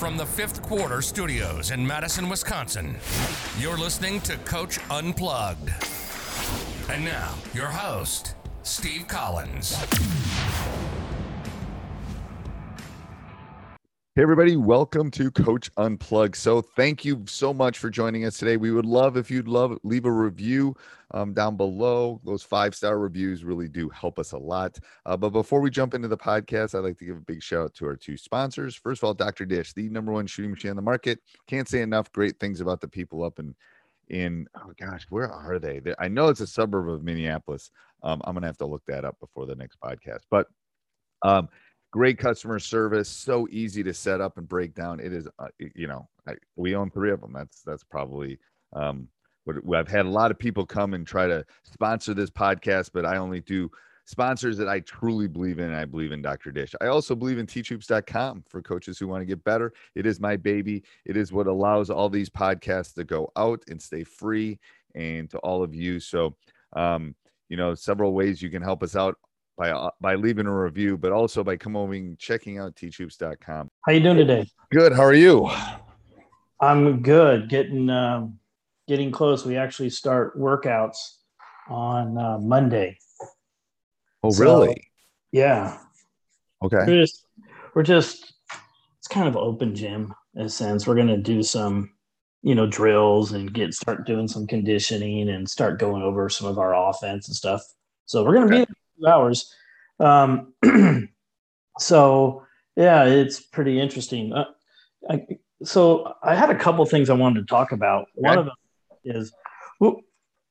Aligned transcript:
From 0.00 0.16
the 0.16 0.24
fifth 0.24 0.62
quarter 0.62 1.02
studios 1.02 1.72
in 1.72 1.86
Madison, 1.86 2.30
Wisconsin, 2.30 2.96
you're 3.58 3.76
listening 3.76 4.22
to 4.22 4.38
Coach 4.38 4.78
Unplugged. 4.90 5.70
And 6.88 7.04
now, 7.04 7.34
your 7.52 7.66
host, 7.66 8.34
Steve 8.62 9.06
Collins. 9.08 9.76
Hey, 14.16 14.22
everybody, 14.22 14.56
welcome 14.56 15.08
to 15.12 15.30
Coach 15.30 15.70
Unplugged. 15.76 16.34
So, 16.34 16.60
thank 16.60 17.04
you 17.04 17.22
so 17.28 17.54
much 17.54 17.78
for 17.78 17.88
joining 17.90 18.24
us 18.24 18.38
today. 18.38 18.56
We 18.56 18.72
would 18.72 18.84
love 18.84 19.16
if 19.16 19.30
you'd 19.30 19.46
love 19.46 19.78
leave 19.84 20.04
a 20.04 20.10
review 20.10 20.74
um, 21.12 21.32
down 21.32 21.56
below. 21.56 22.20
Those 22.24 22.42
five 22.42 22.74
star 22.74 22.98
reviews 22.98 23.44
really 23.44 23.68
do 23.68 23.88
help 23.88 24.18
us 24.18 24.32
a 24.32 24.36
lot. 24.36 24.76
Uh, 25.06 25.16
but 25.16 25.30
before 25.30 25.60
we 25.60 25.70
jump 25.70 25.94
into 25.94 26.08
the 26.08 26.16
podcast, 26.16 26.74
I'd 26.74 26.82
like 26.82 26.98
to 26.98 27.04
give 27.04 27.18
a 27.18 27.20
big 27.20 27.40
shout 27.40 27.66
out 27.66 27.74
to 27.74 27.86
our 27.86 27.94
two 27.94 28.16
sponsors. 28.16 28.74
First 28.74 29.00
of 29.00 29.06
all, 29.06 29.14
Dr. 29.14 29.46
Dish, 29.46 29.74
the 29.74 29.88
number 29.88 30.10
one 30.10 30.26
shooting 30.26 30.50
machine 30.50 30.70
on 30.70 30.76
the 30.76 30.82
market. 30.82 31.20
Can't 31.46 31.68
say 31.68 31.80
enough 31.80 32.10
great 32.10 32.40
things 32.40 32.60
about 32.60 32.80
the 32.80 32.88
people 32.88 33.22
up 33.22 33.38
in 33.38 33.54
in 34.08 34.48
oh 34.56 34.72
gosh, 34.76 35.06
where 35.10 35.30
are 35.30 35.60
they? 35.60 35.80
I 36.00 36.08
know 36.08 36.30
it's 36.30 36.40
a 36.40 36.48
suburb 36.48 36.88
of 36.88 37.04
Minneapolis. 37.04 37.70
Um, 38.02 38.20
I'm 38.24 38.34
gonna 38.34 38.48
have 38.48 38.58
to 38.58 38.66
look 38.66 38.82
that 38.88 39.04
up 39.04 39.20
before 39.20 39.46
the 39.46 39.54
next 39.54 39.78
podcast, 39.80 40.22
but 40.32 40.48
um, 41.22 41.48
great 41.90 42.18
customer 42.18 42.58
service 42.58 43.08
so 43.08 43.48
easy 43.50 43.82
to 43.82 43.92
set 43.92 44.20
up 44.20 44.38
and 44.38 44.48
break 44.48 44.74
down. 44.74 45.00
It 45.00 45.12
is 45.12 45.26
uh, 45.38 45.48
you 45.74 45.86
know 45.86 46.08
I, 46.28 46.34
we 46.56 46.74
own 46.74 46.90
three 46.90 47.10
of 47.10 47.20
them. 47.20 47.32
That's 47.32 47.62
that's 47.62 47.84
probably 47.84 48.38
um 48.72 49.08
what 49.44 49.56
i've 49.76 49.88
had 49.88 50.06
a 50.06 50.10
lot 50.10 50.30
of 50.30 50.38
people 50.38 50.66
come 50.66 50.94
and 50.94 51.06
try 51.06 51.26
to 51.26 51.44
sponsor 51.64 52.14
this 52.14 52.30
podcast 52.30 52.90
but 52.92 53.06
i 53.06 53.16
only 53.16 53.40
do 53.40 53.70
sponsors 54.04 54.56
that 54.56 54.68
i 54.68 54.80
truly 54.80 55.26
believe 55.26 55.58
in 55.58 55.72
i 55.72 55.84
believe 55.84 56.12
in 56.12 56.22
dr 56.22 56.50
dish. 56.52 56.74
I 56.80 56.86
also 56.86 57.14
believe 57.14 57.38
in 57.38 57.46
teachhoops.com 57.46 58.44
for 58.48 58.62
coaches 58.62 58.98
who 58.98 59.08
want 59.08 59.22
to 59.22 59.26
get 59.26 59.42
better. 59.44 59.72
It 59.94 60.06
is 60.06 60.20
my 60.20 60.36
baby. 60.36 60.82
It 61.04 61.16
is 61.16 61.32
what 61.32 61.46
allows 61.46 61.90
all 61.90 62.08
these 62.08 62.30
podcasts 62.30 62.94
to 62.94 63.04
go 63.04 63.30
out 63.36 63.62
and 63.68 63.80
stay 63.80 64.04
free 64.04 64.58
and 64.94 65.30
to 65.30 65.38
all 65.38 65.62
of 65.62 65.74
you. 65.74 66.00
So 66.00 66.36
um 66.74 67.14
you 67.48 67.56
know 67.56 67.74
several 67.74 68.12
ways 68.12 68.42
you 68.42 68.50
can 68.50 68.62
help 68.62 68.82
us 68.82 68.96
out 68.96 69.16
by 69.60 69.70
uh, 69.70 69.90
by 70.00 70.14
leaving 70.14 70.46
a 70.46 70.52
review, 70.52 70.96
but 70.96 71.12
also 71.12 71.44
by 71.44 71.56
coming 71.56 72.16
checking 72.18 72.58
out 72.58 72.74
teachhoops.com. 72.74 73.68
How 73.82 73.92
you 73.92 74.00
doing 74.00 74.16
today? 74.16 74.48
Good. 74.72 74.94
How 74.94 75.02
are 75.02 75.14
you? 75.14 75.50
I'm 76.60 77.02
good. 77.02 77.50
Getting 77.50 77.90
um, 77.90 78.38
getting 78.88 79.12
close. 79.12 79.44
We 79.44 79.58
actually 79.58 79.90
start 79.90 80.36
workouts 80.40 80.96
on 81.68 82.16
uh, 82.16 82.38
Monday. 82.38 82.98
Oh, 84.22 84.30
so, 84.30 84.42
really? 84.42 84.90
Yeah. 85.30 85.78
Okay. 86.64 86.84
We're 86.86 87.02
just 87.02 87.26
we're 87.74 87.82
just 87.82 88.32
it's 88.98 89.08
kind 89.08 89.28
of 89.28 89.36
open 89.36 89.74
gym 89.74 90.14
in 90.36 90.46
a 90.46 90.48
sense. 90.48 90.86
We're 90.86 90.96
gonna 90.96 91.18
do 91.18 91.42
some 91.42 91.92
you 92.42 92.54
know 92.54 92.66
drills 92.66 93.32
and 93.32 93.52
get 93.52 93.74
start 93.74 94.06
doing 94.06 94.26
some 94.26 94.46
conditioning 94.46 95.28
and 95.28 95.46
start 95.46 95.78
going 95.78 96.02
over 96.02 96.30
some 96.30 96.48
of 96.48 96.58
our 96.58 96.74
offense 96.74 97.28
and 97.28 97.36
stuff. 97.36 97.62
So 98.06 98.24
we're 98.24 98.32
gonna 98.32 98.46
okay. 98.46 98.64
be 98.64 98.79
hours. 99.06 99.54
Um, 99.98 100.54
so 101.78 102.44
yeah, 102.76 103.04
it's 103.04 103.40
pretty 103.40 103.80
interesting. 103.80 104.32
Uh, 104.32 104.44
I, 105.08 105.26
so 105.62 106.14
I 106.22 106.34
had 106.34 106.50
a 106.50 106.58
couple 106.58 106.84
things 106.86 107.10
I 107.10 107.14
wanted 107.14 107.40
to 107.40 107.46
talk 107.46 107.72
about. 107.72 108.06
Okay. 108.18 108.28
One 108.28 108.38
of 108.38 108.44
them 108.46 108.54
is, 109.04 109.32
well, 109.78 110.00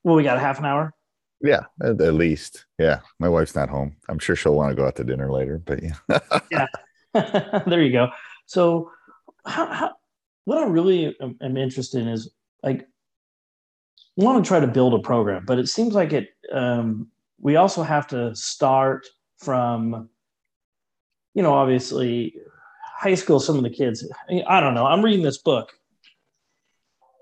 we 0.03 0.23
got 0.23 0.37
a 0.37 0.39
half 0.39 0.59
an 0.59 0.65
hour. 0.65 0.93
Yeah, 1.41 1.61
at, 1.81 2.01
at, 2.01 2.13
least. 2.13 2.65
Yeah, 2.77 2.99
my 3.19 3.29
wife's 3.29 3.55
not 3.55 3.69
home. 3.69 3.95
I'm 4.09 4.19
sure 4.19 4.35
she'll 4.35 4.55
want 4.55 4.71
to 4.71 4.75
go 4.75 4.85
out 4.85 4.95
to 4.97 5.03
dinner 5.03 5.31
later, 5.31 5.61
but 5.63 5.81
yeah. 5.81 6.19
yeah, 6.51 6.67
there 7.65 7.81
you 7.81 7.91
go. 7.91 8.09
So, 8.45 8.91
how, 9.45 9.67
how, 9.67 9.91
what 10.45 10.57
I 10.57 10.65
really 10.65 11.15
am, 11.21 11.37
am 11.41 11.57
interested 11.57 12.01
in 12.01 12.09
is 12.09 12.29
like, 12.61 12.87
want 14.17 14.43
to 14.43 14.47
try 14.47 14.59
to 14.59 14.67
build 14.67 14.93
a 14.93 14.99
program, 14.99 15.45
but 15.45 15.59
it 15.59 15.69
seems 15.69 15.93
like 15.93 16.11
it 16.11 16.29
um, 16.51 17.07
we 17.41 17.55
also 17.55 17.83
have 17.83 18.07
to 18.07 18.35
start 18.35 19.05
from 19.37 20.09
you 21.33 21.41
know 21.41 21.53
obviously 21.53 22.35
high 22.97 23.15
school 23.15 23.39
some 23.39 23.57
of 23.57 23.63
the 23.63 23.69
kids 23.69 24.05
i 24.47 24.59
don't 24.59 24.73
know 24.73 24.85
i'm 24.85 25.03
reading 25.03 25.23
this 25.23 25.37
book. 25.37 25.71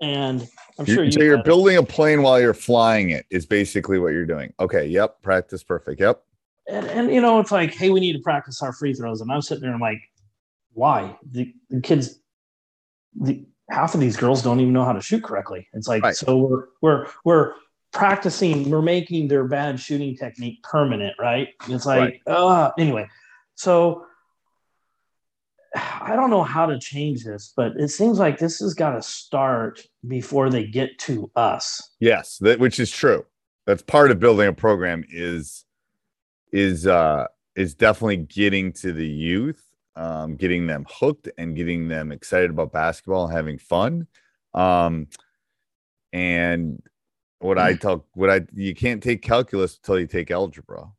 And 0.00 0.46
i'm 0.78 0.86
sure 0.86 1.02
you 1.02 1.10
so 1.10 1.20
you're 1.20 1.42
building 1.42 1.74
it. 1.74 1.80
a 1.80 1.82
plane 1.82 2.22
while 2.22 2.40
you're 2.40 2.54
flying 2.54 3.10
it 3.10 3.26
is 3.30 3.46
basically 3.46 3.98
what 3.98 4.12
you're 4.12 4.26
doing. 4.26 4.52
Okay 4.60 4.86
yep 4.86 5.20
practice 5.22 5.64
perfect 5.64 6.00
yep. 6.00 6.22
And, 6.68 6.86
and 6.86 7.12
you 7.12 7.20
know 7.20 7.40
it's 7.40 7.50
like 7.50 7.74
hey 7.74 7.90
we 7.90 7.98
need 7.98 8.12
to 8.12 8.20
practice 8.20 8.62
our 8.62 8.72
free 8.72 8.94
throws. 8.94 9.20
And 9.20 9.32
i'm 9.32 9.42
sitting 9.42 9.62
there 9.62 9.70
and 9.70 9.76
i'm 9.76 9.80
like 9.80 10.00
why? 10.78 11.16
The, 11.32 11.52
the 11.70 11.80
kids 11.80 12.20
the 13.20 13.44
half 13.68 13.94
of 13.94 14.00
these 14.00 14.16
girls 14.16 14.42
don't 14.42 14.60
even 14.60 14.72
know 14.72 14.84
how 14.84 14.92
to 14.92 15.02
shoot 15.02 15.24
correctly. 15.24 15.66
It's 15.72 15.88
like 15.88 16.02
right. 16.04 16.14
so 16.14 16.36
we're 16.36 16.66
we're 16.80 17.06
we're 17.24 17.54
practicing, 17.98 18.70
we're 18.70 18.80
making 18.80 19.26
their 19.26 19.44
bad 19.44 19.80
shooting 19.80 20.16
technique 20.16 20.62
permanent, 20.62 21.14
right? 21.18 21.48
It's 21.68 21.84
like, 21.84 22.20
right. 22.26 22.32
uh, 22.32 22.70
anyway. 22.78 23.08
So 23.56 24.06
I 25.74 26.14
don't 26.14 26.30
know 26.30 26.44
how 26.44 26.66
to 26.66 26.78
change 26.78 27.24
this, 27.24 27.52
but 27.56 27.72
it 27.76 27.88
seems 27.88 28.20
like 28.20 28.38
this 28.38 28.60
has 28.60 28.72
got 28.74 28.92
to 28.92 29.02
start 29.02 29.84
before 30.06 30.48
they 30.48 30.64
get 30.64 30.96
to 31.00 31.28
us. 31.34 31.90
Yes, 31.98 32.38
that 32.38 32.60
which 32.60 32.78
is 32.78 32.92
true. 32.92 33.26
That's 33.66 33.82
part 33.82 34.12
of 34.12 34.20
building 34.20 34.46
a 34.46 34.52
program 34.52 35.04
is 35.10 35.64
is 36.52 36.86
uh 36.86 37.26
is 37.56 37.74
definitely 37.74 38.18
getting 38.18 38.72
to 38.72 38.92
the 38.92 39.06
youth, 39.06 39.62
um, 39.96 40.36
getting 40.36 40.68
them 40.68 40.86
hooked 40.88 41.28
and 41.36 41.56
getting 41.56 41.88
them 41.88 42.12
excited 42.12 42.50
about 42.50 42.72
basketball 42.72 43.24
and 43.26 43.34
having 43.34 43.58
fun. 43.58 44.06
Um 44.54 45.08
and 46.12 46.80
what 47.40 47.58
I 47.58 47.74
mm. 47.74 47.80
tell 47.80 48.06
what 48.14 48.30
I 48.30 48.42
you 48.54 48.74
can't 48.74 49.02
take 49.02 49.22
calculus 49.22 49.76
until 49.76 50.00
you 50.00 50.06
take 50.06 50.30
algebra. 50.30 50.90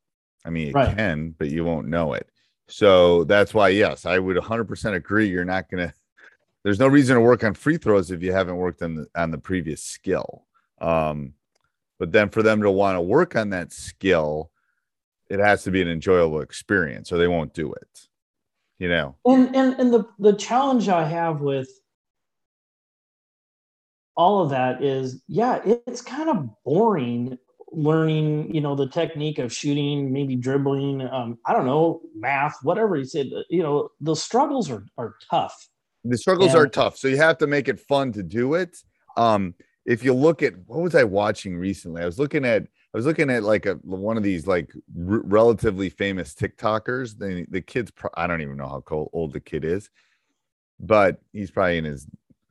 I 0.45 0.49
mean, 0.49 0.67
you 0.67 0.73
right. 0.73 0.95
can, 0.95 1.35
but 1.37 1.49
you 1.49 1.65
won't 1.65 1.87
know 1.87 2.13
it. 2.13 2.29
So 2.67 3.23
that's 3.25 3.53
why, 3.53 3.69
yes, 3.69 4.05
I 4.05 4.19
would 4.19 4.37
100% 4.37 4.93
agree. 4.93 5.27
You're 5.27 5.43
not 5.43 5.69
going 5.69 5.87
to. 5.87 5.93
There's 6.63 6.79
no 6.79 6.87
reason 6.87 7.15
to 7.15 7.21
work 7.21 7.43
on 7.43 7.53
free 7.53 7.77
throws 7.77 8.11
if 8.11 8.21
you 8.21 8.31
haven't 8.31 8.57
worked 8.57 8.81
on 8.81 8.95
the 8.95 9.07
on 9.15 9.31
the 9.31 9.37
previous 9.37 9.83
skill. 9.83 10.45
Um, 10.79 11.33
but 11.97 12.11
then 12.11 12.29
for 12.29 12.43
them 12.43 12.61
to 12.61 12.71
want 12.71 12.95
to 12.95 13.01
work 13.01 13.35
on 13.35 13.49
that 13.49 13.73
skill, 13.73 14.51
it 15.29 15.39
has 15.39 15.63
to 15.63 15.71
be 15.71 15.81
an 15.81 15.89
enjoyable 15.89 16.41
experience, 16.41 17.11
or 17.11 17.17
they 17.17 17.27
won't 17.27 17.53
do 17.53 17.71
it. 17.73 18.07
you 18.77 18.89
know. 18.89 19.15
And 19.25 19.55
and 19.55 19.79
and 19.79 19.93
the 19.93 20.05
the 20.19 20.33
challenge 20.33 20.89
I 20.89 21.07
have 21.07 21.41
with 21.41 21.69
all 24.19 24.41
of 24.43 24.49
that 24.49 24.83
is 24.83 25.23
yeah, 25.29 25.61
it's 25.63 26.01
kind 26.01 26.29
of 26.29 26.49
boring 26.65 27.37
learning, 27.71 28.53
you 28.53 28.59
know, 28.59 28.75
the 28.75 28.89
technique 28.89 29.39
of 29.39 29.53
shooting, 29.53 30.11
maybe 30.11 30.35
dribbling, 30.35 31.01
um, 31.07 31.37
I 31.45 31.53
don't 31.53 31.65
know, 31.65 32.01
math, 32.15 32.57
whatever 32.63 32.97
you 32.97 33.05
said, 33.05 33.27
you 33.49 33.63
know, 33.63 33.89
the 34.01 34.15
struggles 34.15 34.69
are 34.69 34.83
are 34.97 35.15
tough. 35.31 35.55
The 36.03 36.17
struggles 36.17 36.53
And- 36.53 36.57
are 36.59 36.67
tough, 36.67 36.97
so 36.97 37.07
you 37.07 37.15
have 37.15 37.37
to 37.37 37.47
make 37.47 37.69
it 37.69 37.79
fun 37.79 38.11
to 38.11 38.21
do 38.23 38.55
it. 38.55 38.75
Um, 39.15 39.55
if 39.85 40.03
you 40.03 40.13
look 40.13 40.43
at 40.43 40.53
what 40.67 40.81
was 40.81 40.95
I 40.95 41.05
watching 41.05 41.57
recently? 41.57 42.01
I 42.01 42.05
was 42.05 42.19
looking 42.19 42.43
at 42.43 42.63
I 42.63 42.97
was 42.97 43.05
looking 43.05 43.29
at 43.29 43.43
like 43.43 43.65
a 43.67 43.75
one 43.75 44.17
of 44.17 44.23
these 44.23 44.47
like 44.47 44.69
r- 44.75 45.21
relatively 45.23 45.89
famous 45.89 46.33
TikTokers. 46.33 47.17
The 47.17 47.45
the 47.49 47.61
kid's 47.61 47.91
pro- 47.91 48.17
I 48.17 48.27
don't 48.27 48.41
even 48.41 48.57
know 48.57 48.67
how 48.67 49.09
old 49.13 49.31
the 49.31 49.39
kid 49.39 49.63
is, 49.63 49.89
but 50.77 51.21
he's 51.31 51.51
probably 51.51 51.77
in 51.77 51.85
his 51.85 52.05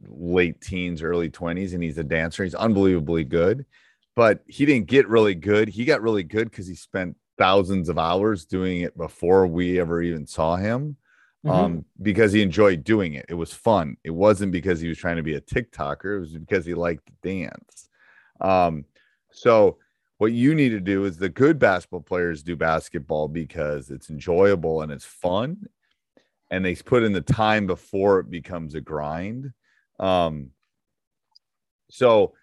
late 0.07 0.61
teens, 0.61 1.03
early 1.03 1.31
twenties, 1.31 1.75
and 1.75 1.83
he's 1.83 1.99
a 1.99 2.05
dancer. 2.05 2.45
He's 2.45 2.55
unbelievably 2.55 3.25
good, 3.25 3.67
but 4.15 4.43
he 4.47 4.67
didn't 4.67 4.87
get 4.87 5.09
really 5.09 5.35
good. 5.35 5.69
He 5.69 5.85
got 5.85 6.03
really 6.03 6.23
good 6.23 6.51
because 6.51 6.67
he 6.67 6.75
spent 6.75 7.17
thousands 7.37 7.89
of 7.89 7.99
hours 7.99 8.45
doing 8.45 8.83
it 8.83 8.97
before 8.97 9.47
we 9.47 9.81
ever 9.81 10.03
even 10.03 10.27
saw 10.27 10.57
him 10.57 10.97
Mhm. 11.45 11.51
um, 11.51 11.85
because 12.03 12.33
he 12.33 12.43
enjoyed 12.43 12.83
doing 12.83 13.15
it. 13.15 13.27
It 13.29 13.35
was 13.35 13.53
fun. 13.53 13.97
It 14.03 14.11
wasn't 14.11 14.51
because 14.51 14.81
he 14.81 14.89
was 14.89 14.99
trying 14.99 15.19
to 15.19 15.23
be 15.23 15.35
a 15.35 15.41
TikToker. 15.41 16.17
It 16.17 16.21
was 16.21 16.37
because 16.37 16.67
he 16.67 16.75
liked 16.75 17.07
to 17.07 17.13
dance. 17.23 17.89
Um, 18.41 18.85
so 19.31 19.79
what 20.17 20.33
you 20.33 20.53
need 20.57 20.71
to 20.71 20.81
do 20.81 21.05
is 21.05 21.17
the 21.17 21.29
good 21.29 21.61
basketball 21.61 22.01
players 22.01 22.43
do 22.43 22.57
basketball 22.57 23.29
because 23.29 23.91
it's 23.91 24.11
enjoyable 24.11 24.83
and 24.83 24.91
it's 24.91 25.05
fun, 25.05 25.69
and 26.51 26.65
they 26.65 26.75
put 26.75 27.05
in 27.05 27.13
the 27.13 27.21
time 27.21 27.69
before 27.69 28.19
it 28.19 28.31
becomes 28.31 28.75
a 28.75 28.81
grind. 28.81 29.53
Um, 29.99 30.51
so 31.91 32.35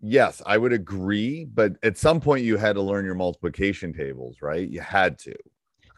yes, 0.00 0.42
I 0.46 0.58
would 0.58 0.72
agree, 0.72 1.44
but 1.44 1.72
at 1.82 1.98
some 1.98 2.20
point 2.20 2.44
you 2.44 2.56
had 2.56 2.74
to 2.74 2.82
learn 2.82 3.04
your 3.04 3.14
multiplication 3.14 3.92
tables, 3.92 4.36
right? 4.42 4.68
You 4.68 4.80
had 4.80 5.18
to. 5.20 5.34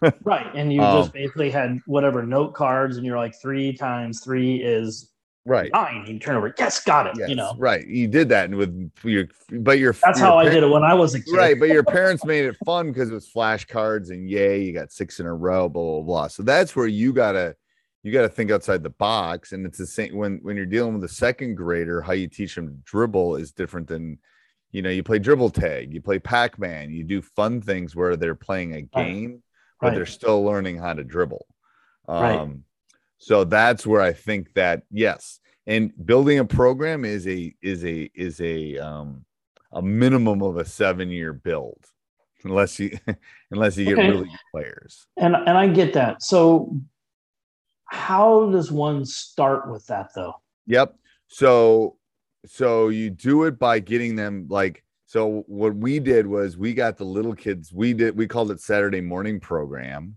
right. 0.24 0.46
And 0.54 0.72
you 0.72 0.82
Um, 0.82 1.02
just 1.02 1.12
basically 1.12 1.50
had 1.50 1.80
whatever 1.86 2.22
note 2.22 2.54
cards, 2.54 2.96
and 2.96 3.06
you're 3.06 3.16
like 3.16 3.34
three 3.40 3.72
times 3.72 4.20
three 4.20 4.56
is 4.56 5.12
Right. 5.44 5.70
nine. 5.72 6.04
You 6.08 6.18
turn 6.18 6.34
over, 6.36 6.52
yes, 6.58 6.82
got 6.84 7.06
it. 7.06 7.12
Yes, 7.16 7.30
You 7.30 7.36
know, 7.36 7.54
right. 7.56 7.86
You 7.86 8.08
did 8.08 8.28
that 8.30 8.46
and 8.46 8.56
with 8.56 8.90
your, 9.04 9.28
but 9.60 9.78
your 9.78 9.92
that's 9.92 10.18
your 10.18 10.26
how 10.28 10.38
I 10.38 10.48
did 10.48 10.64
it 10.64 10.68
when 10.68 10.82
I 10.82 10.92
was 10.92 11.14
a 11.14 11.20
kid. 11.20 11.32
Right, 11.32 11.58
but 11.58 11.68
your 11.68 11.84
parents 11.84 12.24
made 12.24 12.46
it 12.46 12.56
fun 12.64 12.88
because 12.88 13.10
it 13.10 13.14
was 13.14 13.30
flashcards 13.30 14.10
and 14.10 14.28
yay, 14.28 14.62
you 14.62 14.72
got 14.72 14.90
six 14.90 15.20
in 15.20 15.26
a 15.26 15.32
row, 15.34 15.68
blah 15.68 15.82
blah 15.82 16.02
blah. 16.02 16.26
So 16.28 16.42
that's 16.42 16.74
where 16.74 16.88
you 16.88 17.12
gotta 17.12 17.54
you 18.06 18.12
gotta 18.12 18.28
think 18.28 18.52
outside 18.52 18.84
the 18.84 18.90
box, 18.90 19.50
and 19.50 19.66
it's 19.66 19.78
the 19.78 19.86
same 19.86 20.14
when 20.14 20.38
when 20.42 20.56
you're 20.56 20.64
dealing 20.64 20.94
with 20.94 21.02
a 21.02 21.12
second 21.12 21.56
grader. 21.56 22.00
How 22.00 22.12
you 22.12 22.28
teach 22.28 22.54
them 22.54 22.68
to 22.68 22.74
dribble 22.84 23.34
is 23.34 23.50
different 23.50 23.88
than 23.88 24.18
you 24.70 24.80
know 24.80 24.90
you 24.90 25.02
play 25.02 25.18
dribble 25.18 25.50
tag, 25.50 25.92
you 25.92 26.00
play 26.00 26.20
Pac 26.20 26.56
Man, 26.56 26.92
you 26.92 27.02
do 27.02 27.20
fun 27.20 27.60
things 27.60 27.96
where 27.96 28.14
they're 28.14 28.36
playing 28.36 28.74
a 28.74 28.82
game, 28.82 29.42
but 29.80 29.88
Right. 29.88 29.94
they're 29.96 30.06
still 30.06 30.44
learning 30.44 30.78
how 30.78 30.94
to 30.94 31.02
dribble. 31.02 31.46
Um, 32.06 32.22
Right. 32.22 32.48
So 33.18 33.42
that's 33.42 33.84
where 33.84 34.02
I 34.02 34.12
think 34.12 34.52
that 34.54 34.82
yes, 34.90 35.40
and 35.66 35.92
building 36.06 36.38
a 36.38 36.44
program 36.44 37.04
is 37.04 37.26
a 37.26 37.52
is 37.60 37.84
a 37.84 38.08
is 38.14 38.40
a 38.40 38.78
um 38.78 39.24
a 39.72 39.82
minimum 39.82 40.42
of 40.42 40.58
a 40.58 40.64
seven 40.64 41.08
year 41.08 41.32
build, 41.32 41.84
unless 42.44 42.78
you 42.78 42.96
unless 43.50 43.76
you 43.76 43.84
get 43.84 43.98
really 43.98 44.28
good 44.28 44.38
players. 44.52 45.08
And 45.16 45.34
and 45.34 45.58
I 45.58 45.66
get 45.66 45.94
that. 45.94 46.22
So 46.22 46.78
how 47.86 48.50
does 48.50 48.70
one 48.70 49.04
start 49.04 49.70
with 49.70 49.86
that 49.86 50.10
though? 50.14 50.34
Yep. 50.66 50.96
So 51.28 51.96
so 52.46 52.88
you 52.88 53.10
do 53.10 53.44
it 53.44 53.58
by 53.58 53.78
getting 53.80 54.16
them 54.16 54.46
like 54.48 54.84
so 55.06 55.44
what 55.46 55.74
we 55.74 55.98
did 55.98 56.26
was 56.26 56.56
we 56.56 56.74
got 56.74 56.96
the 56.96 57.04
little 57.04 57.34
kids 57.34 57.72
we 57.72 57.92
did 57.92 58.16
we 58.16 58.26
called 58.26 58.50
it 58.50 58.60
Saturday 58.60 59.00
morning 59.00 59.40
program 59.40 60.16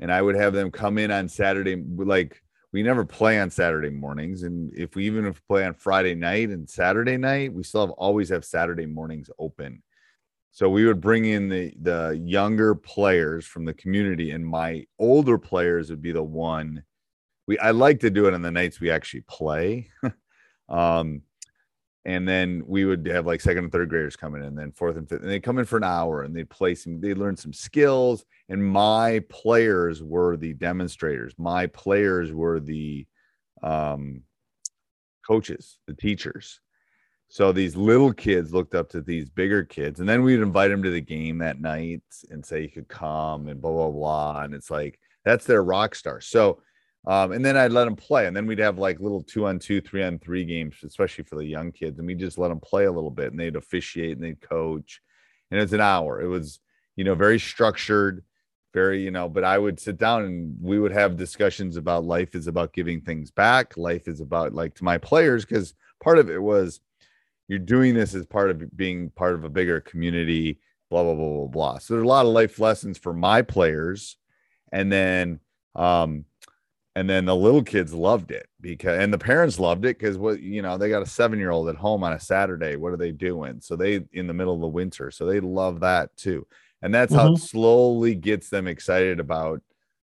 and 0.00 0.12
I 0.12 0.22
would 0.22 0.36
have 0.36 0.52
them 0.54 0.70
come 0.70 0.98
in 0.98 1.10
on 1.10 1.28
Saturday 1.28 1.76
like 1.96 2.42
we 2.72 2.82
never 2.82 3.04
play 3.04 3.38
on 3.40 3.50
Saturday 3.50 3.90
mornings 3.90 4.42
and 4.42 4.72
if 4.74 4.94
we 4.94 5.06
even 5.06 5.26
if 5.26 5.36
we 5.36 5.54
play 5.54 5.66
on 5.66 5.74
Friday 5.74 6.14
night 6.14 6.48
and 6.48 6.68
Saturday 6.68 7.16
night 7.16 7.52
we 7.52 7.62
still 7.62 7.82
have 7.82 7.90
always 7.90 8.28
have 8.30 8.44
Saturday 8.44 8.86
mornings 8.86 9.30
open. 9.38 9.82
So 10.50 10.68
we 10.68 10.86
would 10.86 11.00
bring 11.00 11.26
in 11.26 11.48
the 11.48 11.72
the 11.80 12.20
younger 12.24 12.74
players 12.74 13.46
from 13.46 13.64
the 13.64 13.74
community 13.74 14.30
and 14.30 14.46
my 14.46 14.86
older 14.98 15.38
players 15.38 15.90
would 15.90 16.02
be 16.02 16.12
the 16.12 16.22
one 16.22 16.82
we 17.48 17.58
I 17.58 17.72
like 17.72 18.00
to 18.00 18.10
do 18.10 18.26
it 18.26 18.34
on 18.34 18.42
the 18.42 18.52
nights 18.52 18.78
we 18.78 18.90
actually 18.90 19.22
play. 19.22 19.90
um 20.68 21.22
and 22.04 22.26
then 22.26 22.62
we 22.66 22.84
would 22.84 23.06
have 23.06 23.26
like 23.26 23.40
second 23.40 23.64
and 23.64 23.72
third 23.72 23.90
graders 23.90 24.16
coming 24.16 24.40
in, 24.40 24.48
and 24.48 24.58
then 24.58 24.72
fourth 24.72 24.96
and 24.96 25.06
fifth, 25.06 25.20
and 25.20 25.30
they 25.30 25.40
come 25.40 25.58
in 25.58 25.66
for 25.66 25.76
an 25.76 25.84
hour 25.84 26.22
and 26.22 26.34
they 26.34 26.44
play 26.44 26.74
some, 26.74 27.00
they 27.02 27.12
learn 27.12 27.36
some 27.36 27.52
skills. 27.52 28.24
And 28.48 28.64
my 28.64 29.22
players 29.28 30.02
were 30.02 30.38
the 30.38 30.54
demonstrators. 30.54 31.34
My 31.36 31.66
players 31.66 32.32
were 32.32 32.60
the 32.60 33.06
um, 33.62 34.22
coaches, 35.26 35.80
the 35.86 35.92
teachers. 35.92 36.60
So 37.28 37.52
these 37.52 37.76
little 37.76 38.14
kids 38.14 38.54
looked 38.54 38.74
up 38.74 38.88
to 38.90 39.02
these 39.02 39.28
bigger 39.28 39.64
kids, 39.64 40.00
and 40.00 40.08
then 40.08 40.22
we'd 40.22 40.40
invite 40.40 40.70
them 40.70 40.82
to 40.84 40.90
the 40.90 41.02
game 41.02 41.38
that 41.38 41.60
night 41.60 42.02
and 42.30 42.46
say 42.46 42.62
you 42.62 42.70
could 42.70 42.88
come 42.88 43.48
and 43.48 43.60
blah 43.60 43.72
blah 43.72 43.90
blah. 43.90 44.40
And 44.44 44.54
it's 44.54 44.70
like 44.70 44.98
that's 45.26 45.44
their 45.44 45.62
rock 45.62 45.94
star. 45.94 46.22
So 46.22 46.62
um, 47.06 47.32
and 47.32 47.44
then 47.44 47.56
I'd 47.56 47.72
let 47.72 47.84
them 47.84 47.96
play, 47.96 48.26
and 48.26 48.36
then 48.36 48.46
we'd 48.46 48.58
have 48.58 48.78
like 48.78 49.00
little 49.00 49.22
two 49.22 49.46
on 49.46 49.58
two, 49.58 49.80
three 49.80 50.02
on 50.02 50.18
three 50.18 50.44
games, 50.44 50.76
especially 50.84 51.24
for 51.24 51.36
the 51.36 51.44
young 51.44 51.72
kids, 51.72 51.98
and 51.98 52.06
we 52.06 52.14
just 52.14 52.38
let 52.38 52.48
them 52.48 52.60
play 52.60 52.84
a 52.84 52.92
little 52.92 53.10
bit, 53.10 53.30
and 53.30 53.38
they'd 53.38 53.56
officiate 53.56 54.16
and 54.16 54.24
they'd 54.24 54.40
coach, 54.40 55.00
and 55.50 55.60
it's 55.60 55.72
an 55.72 55.80
hour. 55.80 56.20
It 56.20 56.26
was 56.26 56.60
you 56.96 57.04
know 57.04 57.14
very 57.14 57.38
structured, 57.38 58.24
very 58.74 59.02
you 59.02 59.10
know. 59.10 59.28
But 59.28 59.44
I 59.44 59.58
would 59.58 59.78
sit 59.78 59.96
down 59.96 60.24
and 60.24 60.56
we 60.60 60.78
would 60.78 60.92
have 60.92 61.16
discussions 61.16 61.76
about 61.76 62.04
life 62.04 62.34
is 62.34 62.46
about 62.46 62.72
giving 62.72 63.00
things 63.00 63.30
back. 63.30 63.76
Life 63.76 64.08
is 64.08 64.20
about 64.20 64.52
like 64.52 64.74
to 64.74 64.84
my 64.84 64.98
players 64.98 65.44
because 65.44 65.74
part 66.02 66.18
of 66.18 66.28
it 66.28 66.42
was 66.42 66.80
you're 67.46 67.58
doing 67.58 67.94
this 67.94 68.14
as 68.14 68.26
part 68.26 68.50
of 68.50 68.76
being 68.76 69.10
part 69.10 69.34
of 69.34 69.44
a 69.44 69.48
bigger 69.48 69.80
community. 69.80 70.60
Blah 70.90 71.04
blah 71.04 71.14
blah 71.14 71.28
blah 71.28 71.46
blah. 71.46 71.78
So 71.78 71.94
there's 71.94 72.04
a 72.04 72.08
lot 72.08 72.26
of 72.26 72.32
life 72.32 72.58
lessons 72.58 72.98
for 72.98 73.14
my 73.14 73.42
players, 73.42 74.16
and 74.72 74.90
then 74.92 75.40
um 75.74 76.24
and 76.98 77.08
then 77.08 77.26
the 77.26 77.36
little 77.36 77.62
kids 77.62 77.94
loved 77.94 78.32
it 78.32 78.48
because 78.60 79.00
and 79.00 79.12
the 79.14 79.18
parents 79.18 79.60
loved 79.60 79.84
it 79.84 79.96
because 79.96 80.18
what 80.18 80.40
you 80.40 80.62
know 80.62 80.76
they 80.76 80.88
got 80.88 81.00
a 81.00 81.06
seven 81.06 81.38
year 81.38 81.52
old 81.52 81.68
at 81.68 81.76
home 81.76 82.02
on 82.02 82.12
a 82.12 82.18
saturday. 82.18 82.74
What 82.74 82.92
are 82.92 82.96
they 82.96 83.12
doing? 83.12 83.60
So 83.60 83.76
they 83.76 84.04
in 84.12 84.26
the 84.26 84.34
middle 84.34 84.56
of 84.56 84.60
the 84.60 84.66
winter 84.66 85.12
so 85.12 85.24
they 85.24 85.38
love 85.38 85.78
that 85.80 86.16
too. 86.16 86.44
And 86.82 86.92
that's 86.92 87.14
how 87.14 87.34
it 87.34 87.38
slowly 87.38 88.16
gets 88.16 88.50
them 88.50 88.66
excited 88.66 89.20
about 89.20 89.62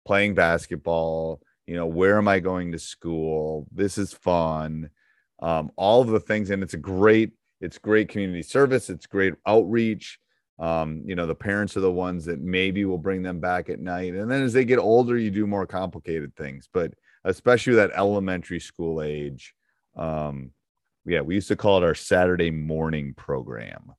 playing 0.06 0.34
basketball. 0.34 1.40
You 1.66 1.76
know 1.76 1.86
where 1.86 2.18
am 2.18 2.28
i 2.28 2.38
going 2.38 2.72
to 2.72 2.78
school? 2.78 3.66
This 3.72 3.96
is 3.96 4.12
fun. 4.12 4.90
Um, 5.40 5.70
all 5.76 6.02
of 6.02 6.08
the 6.08 6.20
things 6.20 6.50
and 6.50 6.62
it's 6.62 6.74
a 6.74 6.78
great 6.78 7.32
it's 7.62 7.78
great 7.78 8.10
community 8.10 8.42
service. 8.42 8.90
It's 8.90 9.06
great 9.06 9.32
outreach 9.46 10.18
um, 10.58 11.02
you 11.04 11.14
know 11.16 11.26
the 11.26 11.34
parents 11.34 11.76
are 11.76 11.80
the 11.80 11.90
ones 11.90 12.24
that 12.26 12.40
maybe 12.40 12.84
will 12.84 12.98
bring 12.98 13.22
them 13.22 13.40
back 13.40 13.68
at 13.68 13.80
night 13.80 14.14
and 14.14 14.30
then 14.30 14.42
as 14.42 14.52
they 14.52 14.64
get 14.64 14.78
older 14.78 15.18
you 15.18 15.30
do 15.30 15.46
more 15.46 15.66
complicated 15.66 16.34
things 16.36 16.68
but 16.72 16.92
especially 17.24 17.74
that 17.74 17.90
elementary 17.96 18.60
school 18.60 19.02
age 19.02 19.54
um, 19.96 20.50
yeah 21.06 21.20
we 21.20 21.34
used 21.34 21.48
to 21.48 21.56
call 21.56 21.78
it 21.78 21.84
our 21.84 21.94
saturday 21.94 22.50
morning 22.52 23.12
program 23.14 23.82
Um, 23.88 23.94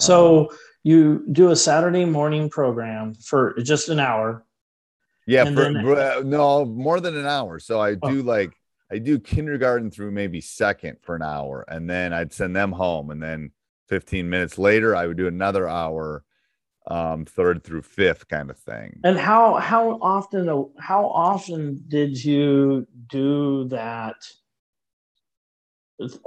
So 0.00 0.48
you 0.84 1.24
do 1.32 1.50
a 1.50 1.56
Saturday 1.56 2.04
morning 2.06 2.48
program 2.48 3.12
for 3.14 3.54
just 3.62 3.88
an 3.90 3.98
hour. 4.00 4.44
yeah 5.26 5.44
for, 5.44 5.50
then- 5.50 5.76
uh, 5.86 6.22
no 6.24 6.64
more 6.64 7.00
than 7.00 7.16
an 7.16 7.26
hour 7.26 7.58
so 7.58 7.80
i 7.80 7.90
Oh. 8.02 8.10
do 8.10 8.22
like 8.22 8.52
i 8.90 8.96
do 8.98 9.18
kindergarten 9.18 9.90
through 9.90 10.10
maybe 10.12 10.40
second 10.40 10.96
for 11.02 11.14
an 11.16 11.22
hour 11.22 11.66
and 11.68 11.88
then 11.90 12.14
i'd 12.14 12.32
send 12.32 12.56
them 12.56 12.72
home 12.72 13.10
and 13.10 13.22
then 13.22 13.50
15 13.88 14.28
minutes 14.28 14.58
later 14.58 14.94
i 14.94 15.06
would 15.06 15.16
do 15.16 15.26
another 15.26 15.68
hour 15.68 16.24
um 16.88 17.24
third 17.24 17.62
through 17.64 17.82
fifth 17.82 18.28
kind 18.28 18.48
of 18.50 18.56
thing 18.58 18.98
And 19.04 19.18
how 19.18 19.54
how 19.56 19.98
often 20.00 20.46
how 20.78 21.06
often 21.06 21.84
did 21.88 22.22
you 22.24 22.86
do 23.08 23.64
that? 23.68 24.16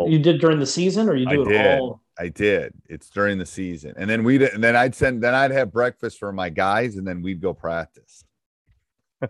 You 0.05 0.19
did 0.19 0.41
during 0.41 0.59
the 0.59 0.65
season, 0.65 1.07
or 1.09 1.15
you 1.15 1.27
I 1.27 1.33
do 1.35 1.41
it 1.43 1.47
did. 1.47 1.79
all? 1.79 2.01
I 2.19 2.27
did. 2.27 2.73
It's 2.89 3.09
during 3.09 3.37
the 3.37 3.45
season, 3.45 3.93
and 3.97 4.09
then 4.09 4.23
we'd 4.23 4.41
and 4.41 4.61
then 4.63 4.75
I'd 4.75 4.93
send 4.93 5.23
then 5.23 5.33
I'd 5.33 5.51
have 5.51 5.71
breakfast 5.71 6.19
for 6.19 6.31
my 6.33 6.49
guys, 6.49 6.97
and 6.97 7.07
then 7.07 7.21
we'd 7.21 7.41
go 7.41 7.53
practice. 7.53 8.23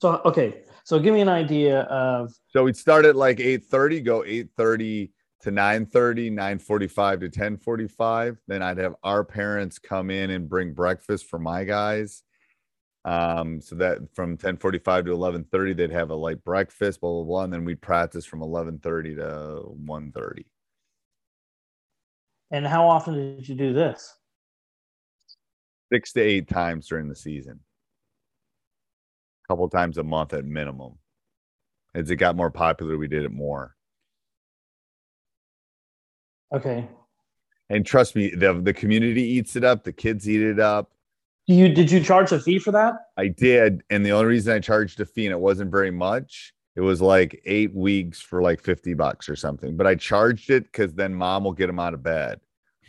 So 0.00 0.20
okay, 0.24 0.62
so 0.82 0.98
give 0.98 1.14
me 1.14 1.20
an 1.20 1.28
idea 1.28 1.82
of 1.82 2.34
So 2.48 2.64
we'd 2.64 2.76
start 2.76 3.04
at 3.04 3.14
like 3.14 3.40
eight 3.40 3.64
thirty, 3.66 4.00
go 4.00 4.24
eight 4.24 4.48
thirty 4.56 5.12
to 5.44 5.50
9:30, 5.50 6.30
9:45 6.30 7.20
to 7.20 7.28
10:45. 7.28 8.38
Then 8.46 8.62
I'd 8.62 8.78
have 8.78 8.96
our 9.02 9.24
parents 9.24 9.78
come 9.78 10.10
in 10.10 10.30
and 10.30 10.48
bring 10.48 10.72
breakfast 10.72 11.26
for 11.26 11.38
my 11.38 11.64
guys. 11.64 12.22
Um, 13.04 13.60
so 13.60 13.76
that 13.76 13.98
from 14.14 14.38
10:45 14.38 15.04
to 15.04 15.12
11:30, 15.12 15.74
they'd 15.74 15.90
have 15.90 16.10
a 16.10 16.14
light 16.14 16.42
breakfast, 16.44 17.00
blah 17.02 17.10
blah 17.10 17.24
blah, 17.24 17.44
and 17.44 17.52
then 17.52 17.66
we'd 17.66 17.82
practice 17.82 18.24
from 18.24 18.40
11:30 18.40 19.14
to 19.16 19.62
1:30. 19.76 20.46
And 22.50 22.66
how 22.66 22.88
often 22.88 23.14
did 23.14 23.46
you 23.46 23.54
do 23.54 23.74
this? 23.74 24.16
Six 25.92 26.12
to 26.14 26.22
eight 26.22 26.48
times 26.48 26.88
during 26.88 27.08
the 27.08 27.16
season. 27.16 27.60
A 29.44 29.52
couple 29.52 29.68
times 29.68 29.98
a 29.98 30.02
month 30.02 30.32
at 30.32 30.46
minimum. 30.46 30.98
As 31.94 32.10
it 32.10 32.16
got 32.16 32.34
more 32.34 32.50
popular, 32.50 32.96
we 32.96 33.08
did 33.08 33.24
it 33.24 33.32
more. 33.32 33.76
Okay. 36.54 36.88
And 37.70 37.84
trust 37.84 38.14
me, 38.14 38.30
the 38.30 38.54
the 38.54 38.72
community 38.72 39.22
eats 39.22 39.56
it 39.56 39.64
up. 39.64 39.84
The 39.84 39.92
kids 39.92 40.28
eat 40.28 40.42
it 40.42 40.60
up. 40.60 40.92
You 41.46 41.68
did 41.68 41.90
you 41.90 42.02
charge 42.02 42.32
a 42.32 42.40
fee 42.40 42.58
for 42.58 42.70
that? 42.72 42.94
I 43.16 43.28
did, 43.28 43.82
and 43.90 44.06
the 44.06 44.12
only 44.12 44.26
reason 44.26 44.54
I 44.54 44.60
charged 44.60 45.00
a 45.00 45.06
fee 45.06 45.26
and 45.26 45.32
it 45.32 45.40
wasn't 45.40 45.70
very 45.70 45.90
much. 45.90 46.54
It 46.76 46.80
was 46.80 47.00
like 47.00 47.40
eight 47.44 47.74
weeks 47.74 48.20
for 48.20 48.42
like 48.42 48.62
fifty 48.62 48.94
bucks 48.94 49.28
or 49.28 49.36
something. 49.36 49.76
But 49.76 49.86
I 49.86 49.94
charged 49.96 50.50
it 50.50 50.64
because 50.64 50.94
then 50.94 51.14
mom 51.14 51.44
will 51.44 51.52
get 51.52 51.66
them 51.66 51.80
out 51.80 51.94
of 51.94 52.02
bed. 52.02 52.40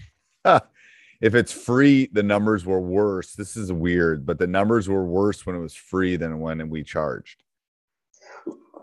if 0.46 1.34
it's 1.36 1.52
free, 1.52 2.10
the 2.12 2.24
numbers 2.24 2.66
were 2.66 2.82
worse. 2.82 3.34
This 3.34 3.58
is 3.58 3.72
weird, 3.72 4.26
but 4.26 4.38
the 4.38 4.48
numbers 4.48 4.88
were 4.88 5.06
worse 5.06 5.46
when 5.46 5.56
it 5.56 5.60
was 5.60 5.74
free 5.74 6.18
than 6.18 6.40
when 6.40 6.70
we 6.70 6.84
charged. 6.84 7.44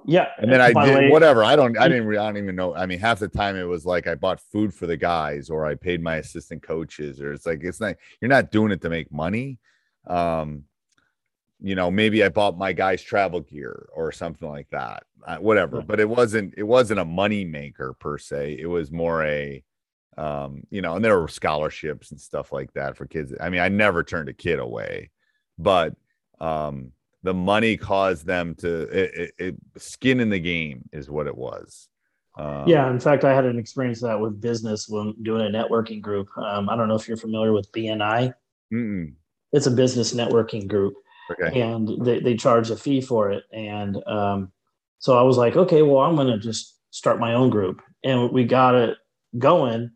Yeah. 0.06 0.28
And 0.38 0.50
then 0.52 0.60
I 0.60 0.72
did 0.72 0.94
way- 0.94 1.10
whatever. 1.10 1.44
I 1.44 1.56
don't. 1.56 1.76
I 1.78 1.88
didn't. 1.88 2.08
I 2.10 2.26
don't 2.26 2.36
even 2.36 2.56
know. 2.56 2.74
I 2.74 2.86
mean, 2.86 2.98
half 2.98 3.18
the 3.18 3.28
time 3.28 3.56
it 3.56 3.64
was 3.64 3.84
like 3.86 4.06
I 4.06 4.14
bought 4.14 4.40
food 4.40 4.74
for 4.74 4.86
the 4.86 4.96
guys, 4.96 5.50
or 5.50 5.66
I 5.66 5.74
paid 5.74 6.02
my 6.02 6.16
assistant 6.16 6.62
coaches, 6.62 7.20
or 7.20 7.32
it's 7.32 7.46
like 7.46 7.60
it's 7.62 7.80
not. 7.80 7.96
You're 8.20 8.28
not 8.28 8.50
doing 8.50 8.72
it 8.72 8.80
to 8.82 8.90
make 8.90 9.12
money. 9.12 9.58
Um, 10.06 10.64
you 11.60 11.74
know, 11.76 11.90
maybe 11.90 12.24
I 12.24 12.28
bought 12.28 12.58
my 12.58 12.72
guys 12.72 13.02
travel 13.02 13.40
gear 13.40 13.88
or 13.94 14.10
something 14.10 14.48
like 14.48 14.68
that. 14.70 15.04
Uh, 15.24 15.36
whatever. 15.36 15.78
Yeah. 15.78 15.84
But 15.86 16.00
it 16.00 16.08
wasn't. 16.08 16.54
It 16.56 16.64
wasn't 16.64 17.00
a 17.00 17.04
money 17.04 17.44
maker 17.44 17.94
per 17.98 18.18
se. 18.18 18.56
It 18.58 18.66
was 18.66 18.90
more 18.90 19.24
a. 19.24 19.62
Um, 20.18 20.64
you 20.70 20.82
know, 20.82 20.96
and 20.96 21.04
there 21.04 21.18
were 21.18 21.28
scholarships 21.28 22.10
and 22.10 22.20
stuff 22.20 22.52
like 22.52 22.72
that 22.74 22.96
for 22.98 23.06
kids. 23.06 23.32
I 23.40 23.48
mean, 23.48 23.60
I 23.62 23.68
never 23.68 24.02
turned 24.02 24.28
a 24.28 24.34
kid 24.34 24.58
away, 24.58 25.10
but 25.58 25.94
um 26.40 26.90
the 27.22 27.34
money 27.34 27.76
caused 27.76 28.26
them 28.26 28.54
to 28.56 28.82
it, 28.82 29.14
it, 29.14 29.34
it, 29.38 29.54
skin 29.76 30.20
in 30.20 30.28
the 30.30 30.40
game 30.40 30.88
is 30.92 31.08
what 31.10 31.26
it 31.26 31.36
was. 31.36 31.88
Um, 32.36 32.66
Yeah, 32.66 32.90
in 32.90 32.98
fact, 32.98 33.24
I 33.24 33.34
had 33.34 33.44
an 33.44 33.58
experience 33.58 34.00
that 34.00 34.18
with 34.18 34.40
business 34.40 34.88
when 34.88 35.14
doing 35.22 35.46
a 35.46 35.50
networking 35.58 36.00
group. 36.00 36.28
Um, 36.36 36.68
I 36.68 36.76
don't 36.76 36.88
know 36.88 36.94
if 36.96 37.06
you're 37.06 37.16
familiar 37.16 37.52
with 37.52 37.70
BNI. 37.72 38.34
mm-mm. 38.72 39.12
It's 39.52 39.66
a 39.66 39.70
business 39.70 40.14
networking 40.14 40.66
group, 40.66 40.94
Okay. 41.30 41.60
and 41.60 42.04
they, 42.04 42.20
they 42.20 42.34
charge 42.36 42.70
a 42.70 42.76
fee 42.76 43.02
for 43.02 43.30
it. 43.30 43.44
And 43.52 44.02
um, 44.06 44.50
so 44.98 45.18
I 45.18 45.22
was 45.22 45.36
like, 45.36 45.56
okay, 45.56 45.82
well, 45.82 45.98
I'm 45.98 46.16
going 46.16 46.28
to 46.28 46.38
just 46.38 46.78
start 46.90 47.20
my 47.20 47.34
own 47.34 47.50
group, 47.50 47.82
and 48.02 48.32
we 48.32 48.44
got 48.44 48.74
it 48.74 48.96
going. 49.38 49.90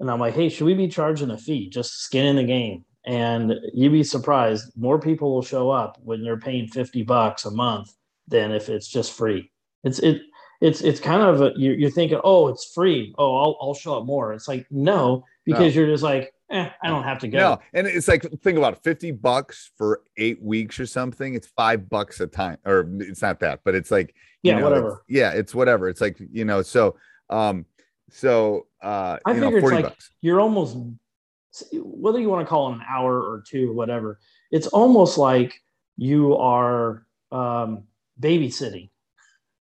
And 0.00 0.10
I'm 0.10 0.18
like, 0.18 0.34
hey, 0.34 0.48
should 0.48 0.64
we 0.64 0.74
be 0.74 0.88
charging 0.88 1.30
a 1.30 1.38
fee? 1.38 1.70
Just 1.70 2.00
skin 2.00 2.26
in 2.26 2.34
the 2.36 2.42
game. 2.44 2.84
And 3.04 3.54
you'd 3.74 3.92
be 3.92 4.04
surprised, 4.04 4.72
more 4.76 4.98
people 4.98 5.34
will 5.34 5.42
show 5.42 5.70
up 5.70 5.98
when 6.04 6.22
you're 6.22 6.38
paying 6.38 6.68
50 6.68 7.02
bucks 7.02 7.44
a 7.44 7.50
month 7.50 7.92
than 8.28 8.52
if 8.52 8.68
it's 8.68 8.86
just 8.88 9.12
free. 9.12 9.50
It's 9.84 9.98
it 9.98 10.22
it's 10.60 10.80
it's 10.80 11.00
kind 11.00 11.22
of 11.22 11.40
a, 11.42 11.52
you're, 11.56 11.74
you're 11.74 11.90
thinking, 11.90 12.20
oh, 12.22 12.46
it's 12.48 12.72
free. 12.72 13.12
Oh, 13.18 13.36
I'll 13.36 13.58
I'll 13.60 13.74
show 13.74 13.98
up 13.98 14.04
more. 14.04 14.32
It's 14.32 14.46
like 14.46 14.66
no, 14.70 15.24
because 15.44 15.74
you're 15.74 15.88
just 15.88 16.04
like, 16.04 16.32
eh, 16.50 16.68
I 16.80 16.88
don't 16.88 17.02
have 17.02 17.18
to 17.20 17.28
go. 17.28 17.38
No, 17.38 17.58
and 17.74 17.88
it's 17.88 18.06
like 18.06 18.22
think 18.42 18.56
about 18.58 18.74
it, 18.74 18.82
50 18.84 19.10
bucks 19.10 19.72
for 19.76 20.02
eight 20.16 20.40
weeks 20.40 20.78
or 20.78 20.86
something. 20.86 21.34
It's 21.34 21.48
five 21.48 21.88
bucks 21.88 22.20
a 22.20 22.28
time, 22.28 22.58
or 22.64 22.88
it's 23.00 23.22
not 23.22 23.40
that, 23.40 23.62
but 23.64 23.74
it's 23.74 23.90
like 23.90 24.14
you 24.44 24.52
Yeah, 24.52 24.58
know, 24.58 24.64
whatever. 24.66 24.86
it's- 24.88 25.02
yeah, 25.08 25.30
it's 25.32 25.52
whatever. 25.52 25.88
It's 25.88 26.00
like 26.00 26.16
you 26.30 26.44
know, 26.44 26.62
so 26.62 26.94
um, 27.28 27.66
so 28.10 28.68
uh, 28.80 29.18
I 29.24 29.32
you 29.32 29.40
know, 29.40 29.46
figure 29.46 29.58
it's 29.58 29.62
40 29.64 29.76
like 29.76 29.84
bucks. 29.86 30.10
you're 30.20 30.40
almost 30.40 30.76
whether 31.72 32.18
you 32.18 32.28
want 32.28 32.44
to 32.46 32.48
call 32.48 32.70
it 32.70 32.76
an 32.76 32.82
hour 32.88 33.20
or 33.20 33.42
two 33.46 33.70
or 33.70 33.74
whatever. 33.74 34.18
It's 34.50 34.66
almost 34.68 35.18
like 35.18 35.54
you 35.96 36.36
are 36.36 37.06
um, 37.30 37.84
babysitting. 38.20 38.88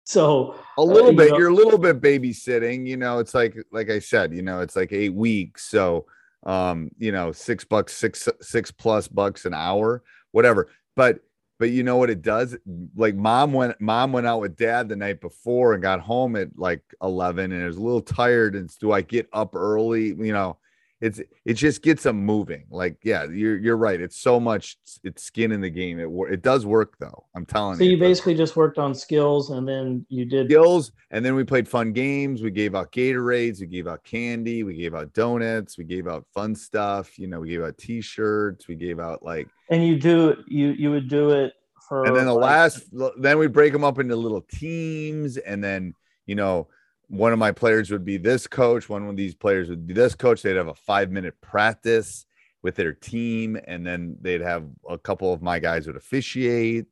So 0.05 0.57
a 0.79 0.83
little 0.83 1.09
uh, 1.09 1.11
you 1.13 1.17
bit 1.17 1.31
know- 1.31 1.39
you're 1.39 1.51
a 1.51 1.55
little 1.55 1.79
bit 1.79 2.01
babysitting 2.01 2.89
you 2.89 2.97
know 2.97 3.21
it's 3.21 3.35
like 3.35 3.57
like 3.71 3.89
i 3.89 4.01
said 4.01 4.35
you 4.35 4.43
know 4.43 4.59
it's 4.61 4.75
like 4.75 4.93
eight 4.93 5.15
weeks 5.15 5.65
so 5.65 6.07
um 6.43 6.91
you 6.99 7.13
know 7.13 7.31
six 7.31 7.65
bucks 7.65 7.97
six 7.97 8.29
six 8.41 8.73
plus 8.73 9.07
bucks 9.07 9.45
an 9.45 9.55
hour 9.55 10.03
whatever 10.33 10.69
but 10.97 11.21
but 11.61 11.71
you 11.71 11.85
know 11.85 11.99
what 11.99 12.11
it 12.11 12.21
does 12.21 12.57
like 12.97 13.15
mom 13.15 13.53
went 13.53 13.81
mom 13.81 14.13
went 14.13 14.27
out 14.27 14.41
with 14.41 14.57
dad 14.57 14.89
the 14.89 14.97
night 14.97 15.21
before 15.21 15.75
and 15.75 15.83
got 15.85 16.01
home 16.01 16.35
at 16.35 16.49
like 16.59 16.83
11 17.01 17.53
and 17.53 17.65
is 17.65 17.77
a 17.77 17.81
little 17.81 18.03
tired 18.03 18.57
and 18.57 18.77
do 18.81 18.91
i 18.91 19.01
get 19.03 19.29
up 19.33 19.55
early 19.55 20.09
you 20.09 20.33
know 20.33 20.59
it's 21.03 21.21
it 21.45 21.55
just 21.55 21.83
gets 21.83 22.05
them 22.05 22.25
moving 22.25 22.65
like 22.71 22.97
yeah 23.03 23.25
you're 23.25 23.59
you're 23.59 23.77
right 23.77 24.01
it's 24.01 24.21
so 24.21 24.39
much 24.39 24.77
it's 25.03 25.25
skin 25.25 25.51
in 25.51 25.61
the 25.61 25.69
game 25.69 25.99
it 25.99 26.09
it 26.33 26.43
does 26.43 26.65
work 26.65 26.95
though 27.01 27.27
i'm 27.35 27.45
telling 27.45 27.77
so 27.77 27.83
you 27.83 27.91
So 27.91 27.93
you 27.93 27.99
basically 27.99 28.35
just 28.37 28.55
worked 28.55 28.79
on 28.79 28.95
skills 28.95 29.51
and 29.51 29.69
then 29.69 30.07
you 30.09 30.25
did 30.25 30.47
skills 30.47 30.93
and 31.11 31.25
then 31.25 31.35
we 31.35 31.43
played 31.43 31.69
fun 31.69 31.93
games 31.93 32.41
we 32.41 32.53
gave 32.53 32.77
out 32.77 32.93
gatorades 32.93 33.61
we 33.61 33.67
gave 33.67 33.89
out 33.89 34.05
candy 34.05 34.63
we 34.63 34.75
gave 34.75 34.95
out 34.95 35.13
donuts 35.13 35.77
we 35.77 35.85
gave 35.85 36.07
out 36.07 36.25
fun 36.33 36.55
stuff 36.55 37.19
you 37.19 37.27
know 37.27 37.41
we 37.41 37.49
gave 37.49 37.63
out 37.63 37.77
t-shirts 37.79 38.69
we 38.69 38.77
gave 38.77 39.01
out 39.01 39.25
like 39.25 39.49
and 39.71 39.85
you 39.85 39.99
do 39.99 40.37
you 40.47 40.69
you 40.69 40.93
would 40.93 41.09
do 41.09 41.31
it 41.31 41.53
for 41.89 42.07
and 42.07 42.17
then 42.17 42.27
the 42.27 42.33
like- 42.33 42.43
last 42.45 42.85
then 43.19 43.39
we 43.39 43.49
break 43.49 43.73
them 43.73 43.83
up 43.83 43.99
into 43.99 44.15
little 44.15 44.43
teams 44.43 45.37
and 45.37 45.65
then 45.65 45.95
you 46.27 46.37
know 46.37 46.69
one 47.13 47.31
of 47.35 47.39
my 47.39 47.53
players 47.53 47.91
would 47.91 48.07
be 48.07 48.17
this 48.17 48.47
coach 48.47 48.89
one 48.89 49.07
of 49.07 49.17
these 49.17 49.35
players 49.35 49.69
would 49.69 49.87
be 49.87 49.93
this 49.93 50.15
coach. 50.15 50.41
They'd 50.41 50.57
have 50.57 50.69
a 50.69 50.75
five 50.75 51.11
minute 51.11 51.39
practice 51.43 52.25
with 52.63 52.75
their 52.75 52.95
team 52.95 53.59
and 53.67 53.87
then 53.87 54.17
they'd 54.23 54.41
have 54.41 54.65
a 54.89 54.97
couple 54.97 55.31
of 55.31 55.43
my 55.43 55.59
guys 55.59 55.87
would 55.87 55.97
officiate. 55.97 56.87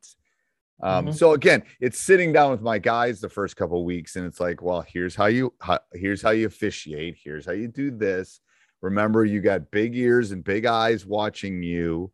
Um, 0.83 1.07
Mhm. 1.07 1.15
so 1.15 1.33
again 1.33 1.63
it's 1.81 1.99
sitting 1.99 2.33
down 2.35 2.51
with 2.51 2.61
my 2.61 2.79
guys 2.79 3.21
the 3.21 3.31
first 3.31 3.57
couple 3.57 3.79
of 3.79 3.85
weeks 3.85 4.17
and 4.17 4.27
it's 4.27 4.41
like 4.41 4.61
well 4.61 4.83
here's 4.83 5.15
how 5.15 5.27
you 5.27 5.55
how, 5.59 5.79
here's 5.95 6.21
how 6.21 6.31
you 6.31 6.47
officiate. 6.47 7.17
Here's 7.23 7.47
how 7.47 7.53
you 7.53 7.69
do 7.69 7.91
this. 7.91 8.41
Remember 8.83 9.25
you 9.25 9.41
got 9.41 9.71
big 9.71 9.97
ears 9.97 10.33
and 10.33 10.45
big 10.45 10.67
eyes 10.67 11.07
watching 11.07 11.63
you 11.63 12.13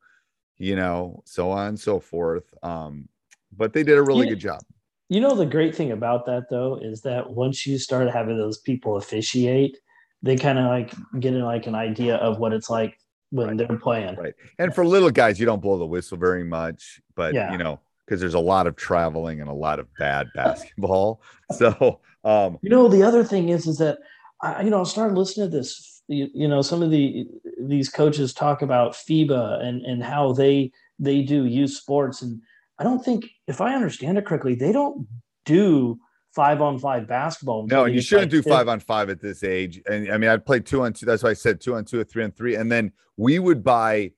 you 0.59 0.77
know 0.77 1.23
so 1.25 1.51
on 1.51 1.69
and 1.71 1.81
so 1.81 1.99
forth. 1.99 2.55
Um 2.63 3.09
but 3.57 3.73
they 3.73 3.83
did 3.83 3.99
a 3.99 4.03
really 4.03 4.27
Yeah. 4.27 4.31
good 4.35 4.41
job 4.41 4.63
You 5.09 5.21
know 5.21 5.35
the 5.37 5.47
great 5.47 5.75
thing 5.75 5.93
about 5.93 6.27
that 6.27 6.45
though 6.51 6.79
is 6.83 7.03
that 7.03 7.31
once 7.31 7.67
you 7.67 7.79
start 7.79 8.11
having 8.11 8.37
those 8.39 8.59
people 8.59 8.97
officiate, 8.97 9.79
they 10.23 10.37
kind 10.37 10.59
of 10.59 10.65
like 10.67 10.93
get 11.21 11.35
in 11.35 11.43
like 11.43 11.67
an 11.67 11.75
idea 11.75 12.17
of 12.17 12.39
what 12.39 12.53
it's 12.53 12.69
like 12.71 12.99
when 13.31 13.49
Right. 13.49 13.57
they're 13.69 13.79
playing. 13.79 14.15
right 14.17 14.35
and 14.59 14.73
for 14.75 14.87
little 14.87 15.11
guys 15.11 15.39
you 15.41 15.47
don't 15.47 15.61
blow 15.61 15.79
the 15.79 15.87
whistle 15.87 16.17
very 16.17 16.45
much 16.45 17.01
but 17.17 17.35
Yeah. 17.35 17.51
you 17.51 17.59
know 17.59 17.81
because 18.07 18.21
there's 18.21 18.35
a 18.35 18.39
lot 18.39 18.69
of 18.69 18.77
traveling 18.77 19.41
and 19.41 19.51
a 19.51 19.53
lot 19.53 19.81
of 19.81 19.89
bad 19.99 20.29
basketball 20.35 21.21
so 21.53 22.01
um 22.25 22.59
You 22.63 22.71
know 22.71 22.89
the 22.89 23.03
other 23.03 23.25
thing 23.25 23.49
is 23.49 23.67
is 23.67 23.79
that 23.79 23.99
I 24.43 24.63
you 24.63 24.71
know 24.71 24.81
I 24.81 24.85
started 24.85 25.17
listening 25.19 25.51
to 25.51 25.57
this. 25.57 26.03
You, 26.09 26.29
you 26.33 26.47
know 26.47 26.63
some 26.63 26.83
of 26.85 26.91
the 26.93 27.27
these 27.61 27.89
coaches 27.89 28.33
talk 28.33 28.63
about 28.63 28.93
FIBA 28.95 29.61
and 29.65 29.83
and 29.85 30.03
how 30.05 30.33
they 30.33 30.71
they 31.01 31.23
do 31.23 31.45
youth 31.47 31.73
sports 31.73 32.23
and 32.23 32.41
I 32.79 32.85
don't 32.85 33.05
think 33.05 33.27
if 33.47 33.61
I 33.61 33.75
understand 33.75 34.19
it 34.19 34.27
correctly 34.27 34.55
they 34.55 34.73
don't 34.73 35.07
do 35.45 35.99
five 36.35 36.61
on 36.61 36.79
five 36.79 37.09
basketball. 37.09 37.67
no 37.67 37.85
and 37.85 37.95
you 37.95 38.03
shouldn't 38.03 38.33
like, 38.33 38.43
do 38.43 38.49
five 38.49 38.69
on 38.69 38.81
five 38.81 39.09
at 39.09 39.21
this 39.21 39.43
age. 39.43 39.81
And 39.87 40.13
i 40.13 40.19
mean 40.19 40.31
I'd 40.31 40.45
play 40.45 40.61
two 40.61 40.83
on 40.83 40.93
two 40.93 41.07
that's 41.07 41.23
why 41.23 41.31
i 41.31 41.35
said 41.35 41.61
two 41.61 41.75
on 41.75 41.85
two 41.85 42.01
or 42.01 42.05
three 42.05 42.25
on 42.25 42.33
three. 42.33 42.57
And 42.57 42.71
then 42.71 42.93
we 43.17 43.39
would 43.39 43.65
buy 43.65 44.13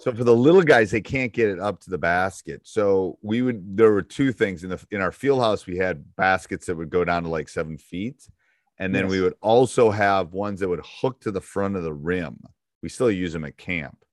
so 0.00 0.12
for 0.12 0.24
the 0.24 0.34
little 0.34 0.62
guys 0.62 0.90
they 0.90 1.00
can't 1.00 1.32
get 1.32 1.48
it 1.48 1.60
up 1.60 1.80
to 1.80 1.90
the 1.90 1.98
basket. 1.98 2.62
So 2.64 3.18
we 3.22 3.42
would 3.42 3.76
there 3.76 3.92
were 3.92 4.02
two 4.02 4.32
things 4.32 4.64
in 4.64 4.70
the 4.70 4.84
in 4.90 5.00
our 5.00 5.12
field 5.12 5.40
house 5.40 5.66
we 5.66 5.76
had 5.76 6.04
baskets 6.16 6.66
that 6.66 6.76
would 6.76 6.90
go 6.90 7.04
down 7.04 7.22
to 7.22 7.28
like 7.28 7.48
seven 7.48 7.78
feet. 7.78 8.28
And 8.76 8.92
then 8.92 9.06
we 9.06 9.20
would 9.20 9.34
also 9.40 9.92
have 9.92 10.32
ones 10.32 10.58
that 10.58 10.68
would 10.68 10.84
hook 10.84 11.20
to 11.20 11.30
the 11.30 11.40
front 11.40 11.76
of 11.76 11.84
the 11.84 11.92
rim. 11.92 12.40
We 12.82 12.88
still 12.88 13.08
use 13.08 13.32
them 13.32 13.44
at 13.44 13.56
camp 13.56 14.03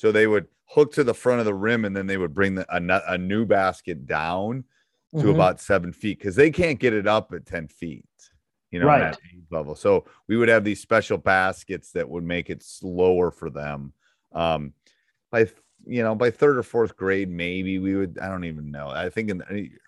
so 0.00 0.10
they 0.10 0.26
would 0.26 0.46
hook 0.64 0.92
to 0.92 1.04
the 1.04 1.12
front 1.12 1.40
of 1.40 1.44
the 1.44 1.52
rim 1.52 1.84
and 1.84 1.94
then 1.94 2.06
they 2.06 2.16
would 2.16 2.32
bring 2.32 2.54
the, 2.54 2.66
a, 2.74 3.02
a 3.12 3.18
new 3.18 3.44
basket 3.44 4.06
down 4.06 4.64
to 5.18 5.26
Mhm. 5.26 5.34
about 5.34 5.60
seven 5.60 5.92
feet 5.92 6.18
because 6.18 6.36
they 6.36 6.50
can't 6.50 6.78
get 6.78 6.94
it 6.94 7.06
up 7.06 7.34
at 7.34 7.44
10 7.44 7.68
feet 7.68 8.06
you 8.70 8.78
know, 8.78 8.86
Right. 8.86 9.16
level. 9.50 9.74
So 9.74 10.06
we 10.28 10.36
would 10.36 10.48
have 10.48 10.64
these 10.64 10.80
special 10.80 11.18
baskets 11.18 11.90
that 11.92 12.08
would 12.08 12.22
make 12.24 12.48
it 12.48 12.62
slower 12.62 13.30
for 13.30 13.50
them. 13.50 13.92
Um, 14.32 14.72
by 15.30 15.48
you 15.86 16.02
know, 16.02 16.14
by 16.14 16.30
third 16.30 16.56
or 16.56 16.62
fourth 16.62 16.96
grade, 16.96 17.28
maybe 17.28 17.78
we 17.78 17.96
would. 17.96 18.18
I 18.20 18.28
don't 18.28 18.44
even 18.44 18.70
know. 18.70 18.88
I 18.88 19.10
think 19.10 19.28
in 19.30 19.42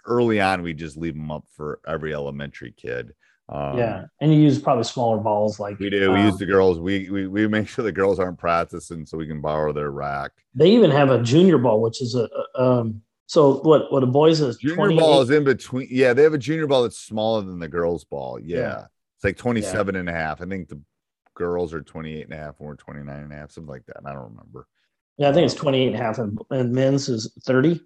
early 0.04 0.40
on 0.40 0.62
we 0.62 0.75
just 0.75 0.97
leave 0.97 1.14
them 1.14 1.31
up 1.31 1.45
for 1.49 1.81
every 1.87 2.12
elementary 2.12 2.73
kid. 2.73 3.14
Um, 3.52 3.76
yeah, 3.76 4.04
and 4.21 4.32
you 4.32 4.40
use 4.40 4.59
probably 4.59 4.85
smaller 4.85 5.18
balls 5.18 5.61
like 5.61 5.78
we 5.78 5.90
do. 5.90 6.11
We 6.11 6.21
um, 6.21 6.26
use 6.26 6.38
the 6.38 6.47
girls. 6.47 6.80
We, 6.80 7.11
we 7.11 7.26
we 7.26 7.47
make 7.47 7.68
sure 7.68 7.85
the 7.85 7.92
girls 7.92 8.18
aren't 8.18 8.38
practicing 8.38 9.04
so 9.04 9.18
we 9.18 9.26
can 9.26 9.42
borrow 9.42 9.73
their 9.73 9.90
rack. 9.90 10.32
They 10.54 10.71
even 10.71 10.90
have 10.90 11.11
a 11.11 11.23
junior 11.23 11.59
ball, 11.59 11.82
which 11.82 12.00
is 12.00 12.14
a, 12.14 12.28
a 12.56 12.62
um. 12.62 13.02
So 13.26 13.59
what? 13.59 13.92
What 13.92 14.02
a 14.02 14.06
boys 14.06 14.40
is 14.40 14.56
Junior 14.56 14.76
28 14.76 15.00
ball 15.00 15.21
is 15.21 15.30
in 15.30 15.44
between. 15.44 15.88
Yeah, 15.90 16.14
they 16.14 16.23
have 16.23 16.32
a 16.32 16.38
junior 16.38 16.66
ball 16.66 16.82
that's 16.82 16.99
smaller 16.99 17.42
than 17.42 17.59
the 17.59 17.68
girls' 17.68 18.04
ball. 18.04 18.40
Yeah. 18.40 18.59
Yeah. 18.59 18.85
It's 19.16 19.25
like 19.25 19.37
27 19.37 19.94
and 19.94 20.09
a 20.09 20.12
half. 20.12 20.40
I 20.40 20.47
think 20.47 20.68
the 20.68 20.80
girls 21.35 21.73
are 21.73 21.80
28 21.80 22.25
and 22.25 22.32
a 22.32 22.37
half 22.37 22.59
and 22.59 22.68
we're 22.68 22.75
29 22.75 23.16
and 23.16 23.32
a 23.32 23.37
half, 23.37 23.52
something 23.52 23.71
like 23.71 23.87
that. 23.87 23.99
I 24.04 24.12
don't 24.12 24.30
remember. 24.30 24.66
Yeah, 25.18 25.30
I 25.30 25.32
think 25.32 25.44
it's 25.44 25.54
28 25.54 25.87
and 25.87 25.97
a 25.97 25.99
half, 25.99 26.18
and, 26.18 26.38
and 26.50 26.73
men's 26.73 27.09
is 27.09 27.32
30. 27.44 27.80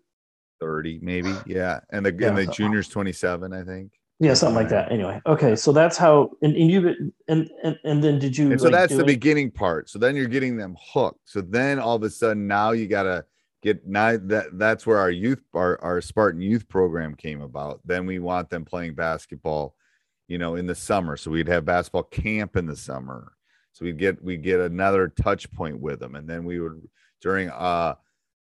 30 0.61 1.01
maybe. 1.03 1.35
Yeah. 1.45 1.81
And 1.91 2.07
the 2.07 2.15
Yeah, 2.19 2.29
and 2.29 2.39
the 2.39 2.47
juniors 2.47 2.89
27, 2.89 3.53
I 3.53 3.65
think. 3.65 3.93
Yeah, 4.19 4.33
something 4.33 4.57
like 4.57 4.71
that. 4.71 4.91
Anyway, 4.91 5.21
okay, 5.27 5.55
so 5.57 5.73
that's 5.73 5.99
how, 5.99 6.31
and, 6.41 6.57
and 6.57 6.71
you, 6.71 7.13
and, 7.29 7.51
and 7.63 7.79
and 7.85 8.03
then 8.03 8.19
did 8.19 8.37
you? 8.37 8.51
And 8.51 8.59
so 8.59 8.69
like, 8.69 8.73
that's 8.73 8.95
the 8.95 9.01
it- 9.01 9.07
beginning 9.07 9.51
part. 9.51 9.91
So 9.91 9.99
then 9.99 10.17
you're 10.17 10.27
getting 10.27 10.57
them 10.57 10.75
hooked. 10.81 11.29
So 11.29 11.43
then 11.43 11.79
all 11.79 11.97
of 11.97 12.03
a 12.03 12.09
sudden 12.09 12.47
now 12.47 12.71
you 12.71 12.87
gotta 12.87 13.27
get 13.63 13.87
now 13.87 14.17
that 14.17 14.59
that's 14.59 14.87
where 14.87 14.99
our 14.99 15.11
youth 15.11 15.43
our, 15.53 15.79
our 15.83 16.01
Spartan 16.01 16.41
youth 16.41 16.67
program 16.67 17.15
came 17.15 17.43
about. 17.43 17.81
Then 17.85 18.07
we 18.07 18.19
want 18.19 18.49
them 18.49 18.65
playing 18.65 18.95
basketball, 18.95 19.75
you 20.29 20.39
know, 20.39 20.55
in 20.55 20.67
the 20.67 20.75
summer. 20.75 21.19
So 21.19 21.31
we'd 21.31 21.49
have 21.49 21.67
basketball 21.67 22.05
camp 22.05 22.57
in 22.57 22.65
the 22.65 22.77
summer. 22.77 23.33
So 23.73 23.85
we'd 23.85 23.99
get 23.99 24.23
we 24.25 24.39
get 24.39 24.61
another 24.61 25.09
touch 25.09 25.53
point 25.53 25.79
with 25.79 26.01
them. 26.01 26.15
And 26.15 26.27
then 26.27 26.45
we 26.45 26.59
would 26.59 26.89
during 27.21 27.51
uh 27.51 27.97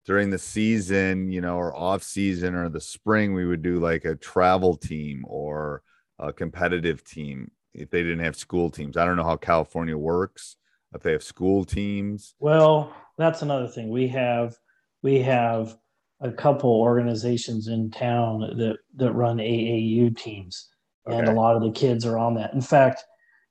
during 0.05 0.31
the 0.31 0.39
season, 0.39 1.31
you 1.31 1.41
know, 1.41 1.57
or 1.57 1.75
off 1.77 2.03
season 2.03 2.55
or 2.55 2.69
the 2.69 2.81
spring, 2.81 3.35
we 3.35 3.47
would 3.47 3.63
do 3.63 3.79
like 3.79 4.05
a 4.05 4.17
travel 4.17 4.77
team 4.77 5.25
or 5.27 5.83
a 6.19 6.33
competitive 6.33 7.05
team 7.05 7.51
if 7.75 7.91
they 7.91 8.03
didn't 8.03 8.25
have 8.25 8.37
school 8.37 8.71
teams. 8.71 8.97
I 8.97 9.05
don't 9.05 9.17
know 9.17 9.25
how 9.25 9.37
California 9.37 9.97
works 9.97 10.57
if 10.95 11.03
they 11.03 11.13
have 11.13 11.23
school 11.23 11.65
teams. 11.65 12.35
Well, 12.39 12.95
that's 13.17 13.43
another 13.43 13.69
thing. 13.69 13.91
We 13.91 14.09
have 14.09 14.57
we 15.03 15.21
have 15.21 15.77
a 16.21 16.31
couple 16.31 16.71
organizations 16.71 17.69
in 17.69 17.91
town 17.91 18.41
that 18.41 18.79
that 18.97 19.13
run 19.13 19.39
AAU 19.39 20.17
teams, 20.17 20.69
and 21.07 21.29
a 21.29 21.33
lot 21.33 21.57
of 21.57 21.63
the 21.63 21.73
kids 21.73 22.05
are 22.05 22.19
on 22.19 22.35
that. 22.35 22.53
In 22.55 22.61
fact, 22.61 23.05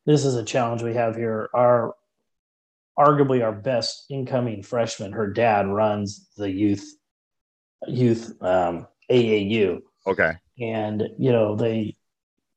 this 0.06 0.26
is 0.26 0.36
a 0.36 0.44
challenge 0.44 0.82
we 0.82 0.94
have 0.94 1.16
here. 1.16 1.50
Our 1.54 1.96
arguably 3.02 3.44
our 3.44 3.52
best 3.52 4.06
incoming 4.10 4.62
freshman, 4.64 5.12
her 5.12 5.28
dad 5.28 5.68
runs 5.68 6.30
the 6.38 6.50
youth 6.50 6.86
youth 7.88 8.34
um, 8.42 8.88
AAU, 9.10 9.80
Okay. 10.08 10.34
and 10.60 11.04
you 11.18 11.32
know 11.32 11.56
they 11.56 11.96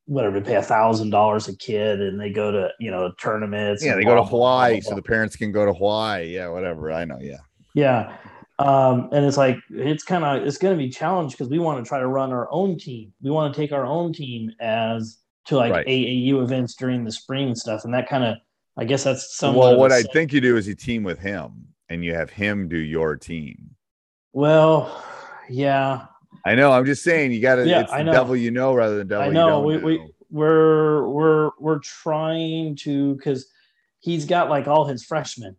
whatever 0.06 0.38
they 0.38 0.46
pay 0.46 0.56
a 0.56 0.62
thousand 0.62 1.10
dollars 1.10 1.48
a 1.48 1.56
kid, 1.56 2.00
and 2.00 2.20
they 2.20 2.30
go 2.30 2.50
to 2.52 2.68
you 2.78 2.90
know 2.90 3.12
tournaments. 3.18 3.84
Yeah, 3.84 3.94
they 3.94 4.04
go 4.04 4.14
to 4.14 4.20
blah, 4.22 4.30
Hawaii 4.30 4.80
blah, 4.80 4.90
so 4.90 4.94
the 4.94 5.02
parents 5.02 5.36
can 5.36 5.50
go 5.52 5.64
to 5.64 5.72
Hawaii. 5.72 6.34
Yeah, 6.34 6.48
whatever. 6.48 6.92
I 6.92 7.04
know. 7.04 7.18
Yeah. 7.20 7.38
Yeah. 7.74 8.16
Um, 8.60 9.08
and 9.12 9.24
it's 9.24 9.36
like 9.36 9.56
it's 9.70 10.04
kind 10.04 10.24
of 10.24 10.46
it's 10.46 10.58
going 10.58 10.76
to 10.76 10.82
be 10.82 10.88
challenged 10.90 11.36
because 11.36 11.50
we 11.50 11.58
want 11.58 11.82
to 11.84 11.88
try 11.88 11.98
to 11.98 12.06
run 12.06 12.32
our 12.32 12.48
own 12.52 12.78
team. 12.78 13.12
We 13.20 13.30
want 13.30 13.52
to 13.52 13.60
take 13.60 13.72
our 13.72 13.84
own 13.84 14.12
team 14.12 14.52
as 14.60 15.18
to 15.46 15.56
like 15.56 15.72
Right. 15.72 15.86
AAU 15.86 16.42
events 16.42 16.74
during 16.76 17.04
the 17.04 17.10
spring 17.10 17.48
and 17.48 17.58
stuff. 17.58 17.84
And 17.84 17.92
that 17.94 18.08
kind 18.08 18.24
of, 18.24 18.36
I 18.76 18.84
guess 18.84 19.04
that's 19.04 19.36
some. 19.36 19.54
well, 19.54 19.76
what 19.76 19.92
I 19.92 20.02
think 20.02 20.32
you 20.32 20.40
do 20.40 20.56
is 20.56 20.66
you 20.66 20.74
team 20.74 21.04
with 21.04 21.18
him 21.18 21.68
and 21.88 22.04
you 22.04 22.14
have 22.14 22.30
him 22.30 22.68
do 22.68 22.78
your 22.78 23.16
team. 23.16 23.70
Well, 24.32 25.04
yeah, 25.48 26.06
I 26.44 26.54
know. 26.54 26.72
I'm 26.72 26.84
just 26.84 27.04
saying 27.04 27.32
you 27.32 27.40
got 27.40 27.56
to. 27.56 27.66
Yeah, 27.68 27.82
it's 27.82 27.92
I 27.92 28.02
know. 28.02 28.12
devil 28.12 28.36
you 28.36 28.50
know 28.50 28.74
rather 28.74 28.96
than 28.96 29.06
devil 29.08 29.24
I 29.24 29.26
you 29.28 29.32
know. 29.32 29.60
We, 29.60 29.76
know. 29.76 29.84
we 29.84 30.10
we're 30.30 31.08
we're 31.08 31.50
we're 31.60 31.78
trying 31.78 32.76
to 32.76 33.14
because 33.14 33.46
he's 34.00 34.24
got 34.24 34.50
like 34.50 34.66
all 34.66 34.84
his 34.86 35.04
freshmen. 35.04 35.56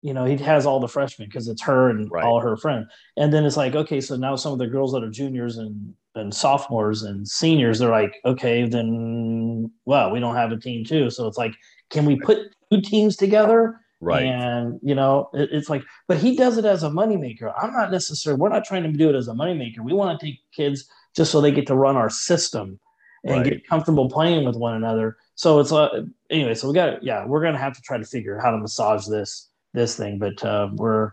You 0.00 0.14
know, 0.14 0.24
he 0.24 0.36
has 0.36 0.64
all 0.64 0.78
the 0.78 0.86
freshmen 0.86 1.28
because 1.28 1.48
it's 1.48 1.62
her 1.62 1.90
and 1.90 2.08
Right. 2.08 2.22
all 2.24 2.40
her 2.40 2.56
friends. 2.56 2.86
And 3.16 3.32
then 3.32 3.44
it's 3.44 3.56
like, 3.56 3.74
okay, 3.74 4.00
so 4.00 4.14
now 4.14 4.36
some 4.36 4.52
of 4.52 4.60
the 4.60 4.68
girls 4.68 4.92
that 4.92 5.02
are 5.02 5.10
juniors 5.10 5.56
and 5.58 5.92
and 6.14 6.32
sophomores 6.32 7.02
and 7.02 7.26
seniors, 7.26 7.80
they're 7.80 7.90
like, 7.90 8.14
okay, 8.24 8.68
then 8.68 9.70
well, 9.86 10.12
we 10.12 10.20
don't 10.20 10.36
have 10.36 10.52
a 10.52 10.56
team 10.56 10.84
too. 10.84 11.10
So 11.10 11.26
it's 11.26 11.36
like, 11.38 11.52
can 11.90 12.04
we 12.04 12.16
put 12.16 12.38
two 12.70 12.80
teams 12.80 13.16
together? 13.16 13.80
right. 14.00 14.26
And 14.26 14.78
you 14.82 14.94
know, 14.94 15.30
it, 15.34 15.50
it's 15.52 15.68
like, 15.68 15.82
but 16.06 16.18
he 16.18 16.36
does 16.36 16.58
it 16.58 16.64
as 16.64 16.82
a 16.82 16.88
moneymaker. 16.90 17.52
I'm 17.56 17.72
not 17.72 17.90
necessarily. 17.90 18.40
We're 18.40 18.48
not 18.48 18.64
trying 18.64 18.84
to 18.84 18.92
do 18.92 19.08
it 19.10 19.14
as 19.14 19.28
a 19.28 19.32
moneymaker. 19.32 19.80
We 19.80 19.92
want 19.92 20.18
to 20.18 20.26
take 20.26 20.40
kids 20.52 20.88
just 21.16 21.32
so 21.32 21.40
they 21.40 21.50
get 21.50 21.66
to 21.68 21.74
run 21.74 21.96
our 21.96 22.10
system 22.10 22.78
and 23.24 23.38
Right. 23.38 23.44
get 23.44 23.66
comfortable 23.66 24.08
playing 24.08 24.44
with 24.44 24.56
one 24.56 24.74
another. 24.74 25.16
So 25.34 25.58
it's 25.58 25.72
uh, 25.72 26.04
anyway. 26.30 26.54
So 26.54 26.68
we 26.68 26.74
got 26.74 27.02
yeah, 27.02 27.26
we're 27.26 27.42
gonna 27.42 27.58
have 27.58 27.74
to 27.74 27.82
try 27.82 27.98
to 27.98 28.04
figure 28.04 28.36
out 28.36 28.44
how 28.44 28.50
to 28.52 28.58
massage 28.58 29.06
this 29.06 29.48
this 29.74 29.96
thing, 29.96 30.18
but 30.18 30.42
uh, 30.44 30.68
we're 30.74 31.12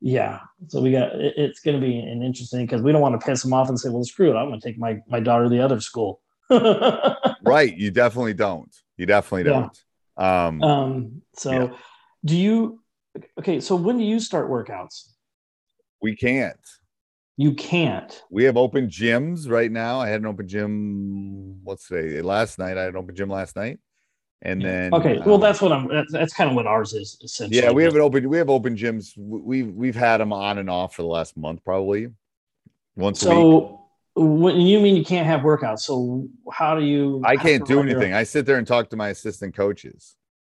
yeah. 0.00 0.40
So 0.68 0.80
we 0.80 0.92
got 0.92 1.14
it, 1.14 1.34
it's 1.36 1.60
gonna 1.60 1.80
be 1.80 1.98
an 1.98 2.22
interesting 2.22 2.66
because 2.66 2.82
we 2.82 2.92
don't 2.92 3.00
want 3.00 3.18
to 3.18 3.26
piss 3.26 3.42
them 3.42 3.52
off 3.52 3.68
and 3.68 3.80
say, 3.80 3.88
well, 3.88 4.04
screw 4.04 4.30
it, 4.30 4.36
I'm 4.36 4.48
gonna 4.48 4.60
take 4.60 4.78
my 4.78 4.98
my 5.08 5.20
daughter 5.20 5.44
to 5.44 5.50
the 5.50 5.60
other 5.60 5.80
school. 5.80 6.20
right. 6.50 7.76
You 7.76 7.90
definitely 7.90 8.34
don't. 8.34 8.74
You 8.96 9.06
definitely 9.06 9.44
don't. 9.44 9.82
Um, 10.20 10.62
um. 10.62 11.22
So 11.34 11.50
Yeah. 11.52 11.76
do 12.24 12.36
you? 12.36 12.82
Okay. 13.38 13.60
So 13.60 13.74
when 13.74 13.98
do 13.98 14.04
you 14.04 14.20
start 14.20 14.50
workouts? 14.50 15.08
we 16.02 16.16
can't. 16.16 16.56
You 17.36 17.54
can't. 17.54 18.22
We 18.30 18.44
have 18.44 18.56
open 18.56 18.88
gyms 18.88 19.48
right 19.48 19.70
now. 19.70 19.98
I 20.00 20.08
had 20.08 20.20
an 20.20 20.26
open 20.26 20.46
gym. 20.46 21.60
What's 21.64 21.88
today? 21.88 22.20
Last 22.20 22.58
night. 22.58 22.76
I 22.76 22.82
had 22.82 22.90
an 22.90 22.96
open 22.96 23.14
gym 23.14 23.30
last 23.30 23.56
night, 23.56 23.78
and 24.42 24.62
then 24.62 24.92
Okay, 24.92 25.18
well, 25.24 25.36
um, 25.36 25.40
that's 25.40 25.62
what 25.62 25.72
I'm. 25.72 25.88
That's, 25.88 26.12
that's 26.12 26.34
kind 26.34 26.50
of 26.50 26.56
what 26.56 26.66
ours 26.66 26.92
is 26.92 27.18
essentially. 27.22 27.62
yeah. 27.62 27.70
We 27.70 27.82
have 27.84 27.94
an 27.94 28.02
open. 28.02 28.28
We 28.28 28.36
have 28.36 28.50
open 28.50 28.76
gyms. 28.76 29.16
We 29.16 29.40
we've 29.40 29.74
we've 29.74 29.96
had 29.96 30.18
them 30.18 30.32
on 30.34 30.58
and 30.58 30.68
off 30.68 30.96
for 30.96 31.02
the 31.02 31.08
last 31.08 31.36
month, 31.36 31.64
probably 31.64 32.08
once 32.94 33.22
a 33.24 33.34
week. 33.34 33.78
When 34.22 34.60
you 34.60 34.80
mean 34.80 34.96
you 34.96 35.04
can't 35.04 35.26
have 35.26 35.40
workouts, 35.40 35.80
so 35.80 36.28
how 36.52 36.74
do 36.78 36.84
you? 36.84 37.22
I 37.24 37.36
can't 37.36 37.66
do 37.66 37.78
run 37.78 37.88
your- 37.88 37.96
anything. 37.96 38.12
I 38.12 38.22
sit 38.24 38.44
there 38.44 38.58
and 38.58 38.66
talk 38.66 38.90
to 38.90 38.96
my 38.96 39.08
assistant 39.08 39.54
coaches. 39.56 40.14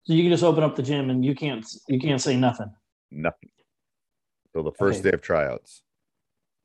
so 0.04 0.14
you 0.14 0.22
can 0.22 0.30
just 0.32 0.42
open 0.42 0.64
up 0.64 0.76
the 0.76 0.82
gym 0.82 1.10
and 1.10 1.22
you 1.24 1.34
can't. 1.34 1.64
You 1.86 2.00
can't 2.00 2.20
say 2.22 2.36
nothing. 2.36 2.70
Nothing. 3.10 3.50
Till 4.54 4.62
the 4.62 4.72
first 4.72 5.00
Okay. 5.00 5.10
day 5.10 5.14
of 5.14 5.20
tryouts. 5.20 5.82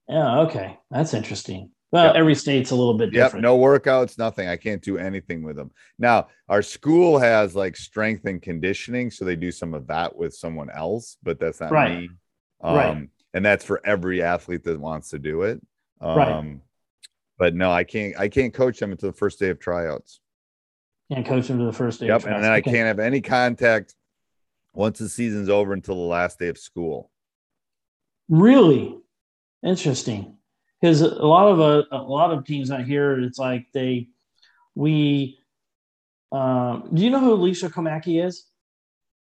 Yeah. 0.08 0.40
Okay, 0.42 0.80
that's 0.90 1.14
interesting. 1.14 1.72
Well, 1.92 2.06
Yep. 2.06 2.16
every 2.16 2.36
state's 2.36 2.72
a 2.72 2.76
little 2.76 2.94
bit 2.98 3.12
different. 3.12 3.36
Yep, 3.36 3.42
no 3.44 3.58
workouts, 3.60 4.18
nothing. 4.18 4.48
I 4.48 4.56
can't 4.58 4.82
do 4.82 4.98
anything 4.98 5.44
with 5.44 5.58
them. 5.58 5.72
Now, 6.00 6.28
our 6.48 6.62
school 6.62 7.20
has 7.20 7.56
like 7.58 7.76
strength 7.76 8.26
and 8.26 8.42
conditioning, 8.42 9.12
so 9.12 9.26
they 9.26 9.36
do 9.36 9.52
some 9.52 9.74
of 9.74 9.86
that 9.88 10.16
with 10.16 10.34
someone 10.34 10.70
else, 10.70 11.18
but 11.22 11.38
that's 11.40 11.60
not 11.60 11.72
Right. 11.72 12.00
me. 12.04 12.10
Um, 12.62 12.76
Right. 12.76 13.10
and 13.34 13.46
that's 13.46 13.66
for 13.66 13.82
every 13.86 14.22
athlete 14.24 14.64
that 14.64 14.80
wants 14.80 15.10
to 15.10 15.20
do 15.20 15.42
it. 15.44 15.62
Um, 16.02 16.18
Right. 16.18 16.60
But 17.38 17.54
no, 17.56 17.72
I 17.72 17.84
can't 17.84 18.18
I 18.18 18.28
can't 18.30 18.54
coach 18.54 18.80
them 18.80 18.92
until 18.92 19.10
the 19.12 19.18
first 19.18 19.40
day 19.40 19.50
of 19.50 19.60
tryouts. 19.60 20.20
Can't 21.12 21.26
coach 21.26 21.48
them 21.48 21.60
to 21.60 21.66
the 21.66 21.74
first 21.74 22.00
day. 22.00 22.08
of 22.10 22.24
Yep. 22.24 22.34
And 22.34 22.44
then 22.44 22.52
I 22.52 22.58
Okay. 22.60 22.72
can't 22.72 22.88
have 22.88 23.00
any 23.00 23.22
contact 23.22 23.94
once 24.74 25.00
the 25.00 25.08
season's 25.10 25.50
over 25.50 25.74
until 25.74 25.96
the 25.96 26.02
last 26.02 26.40
day 26.40 26.48
of 26.48 26.58
school. 26.58 27.12
Really 28.28 28.98
interesting, 29.64 30.38
because 30.82 31.02
a 31.02 31.08
lot 31.26 31.48
of 31.48 31.60
uh, 31.60 31.84
a 31.92 32.02
lot 32.02 32.32
of 32.32 32.44
teams 32.46 32.72
out 32.72 32.84
here, 32.86 33.20
it's 33.20 33.38
like 33.40 33.68
they 33.74 34.10
we. 34.74 35.38
Um, 36.32 36.90
do 36.94 37.04
you 37.04 37.12
know 37.12 37.20
who 37.20 37.34
Alicia 37.34 37.70
Komaki 37.70 38.26
is? 38.26 38.46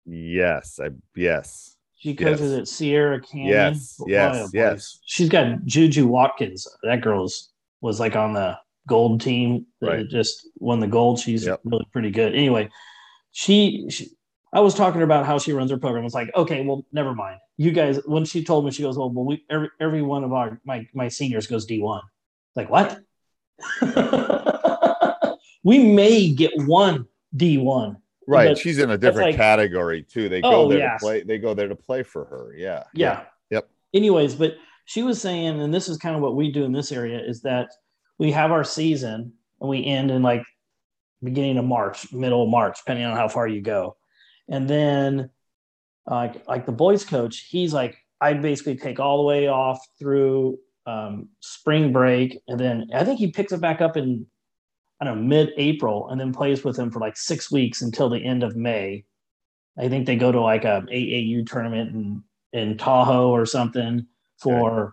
Yes, 0.06 0.80
I 0.82 0.88
yes. 1.14 1.76
She 1.96 2.14
coaches 2.16 2.50
Yes. 2.50 2.60
at 2.60 2.68
Sierra 2.68 3.20
Canyon. 3.20 3.48
Yes, 3.50 4.00
yes, 4.06 4.50
yes. 4.52 4.98
She's 5.04 5.28
got 5.28 5.64
Juju 5.66 6.06
Watkins. 6.08 6.66
That 6.82 7.00
girl's 7.02 7.50
was 7.80 7.98
like 8.00 8.16
on 8.16 8.32
the 8.32 8.56
gold 8.88 9.20
team 9.20 9.66
that 9.80 9.86
Right. 9.88 10.08
just 10.08 10.48
won 10.58 10.80
the 10.80 10.86
gold. 10.86 11.18
She's 11.20 11.46
Yep. 11.46 11.60
really 11.64 11.86
pretty 11.92 12.10
good. 12.10 12.34
Anyway, 12.34 12.70
she, 13.32 13.86
she 13.90 14.08
I 14.52 14.58
was 14.60 14.74
talking 14.74 15.02
about 15.02 15.26
how 15.26 15.38
she 15.38 15.52
runs 15.52 15.70
her 15.70 15.78
program. 15.78 16.04
It's 16.04 16.14
like, 16.14 16.30
okay, 16.34 16.64
well, 16.66 16.84
never 16.92 17.14
mind. 17.14 17.38
You 17.56 17.70
guys, 17.70 18.00
when 18.04 18.24
she 18.24 18.42
told 18.42 18.64
me, 18.64 18.72
she 18.72 18.82
goes, 18.82 18.98
"Well, 18.98 19.10
well 19.10 19.24
we 19.24 19.44
every 19.48 19.68
every 19.78 20.02
one 20.02 20.24
of 20.24 20.32
our 20.32 20.60
my 20.64 20.86
my 20.92 21.06
seniors 21.08 21.46
goes 21.46 21.66
D 21.66 21.80
one." 21.80 22.02
Like 22.56 22.68
what? 22.68 22.98
we 25.62 25.78
may 25.92 26.32
get 26.32 26.50
one 26.56 27.06
D 27.36 27.58
one. 27.58 27.98
Right. 28.26 28.56
She's 28.56 28.78
in 28.78 28.90
a 28.90 28.98
different 28.98 29.28
like- 29.30 29.36
category 29.36 30.02
too. 30.02 30.28
They 30.28 30.40
Oh, 30.42 30.64
go 30.64 30.68
there 30.70 30.78
yes. 30.78 31.00
to 31.00 31.04
play. 31.04 31.22
They 31.22 31.38
go 31.38 31.54
there 31.54 31.68
to 31.68 31.76
play 31.76 32.02
for 32.02 32.24
her. 32.24 32.54
Yeah. 32.56 32.84
yeah. 32.94 33.24
Yep. 33.50 33.68
Anyways, 33.92 34.34
but 34.36 34.54
she 34.84 35.02
was 35.02 35.20
saying, 35.20 35.60
and 35.60 35.72
this 35.72 35.88
is 35.88 35.98
kind 35.98 36.16
of 36.16 36.22
what 36.22 36.36
we 36.36 36.50
do 36.50 36.64
in 36.64 36.72
this 36.72 36.92
area, 36.92 37.20
is 37.20 37.42
that 37.42 37.70
we 38.18 38.32
have 38.32 38.52
our 38.52 38.64
season 38.64 39.32
and 39.60 39.70
we 39.70 39.84
end 39.84 40.10
in 40.10 40.22
like 40.22 40.44
beginning 41.22 41.58
of 41.58 41.64
March, 41.64 42.12
middle 42.12 42.42
of 42.42 42.48
March, 42.48 42.78
depending 42.78 43.04
on 43.04 43.16
how 43.16 43.28
far 43.28 43.46
you 43.46 43.60
go. 43.60 43.96
And 44.48 44.68
then 44.68 45.30
like 46.06 46.46
like 46.48 46.66
the 46.66 46.72
boys 46.72 47.04
coach, 47.04 47.46
he's 47.48 47.72
like, 47.72 47.96
I 48.20 48.34
basically 48.34 48.76
take 48.76 49.00
all 49.00 49.18
the 49.18 49.24
way 49.24 49.48
off 49.48 49.80
through 49.98 50.58
um, 50.86 51.28
spring 51.40 51.92
break, 51.92 52.40
and 52.48 52.58
then 52.58 52.90
I 52.94 53.04
think 53.04 53.18
he 53.18 53.30
picks 53.30 53.52
it 53.52 53.60
back 53.60 53.80
up 53.80 53.96
in 53.96 54.26
I 55.00 55.06
don't 55.06 55.16
know, 55.16 55.28
mid-April, 55.28 56.10
and 56.10 56.20
then 56.20 56.30
plays 56.32 56.62
with 56.62 56.76
them 56.76 56.90
for 56.90 57.00
like 57.00 57.16
six 57.16 57.50
weeks 57.50 57.80
until 57.80 58.10
the 58.10 58.22
end 58.22 58.42
of 58.42 58.54
May. 58.54 59.04
I 59.78 59.88
think 59.88 60.04
they 60.04 60.16
go 60.16 60.30
to 60.30 60.40
like 60.40 60.64
a 60.64 60.84
AAU 60.90 61.46
tournament 61.46 61.94
in 61.94 62.22
in 62.52 62.76
Tahoe 62.76 63.30
or 63.30 63.46
something 63.46 64.06
for. 64.40 64.80
Okay. 64.80 64.92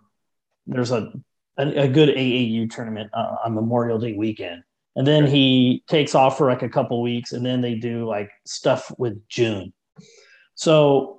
There's 0.67 0.91
a, 0.91 1.13
a, 1.57 1.83
a 1.83 1.87
good 1.87 2.09
AAU 2.09 2.69
tournament 2.69 3.09
uh, 3.13 3.37
on 3.45 3.55
Memorial 3.55 3.97
Day 3.99 4.13
weekend, 4.13 4.63
and 4.95 5.07
then 5.07 5.25
he 5.25 5.83
takes 5.87 6.13
off 6.13 6.37
for 6.37 6.47
like 6.47 6.63
a 6.63 6.69
couple 6.69 7.01
weeks, 7.01 7.31
and 7.31 7.45
then 7.45 7.61
they 7.61 7.75
do 7.75 8.05
like 8.05 8.29
stuff 8.45 8.91
with 8.97 9.27
June. 9.29 9.71
So 10.55 11.17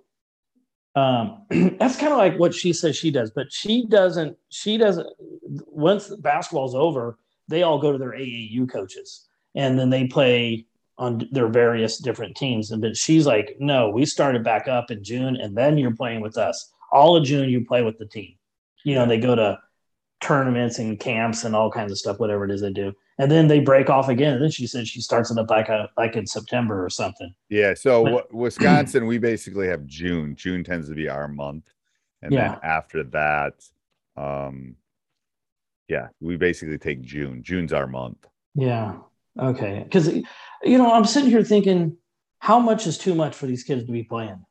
um, 0.94 1.46
that's 1.78 1.96
kind 1.96 2.12
of 2.12 2.18
like 2.18 2.38
what 2.38 2.54
she 2.54 2.72
says 2.72 2.96
she 2.96 3.10
does, 3.10 3.30
but 3.30 3.52
she 3.52 3.86
doesn't. 3.86 4.36
She 4.50 4.76
doesn't. 4.76 5.06
Once 5.66 6.08
basketball's 6.16 6.74
over, 6.74 7.18
they 7.48 7.62
all 7.62 7.78
go 7.78 7.92
to 7.92 7.98
their 7.98 8.12
AAU 8.12 8.70
coaches, 8.70 9.28
and 9.54 9.78
then 9.78 9.90
they 9.90 10.06
play 10.06 10.66
on 10.98 11.28
their 11.30 11.48
various 11.48 11.98
different 11.98 12.36
teams. 12.36 12.70
And 12.70 12.82
but 12.82 12.96
she's 12.96 13.26
like, 13.26 13.56
no, 13.60 13.90
we 13.90 14.04
started 14.04 14.42
back 14.42 14.66
up 14.68 14.90
in 14.90 15.04
June, 15.04 15.36
and 15.36 15.56
then 15.56 15.78
you're 15.78 15.94
playing 15.94 16.20
with 16.20 16.36
us. 16.36 16.72
All 16.90 17.16
of 17.16 17.24
June, 17.24 17.48
you 17.48 17.64
play 17.64 17.82
with 17.82 17.98
the 17.98 18.06
team. 18.06 18.34
You 18.84 18.94
know, 18.94 19.06
they 19.06 19.18
go 19.18 19.34
to 19.34 19.58
tournaments 20.20 20.78
and 20.78 20.98
camps 20.98 21.44
and 21.44 21.54
all 21.54 21.70
kinds 21.70 21.92
of 21.92 21.98
stuff, 21.98 22.18
whatever 22.18 22.44
it 22.44 22.50
is 22.50 22.60
they 22.60 22.72
do. 22.72 22.92
And 23.18 23.30
then 23.30 23.48
they 23.48 23.60
break 23.60 23.90
off 23.90 24.08
again. 24.08 24.34
And 24.34 24.42
then 24.42 24.50
she 24.50 24.66
said 24.66 24.86
she 24.86 25.00
starts 25.00 25.30
it 25.30 25.38
up 25.38 25.50
like 25.50 25.68
a 25.68 25.88
like 25.96 26.16
in 26.16 26.26
September 26.26 26.84
or 26.84 26.90
something. 26.90 27.34
Yeah. 27.48 27.74
So 27.74 28.04
but, 28.04 28.32
Wisconsin, 28.32 29.06
we 29.06 29.18
basically 29.18 29.68
have 29.68 29.86
June. 29.86 30.36
June 30.36 30.62
tends 30.62 30.88
to 30.88 30.94
be 30.94 31.08
our 31.08 31.28
month. 31.28 31.64
And 32.22 32.32
yeah. 32.32 32.48
then 32.48 32.58
after 32.62 33.04
that, 33.04 33.54
um 34.16 34.76
yeah, 35.88 36.08
we 36.20 36.36
basically 36.36 36.78
take 36.78 37.00
June. 37.02 37.42
June's 37.42 37.72
our 37.72 37.86
month. 37.86 38.26
Yeah. 38.54 38.96
Okay. 39.38 39.80
Because 39.84 40.08
you 40.62 40.78
know, 40.78 40.92
I'm 40.92 41.04
sitting 41.04 41.30
here 41.30 41.44
thinking, 41.44 41.96
how 42.38 42.60
much 42.60 42.86
is 42.86 42.98
too 42.98 43.14
much 43.14 43.34
for 43.34 43.46
these 43.46 43.64
kids 43.64 43.84
to 43.84 43.92
be 43.92 44.04
playing? 44.04 44.44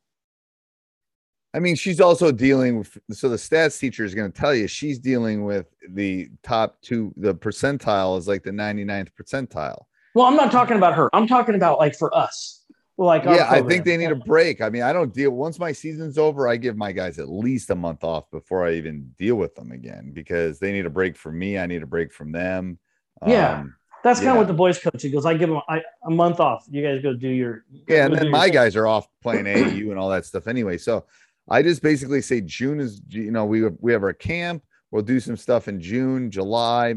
I 1.54 1.60
mean, 1.60 1.76
she's 1.76 2.02
also 2.02 2.32
dealing 2.32 2.80
with 2.80 2.98
so 3.12 3.30
the 3.30 3.38
stats 3.38 3.80
teacher 3.80 4.04
is 4.04 4.14
going 4.14 4.32
to 4.32 4.38
tell 4.38 4.54
you 4.54 4.68
she's 4.68 5.00
dealing 5.00 5.44
with 5.44 5.68
the 5.90 6.30
top 6.44 6.80
two, 6.82 7.14
the 7.18 7.34
percentile 7.34 8.18
is 8.18 8.28
like 8.28 8.44
the 8.44 8.52
99th 8.52 9.10
percentile. 9.20 9.84
Well, 10.14 10.26
I'm 10.26 10.36
not 10.36 10.52
talking 10.52 10.78
about 10.78 10.96
her. 10.96 11.10
I'm 11.14 11.28
talking 11.28 11.56
about 11.56 11.80
like 11.80 11.96
for 11.96 12.16
us. 12.16 12.66
Like 13.00 13.26
yeah, 13.26 13.48
I 13.48 13.62
think 13.62 13.86
they 13.86 13.96
need 13.96 14.12
a 14.12 14.16
break. 14.16 14.60
I 14.60 14.70
mean, 14.70 14.82
I 14.82 14.92
don't 14.92 15.14
deal 15.14 15.30
once 15.30 15.60
my 15.60 15.72
season's 15.72 16.18
over, 16.18 16.48
I 16.48 16.58
give 16.58 16.76
my 16.76 16.92
guys 16.92 17.20
at 17.20 17.30
least 17.30 17.70
a 17.70 17.76
month 17.76 18.04
off 18.04 18.32
before 18.32 18.66
I 18.66 18.74
even 18.74 19.14
deal 19.20 19.36
with 19.36 19.54
them 19.54 19.72
again 19.72 20.10
because 20.14 20.58
they 20.58 20.72
need 20.72 20.88
a 20.88 20.90
break 20.90 21.16
from 21.16 21.38
me. 21.38 21.60
I 21.60 21.68
need 21.68 21.84
a 21.84 21.88
break 21.88 22.12
from 22.12 22.32
them. 22.32 22.80
Yeah. 23.26 23.60
Um, 23.60 23.76
that's 24.04 24.20
kind 24.20 24.32
of 24.32 24.38
what 24.38 24.48
the 24.48 24.54
boys 24.54 24.80
coach. 24.80 25.02
He 25.02 25.12
goes, 25.12 25.26
I 25.28 25.36
give 25.36 25.50
them 25.50 25.62
I, 25.70 25.82
a 26.04 26.10
month 26.10 26.40
off. 26.40 26.66
You 26.70 26.82
guys 26.82 27.04
go 27.04 27.14
do 27.14 27.30
your 27.30 27.66
yeah, 27.88 28.06
and 28.06 28.16
then 28.16 28.32
my 28.32 28.46
thing. 28.46 28.54
guys 28.54 28.76
are 28.76 28.88
off 28.88 29.08
playing 29.22 29.46
AAU 29.46 29.90
and 29.92 30.00
all 30.00 30.10
that 30.10 30.26
stuff 30.26 30.48
anyway. 30.48 30.78
So 30.78 31.06
I 31.50 31.62
just 31.62 31.82
basically 31.82 32.22
say 32.22 32.42
June 32.42 32.80
is 32.80 33.02
you 33.08 33.32
know 33.32 33.46
we 33.46 33.68
we 33.80 33.92
have 33.94 34.04
our 34.04 34.14
camp. 34.14 34.64
We'll 34.92 35.04
do 35.04 35.20
some 35.20 35.38
stuff 35.38 35.68
in 35.68 35.82
June, 35.82 36.32
July, 36.32 36.96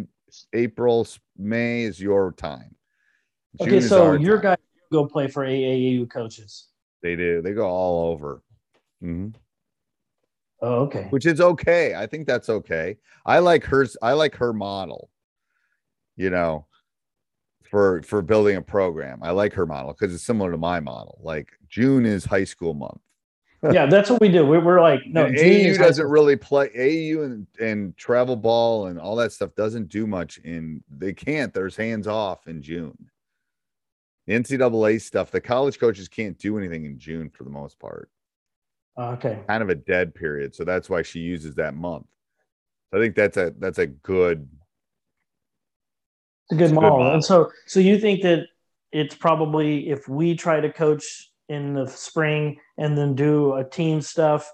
April, 0.53 1.07
May 1.37 1.83
is 1.83 2.01
your 2.01 2.33
time. 2.33 2.75
June 3.61 3.69
okay, 3.69 3.81
so 3.81 4.13
your 4.13 4.37
time. 4.37 4.43
guys 4.43 4.59
go 4.93 5.07
play 5.07 5.29
for 5.29 5.45
AAU 5.45 6.09
coaches. 6.11 6.69
They 7.03 7.17
do. 7.17 7.43
They 7.43 7.53
go 7.53 7.67
all 7.67 8.13
over. 8.13 8.43
Mm-hmm. 9.03 9.37
Oh, 10.63 10.75
okay. 10.83 11.07
Which 11.11 11.27
is 11.27 11.41
okay. 11.41 11.95
I 11.95 12.07
think 12.07 12.27
that's 12.27 12.49
okay. 12.49 12.99
I 13.25 13.39
like 13.39 13.65
her. 13.65 13.87
I 14.03 14.13
like 14.13 14.35
her 14.37 14.53
model. 14.53 15.11
You 16.17 16.31
know, 16.31 16.67
for 17.71 18.03
for 18.03 18.21
building 18.21 18.57
a 18.57 18.63
program, 18.63 19.21
I 19.23 19.31
like 19.31 19.53
her 19.55 19.67
model 19.67 19.95
because 19.99 20.15
it's 20.15 20.25
similar 20.25 20.51
to 20.51 20.59
my 20.59 20.81
model. 20.81 21.19
Like 21.23 21.51
June 21.69 22.05
is 22.05 22.25
high 22.25 22.45
school 22.45 22.75
month 22.75 23.01
yeah, 23.63 23.87
that's 23.87 24.09
what 24.09 24.21
we 24.21 24.29
do. 24.29 24.47
We, 24.47 24.57
are 24.57 24.81
like, 24.81 25.03
no, 25.07 25.27
AU 25.27 25.77
doesn't 25.77 26.07
really 26.07 26.37
play 26.37 26.71
AU 26.75 27.23
and, 27.23 27.47
and 27.61 27.97
travel 27.97 28.37
ball 28.37 28.87
and 28.87 28.99
all 28.99 29.17
that 29.17 29.33
stuff 29.33 29.55
doesn't 29.55 29.89
do 29.89 30.07
much 30.07 30.39
in 30.39 30.83
they 30.89 31.13
can't. 31.13 31.53
There's 31.53 31.77
hands 31.77 32.07
off 32.07 32.47
in 32.47 32.63
June. 32.63 33.11
The 34.27 34.35
NCAA 34.35 35.01
stuff, 35.01 35.31
the 35.31 35.41
college 35.41 35.79
coaches 35.79 36.09
can't 36.09 36.39
do 36.39 36.57
anything 36.57 36.85
in 36.85 36.99
June 36.99 37.29
for 37.29 37.45
the 37.45 37.51
most 37.51 37.79
part. 37.79 38.11
Uh, 38.97 39.11
okay. 39.11 39.41
Kind 39.49 39.63
of 39.63 39.69
a 39.69 39.75
dead 39.75 40.15
period. 40.15 40.55
So 40.55 40.65
that's 40.65 40.89
why 40.89 41.03
she 41.03 41.21
uses 41.21 41.55
that 41.57 41.75
month. 41.75 42.07
So 42.91 42.99
I 42.99 43.03
think 43.03 43.15
that's 43.15 43.37
a 43.37 43.55
that's 43.59 43.79
a 43.79 43.87
good 43.87 44.49
it's 46.51 46.61
a 46.61 46.65
good 46.65 46.75
model. 46.75 46.99
model. 46.99 47.15
And 47.15 47.25
so 47.25 47.51
so 47.67 47.81
you 47.81 47.99
think 47.99 48.23
that 48.23 48.47
it's 48.93 49.15
probably 49.15 49.89
if 49.89 50.09
we 50.09 50.35
try 50.35 50.61
to 50.61 50.73
coach 50.73 51.30
in 51.51 51.75
the 51.75 51.87
spring 51.87 52.57
and 52.79 52.97
then 52.97 53.15
do 53.15 53.55
a 53.55 53.65
team 53.65 54.01
stuff, 54.01 54.51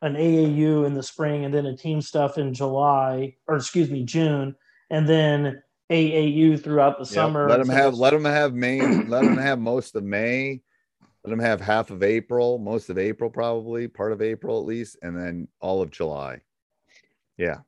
an 0.00 0.14
AAU 0.14 0.86
in 0.86 0.94
the 0.94 1.02
spring 1.02 1.44
and 1.44 1.52
then 1.52 1.66
a 1.66 1.76
team 1.76 2.00
stuff 2.00 2.38
in 2.38 2.54
July 2.54 3.34
or 3.48 3.56
excuse 3.56 3.90
me, 3.90 4.04
June, 4.04 4.54
and 4.88 5.08
then 5.08 5.60
AAU 5.90 6.62
throughout 6.62 6.98
the 6.98 7.04
yep. 7.04 7.12
summer. 7.12 7.48
Let 7.48 7.58
them 7.58 7.68
have 7.68 7.94
let 7.94 8.10
them 8.12 8.24
have 8.24 8.54
May, 8.54 8.80
let 8.80 9.24
them 9.24 9.36
have 9.36 9.58
most 9.58 9.96
of 9.96 10.04
May. 10.04 10.62
Let 11.24 11.30
them 11.30 11.40
have 11.40 11.60
half 11.60 11.90
of 11.90 12.04
April, 12.04 12.58
most 12.58 12.88
of 12.88 12.98
April, 12.98 13.28
probably 13.28 13.88
part 13.88 14.12
of 14.12 14.22
April 14.22 14.60
at 14.60 14.64
least, 14.64 14.96
and 15.02 15.18
then 15.18 15.48
all 15.60 15.82
of 15.82 15.90
July. 15.90 16.40
Yeah. 17.36 17.58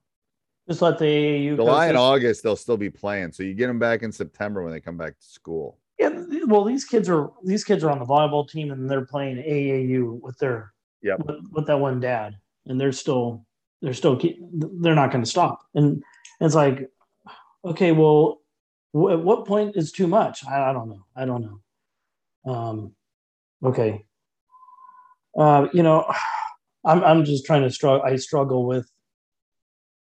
Just 0.68 0.80
let 0.80 0.98
the 0.98 1.06
AAU 1.06 1.56
July 1.56 1.88
and 1.88 1.96
August, 1.96 2.44
they'll 2.44 2.54
still 2.54 2.76
be 2.76 2.90
playing. 2.90 3.32
So 3.32 3.42
you 3.42 3.54
get 3.54 3.66
them 3.66 3.80
back 3.80 4.04
in 4.04 4.12
September 4.12 4.62
when 4.62 4.72
they 4.72 4.80
come 4.80 4.96
back 4.96 5.18
to 5.18 5.26
school. 5.26 5.78
Well, 6.46 6.64
these 6.64 6.84
kids 6.84 7.08
are 7.08 7.30
these 7.44 7.64
kids 7.64 7.82
are 7.84 7.90
on 7.90 7.98
the 7.98 8.04
volleyball 8.04 8.48
team 8.48 8.70
and 8.70 8.90
they're 8.90 9.06
playing 9.06 9.36
AAU 9.36 10.20
with 10.20 10.38
their 10.38 10.72
yeah 11.02 11.14
with, 11.16 11.36
with, 11.52 11.66
that 11.66 11.78
one 11.78 12.00
dad, 12.00 12.36
and 12.66 12.80
they're 12.80 12.92
still 12.92 13.46
they're 13.80 13.94
still 13.94 14.20
they're 14.80 14.94
not 14.94 15.10
going 15.10 15.24
to 15.24 15.30
stop. 15.30 15.60
And 15.74 16.02
it's 16.40 16.54
like, 16.54 16.90
okay, 17.64 17.92
well, 17.92 18.40
w- 18.92 19.16
at 19.16 19.24
what 19.24 19.46
point 19.46 19.76
is 19.76 19.92
too 19.92 20.06
much? 20.06 20.44
I, 20.44 20.70
I 20.70 20.72
don't 20.72 20.88
know. 20.88 21.04
I 21.16 21.24
don't 21.24 21.60
know. 22.44 22.52
Um, 22.52 22.92
okay. 23.64 24.04
Uh, 25.36 25.68
you 25.72 25.82
know, 25.82 26.12
I'm 26.84 27.02
I'm 27.04 27.24
just 27.24 27.46
trying 27.46 27.62
to 27.62 27.70
struggle. 27.70 28.04
I 28.04 28.16
struggle 28.16 28.66
with. 28.66 28.90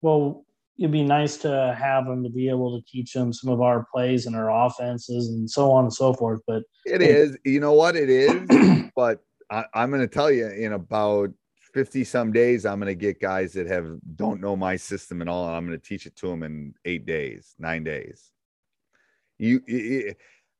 Well, 0.01 0.45
it'd 0.77 0.91
be 0.91 1.03
nice 1.03 1.37
to 1.37 1.75
have 1.77 2.05
them 2.05 2.23
to 2.23 2.29
be 2.29 2.49
able 2.49 2.79
to 2.79 2.85
teach 2.87 3.13
them 3.13 3.31
some 3.31 3.51
of 3.51 3.61
our 3.61 3.85
plays 3.93 4.25
and 4.25 4.35
our 4.35 4.49
offenses 4.65 5.29
and 5.29 5.49
so 5.49 5.71
on 5.71 5.85
and 5.85 5.93
so 5.93 6.13
forth. 6.13 6.41
But 6.47 6.63
it 6.85 7.01
is, 7.01 7.37
you 7.45 7.59
know 7.59 7.73
what 7.73 7.95
it 7.95 8.09
is, 8.09 8.89
but 8.95 9.19
I, 9.51 9.65
I'm 9.73 9.89
going 9.89 10.01
to 10.01 10.07
tell 10.07 10.31
you 10.31 10.47
in 10.47 10.73
about 10.73 11.31
50 11.73 12.03
some 12.03 12.31
days, 12.31 12.65
I'm 12.65 12.79
going 12.79 12.87
to 12.87 12.95
get 12.95 13.19
guys 13.19 13.53
that 13.53 13.67
have 13.67 13.97
don't 14.15 14.41
know 14.41 14.55
my 14.55 14.75
system 14.75 15.21
at 15.21 15.27
all. 15.27 15.47
And 15.47 15.55
I'm 15.55 15.65
going 15.65 15.79
to 15.79 15.85
teach 15.85 16.05
it 16.05 16.15
to 16.17 16.27
them 16.27 16.43
in 16.43 16.73
eight 16.85 17.05
days, 17.05 17.55
nine 17.59 17.83
days. 17.83 18.31
You, 19.37 19.61
it, 19.65 20.17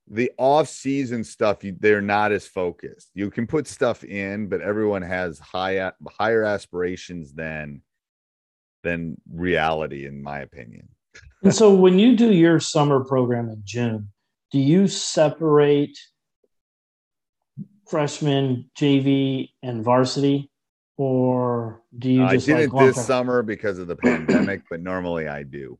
the 0.07 0.31
off 0.37 0.67
season 0.67 1.23
stuff, 1.23 1.63
you, 1.63 1.75
they're 1.79 2.01
not 2.01 2.31
as 2.31 2.45
focused. 2.47 3.09
You 3.13 3.29
can 3.31 3.47
put 3.47 3.67
stuff 3.67 4.03
in, 4.03 4.47
but 4.47 4.61
everyone 4.61 5.01
has 5.03 5.39
high, 5.39 5.91
higher 6.09 6.43
aspirations 6.43 7.33
than 7.33 7.81
than 8.83 9.17
reality, 9.31 10.05
in 10.05 10.21
my 10.21 10.39
opinion. 10.39 10.89
and 11.43 11.53
so, 11.53 11.73
when 11.73 11.99
you 11.99 12.15
do 12.15 12.31
your 12.31 12.59
summer 12.59 13.03
program 13.03 13.49
in 13.49 13.61
June, 13.65 14.09
do 14.51 14.59
you 14.59 14.87
separate 14.87 15.97
freshman, 17.87 18.69
JV, 18.77 19.49
and 19.61 19.83
varsity, 19.83 20.51
or 20.97 21.81
do 21.97 22.09
you? 22.09 22.23
I 22.23 22.37
did 22.37 22.71
like 22.71 22.81
it 22.81 22.95
this 22.95 23.05
summer 23.05 23.41
because 23.41 23.79
of 23.79 23.87
the 23.87 23.95
pandemic, 23.95 24.63
but 24.69 24.81
normally 24.81 25.27
I 25.27 25.43
do. 25.43 25.79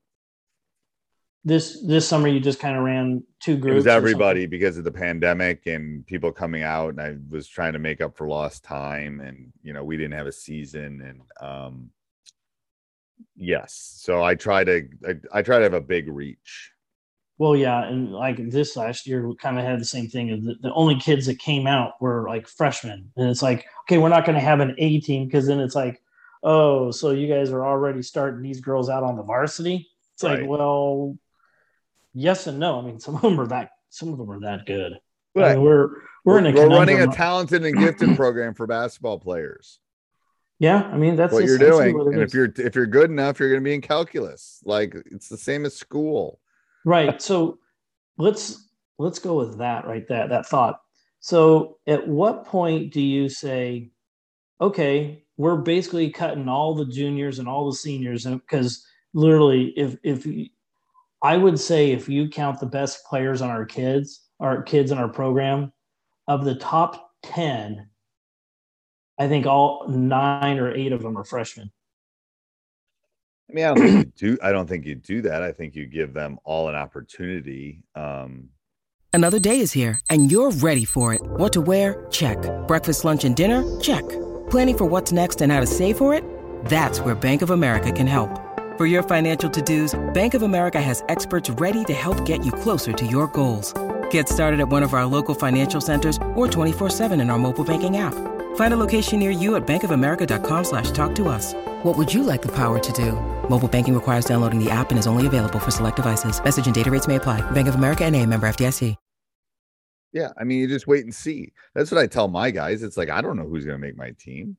This 1.45 1.83
this 1.85 2.07
summer, 2.07 2.27
you 2.27 2.39
just 2.39 2.59
kind 2.59 2.77
of 2.77 2.83
ran 2.83 3.23
two 3.39 3.57
groups. 3.57 3.73
It 3.73 3.75
was 3.75 3.87
everybody 3.87 4.45
because 4.45 4.77
of 4.77 4.85
the 4.85 4.91
pandemic 4.91 5.65
and 5.65 6.05
people 6.05 6.31
coming 6.31 6.63
out, 6.63 6.89
and 6.89 7.01
I 7.01 7.17
was 7.29 7.47
trying 7.47 7.73
to 7.73 7.79
make 7.79 7.99
up 7.99 8.15
for 8.15 8.27
lost 8.27 8.63
time, 8.63 9.19
and 9.19 9.51
you 9.61 9.73
know 9.73 9.83
we 9.83 9.97
didn't 9.97 10.13
have 10.13 10.27
a 10.27 10.31
season, 10.31 11.01
and 11.01 11.21
um, 11.41 11.89
Yes. 13.35 13.99
So 14.01 14.23
I 14.23 14.35
try 14.35 14.63
to 14.63 14.87
I, 15.07 15.39
I 15.39 15.41
try 15.41 15.57
to 15.57 15.63
have 15.63 15.73
a 15.73 15.81
big 15.81 16.07
reach. 16.07 16.71
Well, 17.39 17.55
yeah, 17.55 17.85
and 17.87 18.11
like 18.11 18.37
this 18.51 18.77
last 18.77 19.07
year, 19.07 19.27
we 19.27 19.35
kind 19.35 19.57
of 19.57 19.65
had 19.65 19.79
the 19.79 19.85
same 19.85 20.07
thing. 20.07 20.31
Of 20.31 20.43
the, 20.43 20.55
the 20.61 20.73
only 20.73 20.95
kids 20.95 21.25
that 21.25 21.39
came 21.39 21.65
out 21.65 21.99
were 21.99 22.27
like 22.27 22.47
freshmen, 22.47 23.11
and 23.17 23.29
it's 23.29 23.41
like, 23.41 23.65
okay, 23.85 23.97
we're 23.97 24.09
not 24.09 24.25
going 24.25 24.35
to 24.35 24.41
have 24.41 24.59
an 24.59 24.75
A 24.77 24.99
team 24.99 25.25
because 25.25 25.47
then 25.47 25.59
it's 25.59 25.75
like, 25.75 25.99
oh, 26.43 26.91
so 26.91 27.09
you 27.09 27.27
guys 27.27 27.51
are 27.51 27.65
already 27.65 28.03
starting 28.03 28.43
these 28.43 28.61
girls 28.61 28.87
out 28.87 29.03
on 29.03 29.17
the 29.17 29.23
varsity. 29.23 29.89
It's 30.13 30.23
right. 30.23 30.41
like, 30.41 30.49
well, 30.49 31.17
yes 32.13 32.45
and 32.47 32.59
no. 32.59 32.79
I 32.79 32.83
mean, 32.83 32.99
some 32.99 33.15
of 33.15 33.21
them 33.21 33.39
are 33.39 33.47
that 33.47 33.71
some 33.89 34.09
of 34.09 34.19
them 34.19 34.29
are 34.29 34.39
that 34.41 34.65
good. 34.67 34.93
Right. 35.35 35.51
I 35.51 35.55
mean, 35.55 35.63
we're 35.63 35.87
we're, 36.23 36.41
we're 36.41 36.53
we're 36.53 36.69
running 36.69 37.01
a 37.01 37.07
talented 37.07 37.65
and 37.65 37.77
gifted 37.77 38.15
program 38.15 38.53
for 38.53 38.67
basketball 38.67 39.19
players. 39.19 39.79
Yeah, 40.63 40.83
I 40.83 40.97
mean 40.97 41.17
that's 41.17 41.33
what 41.33 41.43
you're 41.43 41.57
doing. 41.57 41.97
What 41.97 42.07
and 42.07 42.21
is. 42.21 42.29
if 42.29 42.33
you're 42.33 42.65
if 42.65 42.73
you're 42.73 42.85
good 42.85 43.09
enough, 43.09 43.37
you're 43.37 43.49
going 43.49 43.59
to 43.59 43.65
be 43.65 43.73
in 43.73 43.81
calculus. 43.81 44.61
Like 44.63 44.95
it's 45.11 45.27
the 45.27 45.37
same 45.37 45.65
as 45.65 45.75
school. 45.75 46.39
Right. 46.85 47.21
So 47.21 47.59
let's 48.17 48.69
let's 48.97 49.19
go 49.19 49.35
with 49.35 49.57
that 49.57 49.85
right 49.85 50.07
there, 50.07 50.25
that 50.25 50.45
thought. 50.45 50.79
So 51.19 51.79
at 51.85 52.07
what 52.07 52.45
point 52.45 52.93
do 52.93 53.01
you 53.01 53.27
say, 53.27 53.91
okay, 54.61 55.25
we're 55.35 55.57
basically 55.57 56.09
cutting 56.09 56.47
all 56.47 56.73
the 56.73 56.85
juniors 56.85 57.39
and 57.39 57.47
all 57.49 57.69
the 57.69 57.75
seniors 57.75 58.25
because 58.25 58.87
literally 59.13 59.73
if 59.75 59.97
if 60.01 60.25
I 61.21 61.35
would 61.35 61.59
say 61.59 61.91
if 61.91 62.07
you 62.07 62.29
count 62.29 62.61
the 62.61 62.67
best 62.67 63.03
players 63.03 63.41
on 63.41 63.49
our 63.49 63.65
kids, 63.65 64.29
our 64.39 64.63
kids 64.63 64.91
in 64.91 64.97
our 64.97 65.09
program, 65.09 65.73
of 66.29 66.45
the 66.45 66.55
top 66.55 67.11
10, 67.23 67.85
I 69.19 69.27
think 69.27 69.45
all 69.45 69.87
nine 69.87 70.59
or 70.59 70.73
eight 70.73 70.91
of 70.91 71.01
them 71.01 71.17
are 71.17 71.23
freshmen. 71.23 71.71
I 73.49 73.53
mean, 73.53 73.65
I 73.65 73.73
don't 73.73 73.77
think 73.77 74.05
you 74.05 74.11
do. 74.35 74.37
I 74.41 74.51
don't 74.51 74.67
think 74.67 74.85
you 74.85 74.95
do 74.95 75.21
that. 75.23 75.43
I 75.43 75.51
think 75.51 75.75
you 75.75 75.85
give 75.85 76.13
them 76.13 76.39
all 76.43 76.69
an 76.69 76.75
opportunity. 76.75 77.83
Um, 77.95 78.49
Another 79.15 79.37
day 79.37 79.59
is 79.59 79.71
here, 79.71 79.99
and 80.09 80.31
you're 80.31 80.49
ready 80.49 80.85
for 80.85 81.13
it. 81.13 81.21
What 81.23 81.53
to 81.53 81.61
wear? 81.61 82.07
Check. 82.09 82.37
Breakfast, 82.67 83.05
lunch, 83.05 83.23
and 83.25 83.35
dinner? 83.35 83.63
Check. 83.79 84.01
Planning 84.49 84.77
for 84.77 84.85
what's 84.85 85.11
next 85.11 85.39
and 85.41 85.51
how 85.51 85.59
to 85.59 85.67
save 85.67 85.99
for 85.99 86.15
it? 86.15 86.23
That's 86.65 86.99
where 86.99 87.13
Bank 87.13 87.43
of 87.43 87.51
America 87.51 87.91
can 87.91 88.07
help. 88.07 88.39
For 88.75 88.87
your 88.87 89.03
financial 89.03 89.51
to-dos, 89.51 89.93
Bank 90.15 90.33
of 90.33 90.41
America 90.41 90.81
has 90.81 91.03
experts 91.09 91.47
ready 91.51 91.83
to 91.83 91.93
help 91.93 92.25
get 92.25 92.43
you 92.43 92.51
closer 92.51 92.91
to 92.91 93.05
your 93.05 93.27
goals. 93.27 93.71
Get 94.09 94.27
started 94.27 94.59
at 94.59 94.69
one 94.69 94.81
of 94.81 94.95
our 94.95 95.05
local 95.05 95.35
financial 95.35 95.79
centers 95.79 96.17
or 96.33 96.47
24-7 96.47 97.21
in 97.21 97.29
our 97.29 97.37
mobile 97.37 97.63
banking 97.63 97.97
app. 97.97 98.15
Find 98.55 98.73
a 98.73 98.77
location 98.77 99.19
near 99.19 99.29
you 99.29 99.55
at 99.55 99.67
bankofamerica.com 99.67 100.63
slash 100.63 100.89
talk 100.89 101.13
to 101.15 101.27
us. 101.27 101.53
What 101.83 101.95
would 101.95 102.11
you 102.11 102.23
like 102.23 102.41
the 102.41 102.55
power 102.55 102.79
to 102.79 102.91
do? 102.93 103.11
Mobile 103.47 103.67
banking 103.67 103.93
requires 103.93 104.25
downloading 104.25 104.57
the 104.57 104.71
app 104.71 104.89
and 104.89 104.97
is 104.97 105.05
only 105.05 105.27
available 105.27 105.59
for 105.59 105.69
select 105.69 105.97
devices. 105.97 106.43
Message 106.43 106.65
and 106.65 106.73
data 106.73 106.89
rates 106.89 107.07
may 107.07 107.17
apply. 107.17 107.41
Bank 107.51 107.67
of 107.67 107.75
America 107.75 108.03
and 108.03 108.15
a 108.15 108.25
member 108.25 108.47
FDIC. 108.47 108.95
Yeah, 110.13 110.29
I 110.39 110.43
mean, 110.43 110.59
you 110.59 110.67
just 110.67 110.85
wait 110.85 111.03
and 111.03 111.13
see. 111.13 111.51
That's 111.73 111.91
what 111.91 111.99
I 111.99 112.05
tell 112.05 112.27
my 112.27 112.51
guys. 112.51 112.83
It's 112.83 112.97
like 112.97 113.09
I 113.09 113.19
don't 113.19 113.35
know 113.35 113.47
who's 113.47 113.65
going 113.65 113.81
to 113.81 113.85
make 113.85 113.97
my 113.97 114.11
team. 114.19 114.55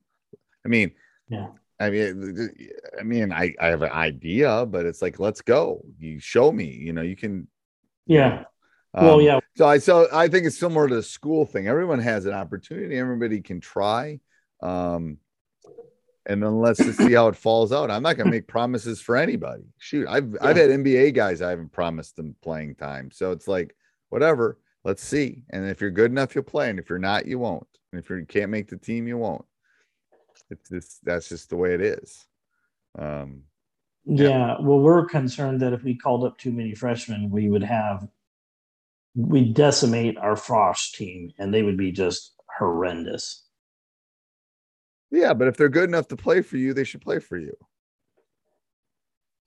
I 0.65 0.67
mean, 0.67 0.91
yeah. 1.29 1.47
I 1.79 1.89
mean, 1.89 2.51
I 2.99 3.03
mean, 3.03 3.31
I, 3.31 3.53
I 3.59 3.67
have 3.67 3.81
an 3.81 3.91
idea, 3.91 4.65
but 4.65 4.85
it's 4.85 5.01
like, 5.01 5.19
let's 5.19 5.41
go. 5.41 5.81
You 5.97 6.19
show 6.19 6.51
me. 6.51 6.65
You 6.65 6.93
know, 6.93 7.01
you 7.01 7.15
can. 7.15 7.47
Yeah. 8.05 8.43
Um, 8.95 9.05
well, 9.05 9.21
yeah. 9.21 9.39
So 9.55 9.67
I 9.67 9.77
so 9.77 10.07
I 10.11 10.27
think 10.29 10.45
it's 10.45 10.57
similar 10.57 10.87
to 10.87 10.95
the 10.95 11.03
school 11.03 11.45
thing. 11.45 11.67
Everyone 11.67 11.99
has 11.99 12.25
an 12.25 12.33
opportunity. 12.33 12.97
Everybody 12.97 13.41
can 13.41 13.59
try. 13.59 14.19
Um, 14.63 15.17
and 16.27 16.41
then 16.41 16.59
let's 16.59 16.79
just 16.79 16.97
see 16.97 17.13
how 17.13 17.27
it 17.27 17.35
falls 17.35 17.71
out. 17.71 17.91
I'm 17.91 18.01
not 18.01 18.17
going 18.17 18.25
to 18.25 18.31
make 18.31 18.47
promises 18.47 18.99
for 18.99 19.15
anybody. 19.15 19.65
Shoot, 19.77 20.07
I've 20.07 20.31
yeah. 20.31 20.37
I've 20.41 20.55
had 20.55 20.69
NBA 20.69 21.13
guys 21.13 21.41
I 21.41 21.49
haven't 21.51 21.71
promised 21.71 22.15
them 22.15 22.35
playing 22.41 22.75
time. 22.75 23.11
So 23.11 23.31
it's 23.31 23.47
like 23.47 23.75
whatever. 24.09 24.57
Let's 24.83 25.03
see. 25.03 25.43
And 25.49 25.67
if 25.69 25.81
you're 25.81 25.91
good 25.91 26.11
enough, 26.11 26.33
you'll 26.33 26.43
play. 26.43 26.69
And 26.69 26.79
if 26.79 26.89
you're 26.89 26.99
not, 26.99 27.25
you 27.25 27.37
won't. 27.37 27.67
And 27.91 28.01
if 28.01 28.09
you 28.09 28.25
can't 28.27 28.51
make 28.51 28.69
the 28.69 28.77
team, 28.77 29.07
you 29.07 29.17
won't. 29.17 29.45
It's 30.49 30.69
just 30.69 31.03
that's 31.03 31.29
just 31.29 31.49
the 31.49 31.57
way 31.57 31.73
it 31.73 31.81
is. 31.81 32.25
Um, 32.97 33.43
yeah. 34.05 34.29
yeah. 34.29 34.55
Well, 34.61 34.79
we're 34.79 35.05
concerned 35.05 35.61
that 35.61 35.73
if 35.73 35.83
we 35.83 35.95
called 35.95 36.23
up 36.23 36.37
too 36.37 36.51
many 36.51 36.73
freshmen, 36.75 37.29
we 37.29 37.49
would 37.49 37.63
have 37.63 38.07
we 39.15 39.45
decimate 39.45 40.17
our 40.17 40.35
Frosh 40.35 40.91
team, 40.91 41.31
and 41.39 41.53
they 41.53 41.63
would 41.63 41.77
be 41.77 41.91
just 41.91 42.35
horrendous. 42.57 43.43
Yeah, 45.11 45.33
but 45.33 45.47
if 45.47 45.55
they're 45.55 45.69
good 45.69 45.89
enough 45.89 46.09
to 46.09 46.17
play 46.17 46.41
for 46.41 46.57
you, 46.57 46.73
they 46.73 46.83
should 46.83 47.01
play 47.01 47.19
for 47.19 47.37
you. 47.37 47.55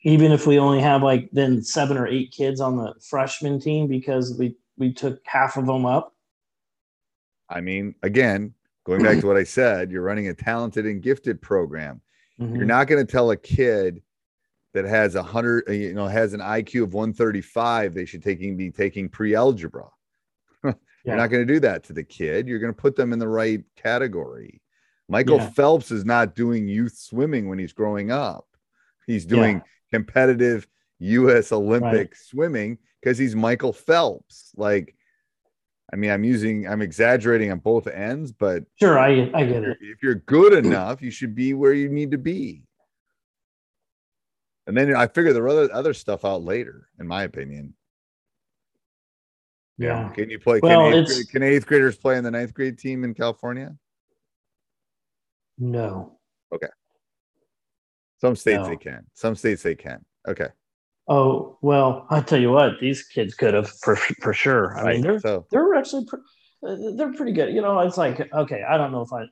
Even 0.02 0.32
if 0.32 0.46
we 0.46 0.58
only 0.58 0.80
have 0.80 1.02
like 1.02 1.28
then 1.32 1.62
seven 1.62 1.98
or 1.98 2.06
eight 2.06 2.32
kids 2.32 2.60
on 2.60 2.76
the 2.76 2.94
freshman 3.10 3.60
team 3.60 3.88
because 3.88 4.36
we 4.38 4.56
we 4.76 4.92
took 4.92 5.20
half 5.24 5.56
of 5.56 5.66
them 5.66 5.84
up. 5.84 6.14
I 7.50 7.60
mean, 7.60 7.94
again, 8.02 8.54
going 8.84 9.02
back 9.02 9.20
to 9.20 9.26
what 9.26 9.36
I 9.36 9.44
said, 9.44 9.90
you're 9.90 10.02
running 10.02 10.28
a 10.28 10.34
talented 10.34 10.86
and 10.86 11.02
gifted 11.02 11.42
program. 11.42 12.00
Mm-hmm. 12.40 12.56
You're 12.56 12.64
not 12.64 12.86
going 12.86 13.04
to 13.04 13.10
tell 13.10 13.30
a 13.30 13.36
kid 13.36 14.02
that 14.74 14.84
has 14.84 15.14
a 15.14 15.22
hundred, 15.22 15.64
uh, 15.68 15.72
you 15.72 15.94
know, 15.94 16.06
has 16.06 16.34
an 16.34 16.40
IQ 16.40 16.84
of 16.84 16.94
135, 16.94 17.94
they 17.94 18.04
should 18.04 18.22
taking 18.22 18.56
be 18.56 18.70
taking 18.70 19.08
pre-algebra. 19.08 19.88
you're 20.64 21.16
not 21.16 21.28
going 21.28 21.46
to 21.46 21.52
do 21.52 21.60
that 21.60 21.84
to 21.84 21.92
the 21.92 22.04
kid. 22.04 22.46
You're 22.46 22.58
going 22.58 22.72
to 22.72 22.80
put 22.80 22.96
them 22.96 23.12
in 23.12 23.18
the 23.18 23.28
right 23.28 23.62
category. 23.76 24.60
Michael 25.08 25.38
yeah. 25.38 25.50
Phelps 25.50 25.90
is 25.90 26.04
not 26.04 26.34
doing 26.34 26.68
youth 26.68 26.96
swimming 26.96 27.48
when 27.48 27.58
he's 27.58 27.72
growing 27.72 28.10
up. 28.10 28.46
He's 29.06 29.24
doing 29.24 29.56
yeah. 29.56 29.62
competitive 29.90 30.68
U.S. 30.98 31.50
Olympic 31.50 31.92
right. 31.92 32.16
swimming 32.16 32.78
because 33.00 33.16
he's 33.16 33.34
Michael 33.34 33.72
Phelps. 33.72 34.52
Like, 34.54 34.94
I 35.90 35.96
mean, 35.96 36.10
I'm 36.10 36.24
using, 36.24 36.68
I'm 36.68 36.82
exaggerating 36.82 37.50
on 37.50 37.60
both 37.60 37.86
ends, 37.86 38.32
but 38.32 38.64
sure, 38.78 38.98
I, 38.98 39.30
I 39.32 39.44
get 39.44 39.64
it. 39.64 39.78
If 39.80 40.02
you're 40.02 40.16
good 40.16 40.52
enough, 40.52 41.00
you 41.00 41.10
should 41.10 41.34
be 41.34 41.54
where 41.54 41.72
you 41.72 41.88
need 41.88 42.10
to 42.10 42.18
be. 42.18 42.67
And 44.68 44.76
then 44.76 44.94
I 44.94 45.06
figure 45.06 45.32
the 45.32 45.44
other 45.44 45.72
other 45.72 45.94
stuff 45.94 46.26
out 46.26 46.44
later, 46.44 46.90
in 47.00 47.08
my 47.08 47.22
opinion. 47.22 47.72
Yeah. 49.78 50.10
Can 50.10 50.28
you 50.28 50.38
play? 50.38 50.60
Well, 50.62 50.90
can, 50.90 51.04
eighth, 51.04 51.30
can 51.30 51.42
eighth 51.42 51.66
graders 51.66 51.96
play 51.96 52.18
in 52.18 52.24
the 52.24 52.30
ninth 52.30 52.52
grade 52.52 52.78
team 52.78 53.02
in 53.02 53.14
California? 53.14 53.74
No. 55.56 56.18
Okay. 56.54 56.68
Some 58.20 58.36
states 58.36 58.64
no. 58.64 58.68
they 58.68 58.76
can. 58.76 59.06
Some 59.14 59.34
states 59.36 59.62
they 59.62 59.74
can. 59.74 60.04
Okay. 60.28 60.48
Oh 61.08 61.56
well, 61.62 62.06
I 62.10 62.20
tell 62.20 62.38
you 62.38 62.50
what, 62.50 62.78
these 62.78 63.02
kids 63.04 63.32
could 63.32 63.54
have 63.54 63.70
for 63.70 63.96
for 63.96 64.34
sure. 64.34 64.76
I 64.76 64.82
right. 64.82 64.92
mean, 64.96 65.00
they're 65.00 65.20
so. 65.20 65.46
they're 65.50 65.76
actually 65.76 66.04
pre- 66.04 66.20
uh, 66.62 66.76
they're 66.94 67.14
pretty 67.14 67.32
good. 67.32 67.54
You 67.54 67.62
know, 67.62 67.78
it's 67.78 67.96
like 67.96 68.30
okay, 68.30 68.62
I 68.68 68.76
don't 68.76 68.92
know 68.92 69.00
if 69.00 69.12
I, 69.14 69.22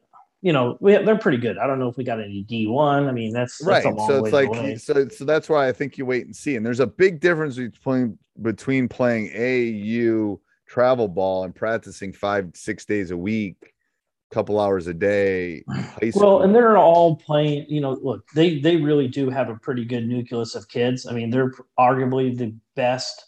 you 0.42 0.52
know, 0.52 0.76
we 0.80 0.96
they're 0.96 1.18
pretty 1.18 1.38
good. 1.38 1.58
I 1.58 1.66
don't 1.66 1.78
know 1.78 1.88
if 1.88 1.96
we 1.96 2.04
got 2.04 2.20
any 2.20 2.42
D 2.42 2.66
one. 2.66 3.08
I 3.08 3.12
mean, 3.12 3.32
that's, 3.32 3.58
that's 3.58 3.84
right. 3.84 3.96
so 4.06 4.24
it's 4.24 4.32
like 4.32 4.78
so 4.78 5.08
so 5.08 5.24
that's 5.24 5.48
why 5.48 5.68
I 5.68 5.72
think 5.72 5.98
you 5.98 6.06
wait 6.06 6.26
and 6.26 6.36
see. 6.36 6.56
And 6.56 6.64
there's 6.64 6.80
a 6.80 6.86
big 6.86 7.20
difference 7.20 7.56
between 7.56 8.18
between 8.42 8.88
playing 8.88 9.30
AU 9.34 10.40
travel 10.68 11.08
ball 11.08 11.44
and 11.44 11.54
practicing 11.54 12.12
five 12.12 12.50
six 12.54 12.84
days 12.84 13.10
a 13.10 13.16
week 13.16 13.72
a 14.30 14.34
couple 14.34 14.60
hours 14.60 14.86
a 14.86 14.94
day. 14.94 15.64
Well, 16.14 16.42
and 16.42 16.54
they're 16.54 16.76
all 16.76 17.16
playing. 17.16 17.66
You 17.68 17.80
know, 17.80 17.98
look, 18.02 18.26
they 18.34 18.58
they 18.60 18.76
really 18.76 19.08
do 19.08 19.30
have 19.30 19.48
a 19.48 19.56
pretty 19.56 19.84
good 19.84 20.06
nucleus 20.06 20.54
of 20.54 20.68
kids. 20.68 21.06
I 21.06 21.12
mean, 21.12 21.30
they're 21.30 21.52
arguably 21.78 22.36
the 22.36 22.54
best 22.74 23.24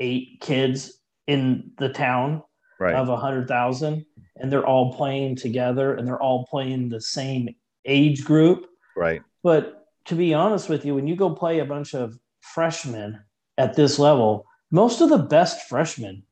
eight 0.00 0.40
kids 0.40 1.00
in 1.26 1.70
the 1.78 1.88
town 1.88 2.42
right. 2.78 2.94
of 2.94 3.08
a 3.08 3.16
hundred 3.16 3.48
thousand, 3.48 4.04
and 4.36 4.50
they're 4.50 4.66
all 4.66 4.92
playing 4.94 5.36
together, 5.36 5.94
and 5.94 6.06
they're 6.06 6.20
all 6.20 6.46
playing 6.46 6.88
the 6.88 7.00
same 7.00 7.54
age 7.84 8.24
group. 8.24 8.66
Right. 8.96 9.22
But 9.42 9.86
to 10.06 10.14
be 10.14 10.34
honest 10.34 10.68
with 10.68 10.84
you, 10.84 10.94
when 10.94 11.06
you 11.06 11.16
go 11.16 11.30
play 11.30 11.60
a 11.60 11.64
bunch 11.64 11.94
of 11.94 12.18
freshmen 12.40 13.20
at 13.58 13.74
this 13.74 13.98
level, 13.98 14.46
most 14.70 15.00
of 15.00 15.08
the 15.08 15.18
best 15.18 15.68
freshmen 15.68 16.24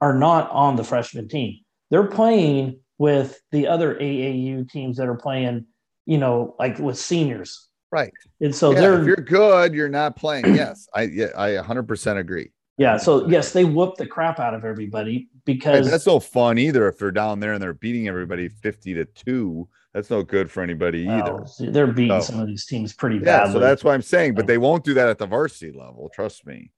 are 0.00 0.14
not 0.14 0.50
on 0.50 0.76
the 0.76 0.84
freshman 0.84 1.28
team. 1.28 1.58
They're 1.90 2.06
playing 2.06 2.80
with 2.98 3.40
the 3.52 3.66
other 3.66 3.94
AAU 3.94 4.68
teams 4.70 4.96
that 4.98 5.08
are 5.08 5.16
playing, 5.16 5.66
you 6.06 6.18
know, 6.18 6.54
like 6.58 6.78
with 6.78 6.98
seniors. 6.98 7.68
Right. 7.90 8.12
And 8.40 8.54
so 8.54 8.72
yeah, 8.72 8.80
they're 8.80 9.00
if 9.00 9.06
you're 9.06 9.16
good, 9.16 9.74
you're 9.74 9.88
not 9.88 10.16
playing. 10.16 10.44
Yes. 10.54 10.88
I 10.94 11.02
yeah, 11.02 11.28
I 11.36 11.50
100% 11.50 12.18
agree. 12.18 12.50
Yeah, 12.76 12.96
so 12.96 13.28
yes, 13.28 13.52
they 13.52 13.64
whoop 13.64 13.96
the 13.96 14.06
crap 14.06 14.38
out 14.38 14.54
of 14.54 14.64
everybody 14.64 15.28
because 15.48 15.86
right, 15.86 15.90
that's 15.90 16.06
no 16.06 16.20
fun 16.20 16.58
either. 16.58 16.86
If 16.88 16.98
they're 16.98 17.10
down 17.10 17.40
there 17.40 17.54
and 17.54 17.62
they're 17.62 17.72
beating 17.72 18.06
everybody 18.06 18.48
fifty 18.48 18.92
to 18.92 19.06
two, 19.06 19.66
that's 19.94 20.10
no 20.10 20.22
good 20.22 20.50
for 20.50 20.62
anybody 20.62 21.08
either. 21.08 21.46
they're 21.58 21.86
beating 21.86 22.20
so, 22.20 22.32
some 22.32 22.40
of 22.40 22.46
these 22.46 22.66
teams 22.66 22.92
pretty 22.92 23.16
yeah, 23.16 23.38
badly. 23.38 23.54
So 23.54 23.58
that's 23.58 23.82
why 23.82 23.94
I'm 23.94 24.02
saying, 24.02 24.34
but 24.34 24.46
they 24.46 24.58
won't 24.58 24.84
do 24.84 24.92
that 24.92 25.08
at 25.08 25.16
the 25.16 25.26
varsity 25.26 25.72
level. 25.72 26.10
Trust 26.14 26.46
me. 26.46 26.70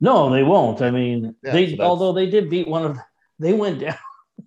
No, 0.00 0.30
they 0.30 0.42
won't. 0.42 0.80
I 0.80 0.90
mean, 0.90 1.36
yeah, 1.44 1.52
they 1.52 1.76
so 1.76 1.82
although 1.82 2.14
they 2.14 2.30
did 2.30 2.48
beat 2.48 2.66
one 2.66 2.84
of, 2.86 2.98
they 3.38 3.52
went 3.52 3.80
down 3.80 3.98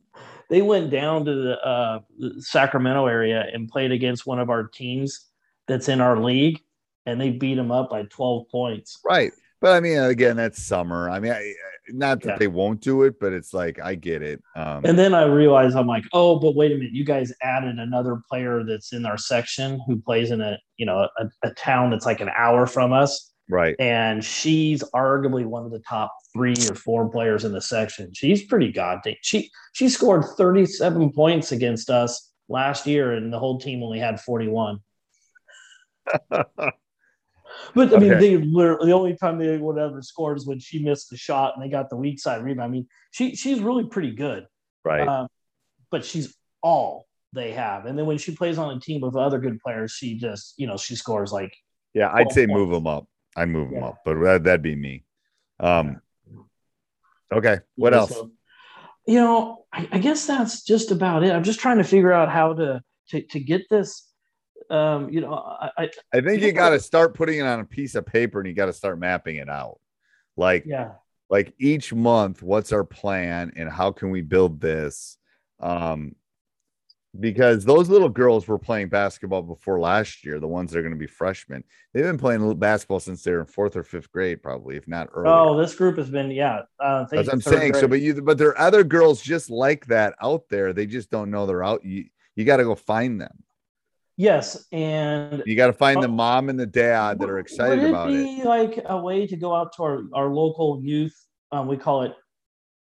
they 0.49 0.63
went 0.63 0.89
down 0.89 1.23
to 1.25 1.35
the, 1.35 1.59
uh, 1.63 1.99
Sacramento 2.39 3.05
area 3.05 3.45
and 3.53 3.69
played 3.69 3.91
against 3.91 4.25
one 4.25 4.39
of 4.39 4.49
our 4.49 4.63
teams 4.63 5.27
that's 5.67 5.87
in 5.87 6.01
our 6.01 6.19
league, 6.19 6.59
and 7.05 7.21
they 7.21 7.29
beat 7.29 7.55
them 7.55 7.71
up 7.71 7.91
by 7.91 8.03
12 8.09 8.49
points. 8.49 8.99
Right. 9.05 9.33
But 9.61 9.73
I 9.75 9.79
mean, 9.81 9.99
again, 9.99 10.35
that's 10.35 10.63
summer. 10.63 11.11
I 11.11 11.19
mean, 11.19 11.31
I, 11.31 11.53
not 11.89 12.21
that 12.21 12.29
yeah. 12.29 12.37
they 12.37 12.47
won't 12.47 12.81
do 12.81 13.03
it, 13.03 13.19
but 13.19 13.33
it's 13.33 13.53
like 13.53 13.79
I 13.79 13.95
get 13.95 14.21
it. 14.21 14.41
Um, 14.55 14.81
and 14.85 14.97
then 14.97 15.13
I 15.13 15.23
realize 15.23 15.75
I'm 15.75 15.87
like, 15.87 16.03
oh, 16.13 16.39
but 16.39 16.55
wait 16.55 16.71
a 16.71 16.75
minute, 16.75 16.93
you 16.93 17.05
guys 17.05 17.33
added 17.41 17.79
another 17.79 18.21
player 18.29 18.63
that's 18.63 18.93
in 18.93 19.05
our 19.05 19.17
section 19.17 19.79
who 19.87 20.01
plays 20.01 20.31
in 20.31 20.41
a 20.41 20.57
you 20.77 20.85
know 20.85 21.07
a, 21.19 21.29
a 21.43 21.51
town 21.51 21.91
that's 21.91 22.05
like 22.05 22.21
an 22.21 22.29
hour 22.35 22.65
from 22.65 22.93
us. 22.93 23.33
Right. 23.49 23.75
And 23.79 24.23
she's 24.23 24.83
arguably 24.93 25.45
one 25.45 25.63
of 25.63 25.71
the 25.71 25.79
top 25.79 26.13
three 26.33 26.55
or 26.69 26.75
four 26.75 27.09
players 27.09 27.45
in 27.45 27.53
the 27.53 27.61
section. 27.61 28.11
She's 28.13 28.43
pretty 28.43 28.71
goddamn. 28.71 29.15
She 29.21 29.49
she 29.73 29.89
scored 29.89 30.25
37 30.37 31.13
points 31.13 31.51
against 31.51 31.89
us 31.89 32.31
last 32.49 32.85
year, 32.85 33.13
and 33.13 33.31
the 33.31 33.39
whole 33.39 33.59
team 33.59 33.83
only 33.83 33.99
had 33.99 34.19
41. 34.19 34.79
But 37.73 37.93
I 37.93 37.99
mean, 37.99 38.11
Okay. 38.11 38.19
they 38.19 38.37
literally 38.37 38.87
the 38.87 38.95
only 38.95 39.15
time 39.15 39.37
they 39.37 39.57
would 39.57 39.77
ever 39.77 40.01
score 40.01 40.35
is 40.35 40.45
when 40.45 40.59
she 40.59 40.83
missed 40.83 41.09
the 41.09 41.17
shot 41.17 41.53
and 41.55 41.63
they 41.63 41.69
got 41.69 41.89
the 41.89 41.95
weak 41.97 42.19
side 42.19 42.43
rebound. 42.43 42.69
I 42.69 42.71
mean, 42.71 42.87
she 43.11 43.35
she's 43.35 43.59
really 43.59 43.85
pretty 43.85 44.11
good, 44.11 44.45
Right. 44.83 45.07
um, 45.07 45.27
but 45.91 46.03
she's 46.05 46.35
all 46.61 47.07
they 47.33 47.51
have. 47.51 47.85
And 47.85 47.97
then 47.97 48.05
when 48.05 48.17
she 48.17 48.35
plays 48.35 48.57
on 48.57 48.75
a 48.75 48.79
team 48.79 49.03
of 49.03 49.15
other 49.15 49.39
good 49.39 49.59
players, 49.59 49.91
she 49.91 50.17
just 50.17 50.53
you 50.57 50.67
know 50.67 50.77
she 50.77 50.95
scores 50.95 51.31
like 51.31 51.53
yeah, 51.93 52.11
I'd 52.13 52.31
say 52.31 52.45
well, 52.45 52.57
move 52.57 52.69
them 52.69 52.87
up. 52.87 53.07
I'd 53.35 53.49
move 53.49 53.69
them 53.69 53.83
up, 53.83 53.99
but 54.05 54.19
that, 54.21 54.43
that'd 54.43 54.61
be 54.61 54.75
me. 54.75 55.03
Um. 55.59 56.01
Okay. 57.31 57.59
What 57.75 57.93
Yeah, 57.93 57.99
else? 57.99 58.11
so, 58.11 58.31
you 59.05 59.15
know, 59.19 59.65
I, 59.71 59.87
I 59.91 59.99
guess 59.99 60.25
that's 60.25 60.63
just 60.63 60.91
about 60.91 61.23
it. 61.23 61.31
I'm 61.31 61.43
just 61.43 61.59
trying 61.59 61.77
to 61.77 61.83
figure 61.83 62.13
out 62.13 62.29
how 62.29 62.53
to 62.53 62.81
to, 63.09 63.21
to 63.21 63.39
get 63.39 63.69
this. 63.69 64.06
Um, 64.69 65.09
you 65.09 65.21
know, 65.21 65.33
I, 65.33 65.69
I 65.77 65.89
I 66.13 66.21
think 66.21 66.41
you 66.41 66.51
got 66.51 66.71
to 66.71 66.79
start 66.79 67.13
putting 67.13 67.39
it 67.39 67.45
on 67.45 67.59
a 67.59 67.65
piece 67.65 67.95
of 67.95 68.05
paper 68.05 68.39
and 68.39 68.47
you 68.47 68.53
got 68.53 68.65
to 68.65 68.73
start 68.73 68.99
mapping 68.99 69.37
it 69.37 69.49
out. 69.49 69.79
Like, 70.35 70.65
yeah, 70.65 70.91
like 71.29 71.53
each 71.59 71.93
month, 71.93 72.41
what's 72.41 72.71
our 72.71 72.83
plan 72.83 73.53
and 73.55 73.69
how 73.69 73.91
can 73.91 74.11
we 74.11 74.21
build 74.21 74.61
this? 74.61 75.17
Um, 75.59 76.15
because 77.19 77.65
those 77.65 77.89
little 77.89 78.09
girls 78.09 78.47
were 78.47 78.59
playing 78.59 78.89
basketball 78.89 79.41
before 79.41 79.79
last 79.79 80.23
year, 80.23 80.39
the 80.39 80.47
ones 80.47 80.71
that 80.71 80.79
are 80.79 80.81
going 80.81 80.93
to 80.93 80.99
be 80.99 81.07
freshmen. 81.07 81.63
They've 81.93 82.03
been 82.03 82.17
playing 82.17 82.57
basketball 82.59 82.99
since 82.99 83.23
they're 83.23 83.39
in 83.39 83.47
fourth 83.47 83.75
or 83.75 83.83
fifth 83.83 84.11
grade, 84.11 84.43
probably, 84.43 84.77
if 84.77 84.87
not 84.87 85.09
earlier. 85.13 85.33
Oh, 85.33 85.57
this 85.57 85.73
group 85.73 85.97
has 85.97 86.09
been 86.09 86.29
yeah. 86.31 86.61
Uh, 86.79 87.05
I 87.05 87.05
think 87.05 87.09
That's 87.09 87.27
what 87.27 87.33
I'm 87.33 87.41
saying. 87.41 87.73
So, 87.75 87.87
but 87.87 88.01
you, 88.01 88.21
but 88.21 88.37
there 88.37 88.49
are 88.49 88.59
other 88.59 88.83
girls 88.83 89.21
just 89.21 89.49
like 89.49 89.85
that 89.87 90.15
out 90.21 90.43
there. 90.49 90.73
They 90.73 90.85
just 90.85 91.09
don't 91.09 91.31
know 91.31 91.45
they're 91.45 91.63
out. 91.63 91.83
You, 91.83 92.05
you 92.35 92.45
got 92.45 92.57
to 92.57 92.63
go 92.63 92.75
find 92.75 93.19
them. 93.19 93.43
Yes, 94.17 94.65
and 94.71 95.43
You 95.45 95.55
got 95.55 95.67
to 95.67 95.73
find 95.73 96.01
the 96.03 96.07
Oh. 96.07 96.11
mom 96.11 96.49
and 96.49 96.59
the 96.59 96.65
dad 96.65 97.19
that 97.19 97.29
are 97.29 97.39
excited 97.39 97.81
would 97.83 97.89
about 97.89 98.09
it. 98.11 98.13
be 98.17 98.43
like 98.43 98.79
a 98.85 98.99
way 98.99 99.25
to 99.27 99.37
go 99.37 99.55
out 99.55 99.73
to 99.77 99.83
our, 99.83 100.01
our 100.13 100.29
local 100.33 100.81
youth? 100.83 101.15
Um, 101.51 101.67
we 101.67 101.77
call 101.77 102.03
it, 102.03 102.13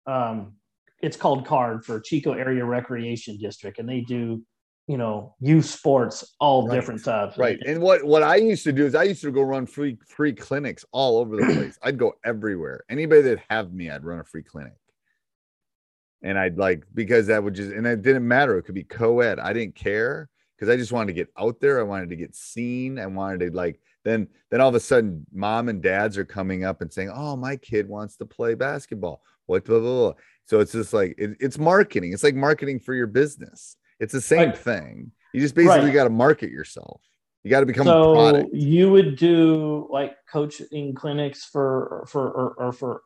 um, 0.05 0.55
it's 1.01 1.15
called 1.15 1.45
CARD 1.45 1.85
for 1.85 1.99
Chico 2.01 2.33
Area 2.33 2.65
Recreation 2.65 3.37
District, 3.37 3.79
and 3.79 3.87
they 3.87 4.01
do, 4.01 4.43
you 4.87 4.97
know, 4.97 5.35
youth 5.39 5.65
sports, 5.65 6.35
all 6.39 6.67
Right. 6.67 6.75
different 6.75 7.03
types. 7.05 7.37
Right. 7.37 7.57
And 7.65 7.81
what 7.81 8.03
what 8.03 8.23
I 8.23 8.35
used 8.35 8.63
to 8.65 8.73
do 8.73 8.85
is 8.85 8.95
I 8.95 9.03
used 9.03 9.21
to 9.21 9.31
go 9.31 9.43
run 9.43 9.65
free 9.65 9.97
free 10.07 10.33
clinics 10.33 10.83
all 10.91 11.19
over 11.19 11.37
the 11.37 11.45
place. 11.53 11.77
I'd 11.83 11.97
go 11.97 12.13
everywhere. 12.25 12.83
Anybody 12.89 13.21
that 13.21 13.39
have 13.49 13.71
me, 13.71 13.89
I'd 13.89 14.03
run 14.03 14.19
a 14.19 14.23
free 14.25 14.43
clinic. 14.43 14.73
And 16.21 16.37
I'd 16.37 16.57
like 16.57 16.83
because 16.93 17.27
that 17.27 17.41
would 17.41 17.53
just 17.53 17.71
and 17.71 17.87
it 17.87 18.01
didn't 18.01 18.27
matter. 18.27 18.57
It 18.57 18.63
could 18.63 18.75
be 18.75 18.83
co-ed. 18.83 19.39
I 19.39 19.53
didn't 19.53 19.75
care 19.75 20.27
because 20.59 20.73
I 20.73 20.75
just 20.75 20.91
wanted 20.91 21.07
to 21.07 21.13
get 21.13 21.29
out 21.37 21.61
there. 21.61 21.79
I 21.79 21.83
wanted 21.83 22.09
to 22.09 22.17
get 22.17 22.35
seen. 22.35 22.99
I 22.99 23.05
wanted 23.07 23.39
to 23.39 23.55
like 23.55 23.79
then 24.03 24.27
then 24.51 24.59
all 24.59 24.67
of 24.69 24.75
a 24.75 24.79
sudden 24.79 25.25
mom 25.31 25.69
and 25.69 25.81
dads 25.81 26.17
are 26.17 26.25
coming 26.25 26.65
up 26.65 26.81
and 26.81 26.91
saying, 26.91 27.11
Oh, 27.13 27.37
my 27.37 27.55
kid 27.55 27.87
wants 27.87 28.17
to 28.17 28.25
play 28.25 28.55
basketball. 28.55 29.21
What 29.45 29.63
blah 29.63 29.79
blah 29.79 30.11
blah. 30.11 30.13
So 30.45 30.59
it's 30.59 30.73
just 30.73 30.93
like 30.93 31.15
it, 31.17 31.37
it's 31.39 31.57
marketing. 31.57 32.11
It's 32.11 32.23
like 32.23 32.35
marketing 32.35 32.79
for 32.79 32.93
your 32.93 33.07
business. 33.07 33.77
It's 33.99 34.11
the 34.13 34.21
same 34.21 34.49
Right. 34.49 34.57
thing. 34.57 35.11
You 35.33 35.39
just 35.39 35.55
basically 35.55 35.85
Right. 35.87 35.93
got 35.93 36.03
to 36.05 36.09
market 36.09 36.51
yourself. 36.51 37.01
You 37.43 37.49
got 37.51 37.61
to 37.61 37.65
become 37.65 37.87
a 37.87 37.91
so 37.91 38.13
product. 38.13 38.53
you 38.53 38.89
would 38.91 39.15
do 39.15 39.87
like 39.89 40.17
coaching 40.29 40.93
clinics 40.93 41.45
for 41.45 42.03
for 42.07 42.29
or, 42.31 42.53
or 42.55 42.71
for 42.73 43.01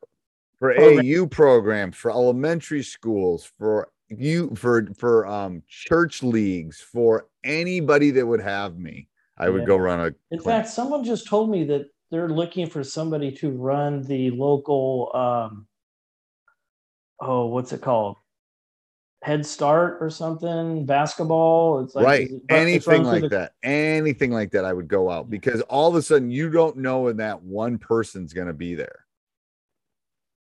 for 0.57 0.73
program. 0.73 1.05
AU 1.05 1.27
programs, 1.27 1.97
for 1.97 2.09
elementary 2.09 2.81
schools, 2.81 3.51
for 3.59 3.89
you 4.19 4.53
for 4.55 4.87
for 4.97 5.25
um 5.27 5.63
church 5.67 6.23
leagues, 6.23 6.79
for 6.79 7.27
anybody 7.43 8.11
that 8.11 8.25
would 8.25 8.41
have 8.41 8.77
me, 8.77 9.07
I 9.37 9.49
would 9.49 9.61
Yeah. 9.61 9.67
go 9.67 9.77
run 9.77 9.99
a 9.99 10.05
In 10.05 10.15
clinic. 10.39 10.43
fact, 10.45 10.69
someone 10.69 11.03
just 11.03 11.27
told 11.27 11.49
me 11.49 11.63
that 11.65 11.87
they're 12.11 12.29
looking 12.29 12.67
for 12.67 12.83
somebody 12.83 13.31
to 13.33 13.51
run 13.51 14.03
the 14.03 14.31
local 14.31 15.11
um 15.15 15.67
oh, 17.19 17.45
what's 17.47 17.71
it 17.71 17.81
called? 17.81 18.17
Head 19.21 19.45
Start 19.45 19.99
or 20.01 20.09
something, 20.09 20.85
basketball. 20.85 21.79
It's 21.83 21.95
like 21.95 22.05
right. 22.05 22.21
it's 22.29 22.31
run- 22.31 22.67
it's 22.67 22.87
run 22.87 22.95
Anything 22.97 23.03
like 23.05 23.21
the- 23.21 23.29
that. 23.29 23.53
Anything 23.63 24.31
like 24.31 24.51
that, 24.51 24.65
I 24.65 24.73
would 24.73 24.89
go 24.89 25.09
out 25.09 25.29
because 25.29 25.61
all 25.61 25.87
of 25.89 25.95
a 25.95 26.01
sudden 26.01 26.29
you 26.29 26.49
don't 26.49 26.77
know 26.77 27.01
when 27.01 27.17
that 27.17 27.41
one 27.41 27.77
person's 27.77 28.33
gonna 28.33 28.53
be 28.53 28.75
there. 28.75 29.05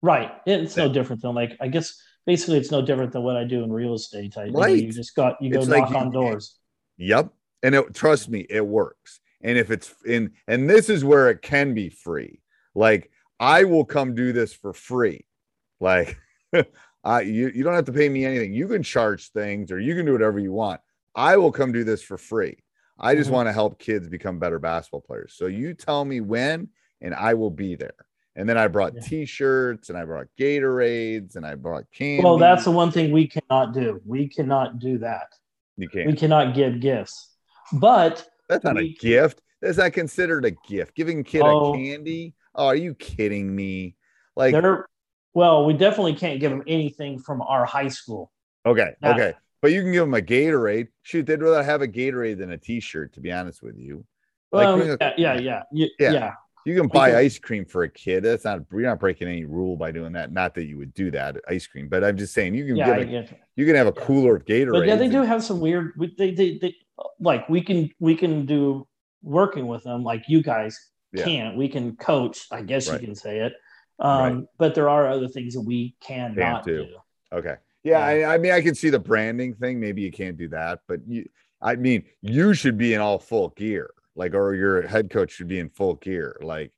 Right. 0.01 0.31
It's 0.45 0.75
no 0.75 0.91
different 0.91 1.21
than 1.21 1.35
like 1.35 1.55
I 1.61 1.67
guess 1.69 2.01
basically 2.25 2.57
it's 2.57 2.71
no 2.71 2.81
different 2.81 3.11
than 3.11 3.23
what 3.23 3.37
I 3.37 3.43
do 3.43 3.63
in 3.63 3.71
real 3.71 3.93
estate. 3.93 4.37
I, 4.37 4.45
you 4.45 4.51
know, 4.51 4.59
Right. 4.59 4.83
you 4.83 4.91
just 4.91 5.15
got 5.15 5.41
you 5.41 5.51
go 5.51 5.59
It's 5.59 5.67
knock 5.67 5.89
you- 5.89 5.97
on 5.97 6.11
doors. 6.11 6.57
Yep. 6.97 7.33
And 7.63 7.75
it, 7.75 7.93
trust 7.93 8.29
me, 8.29 8.45
it 8.49 8.65
works. 8.65 9.19
And 9.41 9.57
if 9.57 9.71
it's 9.71 9.93
in, 10.05 10.31
and 10.47 10.69
this 10.69 10.89
is 10.89 11.03
where 11.03 11.29
it 11.29 11.41
can 11.41 11.73
be 11.73 11.89
free. 11.89 12.41
Like 12.75 13.09
I 13.39 13.63
will 13.63 13.85
come 13.85 14.15
do 14.15 14.31
this 14.33 14.53
for 14.53 14.73
free. 14.73 15.25
Like 15.79 16.17
I, 17.03 17.21
you, 17.21 17.51
you 17.53 17.63
don't 17.63 17.73
have 17.73 17.85
to 17.85 17.91
pay 17.93 18.07
me 18.09 18.25
anything. 18.25 18.53
You 18.53 18.67
can 18.67 18.83
charge 18.83 19.31
things 19.31 19.71
or 19.71 19.79
you 19.79 19.95
can 19.95 20.05
do 20.05 20.13
whatever 20.13 20.39
you 20.39 20.53
want. 20.53 20.79
I 21.15 21.35
will 21.37 21.51
come 21.51 21.71
do 21.71 21.83
this 21.83 22.01
for 22.01 22.17
free. 22.17 22.57
I 22.99 23.15
just 23.15 23.29
Mhm. 23.29 23.33
want 23.33 23.47
to 23.49 23.53
help 23.53 23.79
kids 23.79 24.07
become 24.07 24.39
better 24.39 24.59
basketball 24.59 25.01
players. 25.01 25.33
So 25.35 25.47
you 25.47 25.73
tell 25.73 26.05
me 26.05 26.21
when, 26.21 26.69
and 27.01 27.13
I 27.13 27.33
will 27.33 27.51
be 27.51 27.75
there. 27.75 27.95
And 28.35 28.49
then 28.49 28.57
I 28.57 28.67
brought 28.67 28.93
Yeah. 28.95 29.01
T-shirts 29.01 29.89
and 29.89 29.97
I 29.97 30.05
brought 30.05 30.27
Gatorades 30.39 31.35
and 31.35 31.45
I 31.45 31.55
brought 31.55 31.83
candy. 31.91 32.23
Well, 32.23 32.37
that's 32.37 32.63
the 32.63 32.71
one 32.71 32.91
thing 32.91 33.11
we 33.11 33.27
cannot 33.27 33.73
do. 33.73 34.01
We 34.05 34.27
cannot 34.27 34.79
do 34.79 34.97
that. 34.99 35.27
you 35.77 35.87
We 35.87 35.87
can't. 35.87 36.07
We 36.07 36.15
cannot 36.15 36.55
give 36.55 36.79
gifts. 36.79 37.35
But 37.73 38.27
That's 38.49 38.63
not 38.63 38.77
a 38.77 38.87
gift. 38.99 39.41
That's 39.61 39.77
not 39.77 39.93
considered 39.93 40.45
a 40.45 40.51
gift. 40.51 40.95
Giving 40.95 41.23
kid 41.23 41.41
Oh. 41.43 41.73
a 41.73 41.77
candy. 41.77 42.33
Oh, 42.55 42.67
are 42.67 42.75
you 42.75 42.93
kidding 42.95 43.55
me? 43.55 43.95
Like, 44.35 44.53
they're 44.53 44.87
well, 45.35 45.65
we 45.65 45.73
definitely 45.73 46.13
can't 46.15 46.39
give 46.39 46.51
them 46.51 46.61
anything 46.67 47.17
from 47.17 47.41
our 47.41 47.65
high 47.65 47.87
school. 47.87 48.31
okay, 48.65 48.91
Now- 49.01 49.13
okay, 49.13 49.33
but 49.61 49.71
you 49.71 49.81
can 49.81 49.91
give 49.91 50.01
them 50.03 50.13
a 50.13 50.21
Gatorade. 50.21 50.89
Shoot, 51.01 51.25
they'd 51.25 51.41
rather 51.41 51.63
have 51.63 51.81
a 51.81 51.87
Gatorade 51.87 52.37
than 52.37 52.51
a 52.51 52.57
T-shirt. 52.57 53.13
To 53.13 53.19
be 53.21 53.31
honest 53.31 53.63
with 53.63 53.77
you, 53.77 54.05
Like, 54.51 54.65
Well, 54.67 54.97
a- 55.01 55.13
yeah, 55.17 55.33
yeah, 55.39 55.63
yeah, 55.71 55.87
Yeah. 55.99 56.33
You 56.65 56.75
can 56.75 56.87
buy 56.87 57.15
ice 57.17 57.37
cream 57.39 57.65
for 57.65 57.83
a 57.83 57.89
kid. 57.89 58.23
That's 58.23 58.43
not 58.45 58.61
you're 58.71 58.81
not 58.81 58.99
breaking 58.99 59.27
any 59.27 59.45
rule 59.45 59.75
by 59.75 59.91
doing 59.91 60.13
that. 60.13 60.31
Not 60.31 60.53
that 60.55 60.65
you 60.65 60.77
would 60.77 60.93
do 60.93 61.11
that 61.11 61.37
ice 61.47 61.67
cream, 61.67 61.87
but 61.89 62.03
I'm 62.03 62.17
just 62.17 62.33
saying 62.33 62.53
you 62.55 62.65
can 62.65 62.75
Yeah, 62.75 62.85
give 62.97 62.97
a, 62.97 63.05
get 63.11 63.31
it. 63.31 63.39
you 63.55 63.65
can 63.65 63.75
have 63.75 63.87
a 63.87 63.91
cooler 63.91 64.35
of 64.37 64.45
Gatorade. 64.45 64.71
but 64.71 64.87
yeah, 64.87 64.95
they 64.95 65.09
do 65.09 65.21
have 65.23 65.43
some 65.43 65.59
weird. 65.59 65.93
They, 66.17 66.31
they, 66.31 66.57
they, 66.57 66.75
like 67.19 67.47
we 67.49 67.61
can, 67.61 67.89
we 67.99 68.15
can 68.15 68.45
do 68.45 68.87
working 69.21 69.67
with 69.67 69.83
them, 69.83 70.03
like 70.03 70.23
you 70.27 70.41
guys 70.41 70.89
Yeah. 71.11 71.25
can't. 71.25 71.57
We 71.57 71.67
can 71.69 71.95
coach, 71.95 72.47
I 72.51 72.61
guess 72.61 72.89
Right. 72.89 72.99
you 73.01 73.07
can 73.07 73.15
say 73.15 73.39
it. 73.39 73.53
Um, 73.99 74.47
but 74.57 74.73
there 74.75 74.89
are 74.89 75.07
other 75.09 75.27
things 75.27 75.53
that 75.53 75.61
we 75.61 75.95
cannot 76.01 76.63
do. 76.65 76.85
do. 76.85 76.95
Okay. 77.31 77.55
Yeah, 77.83 78.13
Yeah. 78.13 78.29
I, 78.29 78.35
I 78.35 78.37
mean, 78.37 78.51
I 78.51 78.61
can 78.61 78.75
see 78.75 78.89
the 78.89 78.99
branding 78.99 79.53
thing. 79.55 79.79
Maybe 79.79 80.01
you 80.01 80.11
can't 80.11 80.37
do 80.37 80.47
that, 80.49 80.79
but 80.87 80.99
you, 81.07 81.27
I 81.61 81.75
mean, 81.75 82.03
you 82.21 82.53
should 82.53 82.77
be 82.77 82.93
in 82.93 83.01
all 83.01 83.19
full 83.19 83.49
gear, 83.49 83.91
like, 84.15 84.33
or 84.33 84.53
your 84.53 84.87
head 84.87 85.09
coach 85.09 85.31
should 85.31 85.47
be 85.47 85.59
in 85.59 85.69
full 85.69 85.95
gear. 85.95 86.37
Like, 86.41 86.71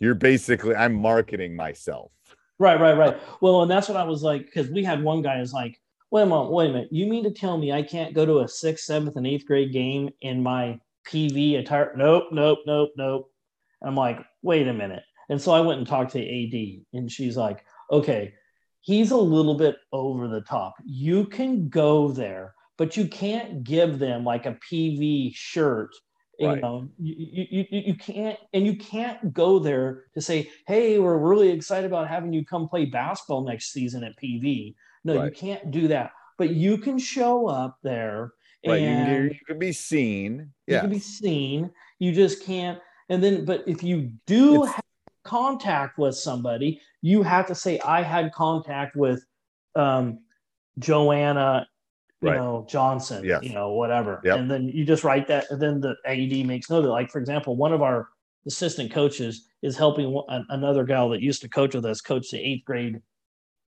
you're 0.00 0.14
basically, 0.14 0.74
I'm 0.74 0.94
marketing 0.94 1.54
myself. 1.54 2.12
Right, 2.58 2.80
right, 2.80 2.96
right. 2.96 3.20
Well, 3.40 3.62
and 3.62 3.70
that's 3.70 3.88
what 3.88 3.96
I 3.96 4.04
was 4.04 4.22
like, 4.22 4.46
because 4.46 4.68
we 4.68 4.84
had 4.84 5.02
one 5.02 5.22
guy 5.22 5.40
is 5.40 5.52
like, 5.52 5.80
wait 6.10 6.22
a 6.22 6.26
minute, 6.26 6.50
wait 6.50 6.70
a 6.70 6.72
minute. 6.72 6.88
You 6.92 7.06
mean 7.06 7.24
to 7.24 7.30
tell 7.30 7.56
me 7.56 7.72
I 7.72 7.82
can't 7.82 8.14
go 8.14 8.26
to 8.26 8.40
a 8.40 8.48
sixth, 8.48 8.84
seventh, 8.84 9.16
and 9.16 9.26
eighth 9.26 9.46
grade 9.46 9.72
game 9.72 10.10
in 10.20 10.42
my 10.42 10.78
PV 11.08 11.58
attire? 11.60 11.92
Nope, 11.96 12.24
nope, 12.32 12.60
nope, 12.66 12.90
nope. 12.96 13.30
and 13.80 13.88
I'm 13.88 13.96
like, 13.96 14.20
wait 14.42 14.68
a 14.68 14.72
minute. 14.72 15.02
And 15.28 15.40
so 15.40 15.52
I 15.52 15.60
went 15.60 15.78
and 15.78 15.86
talked 15.86 16.12
to 16.12 16.20
AD, 16.20 16.84
and 16.92 17.10
she's 17.10 17.36
like, 17.36 17.64
okay, 17.90 18.34
he's 18.80 19.10
a 19.12 19.16
little 19.16 19.54
bit 19.54 19.76
over 19.92 20.28
the 20.28 20.42
top. 20.42 20.74
You 20.84 21.24
can 21.24 21.68
go 21.68 22.08
there, 22.08 22.54
but 22.76 22.96
you 22.96 23.08
can't 23.08 23.64
give 23.64 23.98
them 23.98 24.24
like 24.24 24.46
a 24.46 24.58
PV 24.70 25.34
shirt. 25.34 25.90
You 26.42 26.48
Right. 26.48 26.60
know, 26.60 26.88
you, 26.98 27.14
you, 27.50 27.66
you, 27.70 27.80
you 27.86 27.94
can't, 27.94 28.36
and 28.52 28.66
you 28.66 28.74
can't 28.76 29.32
go 29.32 29.60
there 29.60 30.06
to 30.14 30.20
say, 30.20 30.50
hey, 30.66 30.98
we're 30.98 31.16
really 31.16 31.50
excited 31.50 31.86
about 31.86 32.08
having 32.08 32.32
you 32.32 32.44
come 32.44 32.68
play 32.68 32.84
basketball 32.84 33.44
next 33.44 33.72
season 33.72 34.02
at 34.02 34.16
PV. 34.20 34.74
No, 35.04 35.22
you 35.24 35.30
can't 35.30 35.70
do 35.70 35.86
that. 35.88 36.10
But 36.38 36.50
you 36.50 36.78
can 36.78 36.98
show 36.98 37.46
up 37.46 37.78
there 37.84 38.32
Right. 38.66 38.80
You 38.80 38.86
and 38.88 39.06
can, 39.06 39.24
you 39.38 39.44
can 39.46 39.58
be 39.58 39.72
seen. 39.72 40.52
you 40.66 40.74
Yeah. 40.74 40.80
can 40.82 40.90
be 40.90 40.98
seen. 41.00 41.70
You 42.00 42.12
just 42.12 42.44
can't. 42.44 42.78
And 43.08 43.22
then, 43.22 43.44
but 43.44 43.62
if 43.68 43.82
you 43.84 44.12
do 44.26 44.62
It's- 44.62 44.74
have 44.74 44.84
contact 45.24 45.96
with 45.98 46.16
somebody, 46.16 46.80
you 47.02 47.22
have 47.22 47.46
to 47.46 47.54
say, 47.56 47.78
I 47.80 48.02
had 48.02 48.32
contact 48.32 48.96
with 48.96 49.24
um, 49.76 50.20
Joanna, 50.78 51.66
you 52.22 52.28
Right. 52.28 52.36
know, 52.36 52.64
Johnson, 52.68 53.24
Yes. 53.24 53.42
you 53.42 53.52
know, 53.52 53.72
whatever. 53.72 54.20
Yep. 54.24 54.38
And 54.38 54.50
then 54.50 54.68
you 54.68 54.84
just 54.84 55.02
write 55.04 55.26
that. 55.26 55.50
And 55.50 55.60
then 55.60 55.80
the 55.80 55.96
AED 56.06 56.44
makes 56.44 56.70
note 56.70 56.80
of 56.80 56.84
it. 56.86 56.88
Like, 56.88 57.10
for 57.10 57.18
example, 57.18 57.56
one 57.56 57.72
of 57.72 57.82
our 57.82 58.08
assistant 58.46 58.92
coaches 58.92 59.48
is 59.62 59.76
helping 59.76 60.10
one- 60.12 60.46
another 60.48 60.84
gal 60.84 61.08
that 61.10 61.20
used 61.20 61.42
to 61.42 61.48
coach 61.48 61.74
with 61.74 61.84
us 61.84 62.00
coach 62.00 62.30
the 62.30 62.38
eighth 62.38 62.64
grade, 62.64 63.00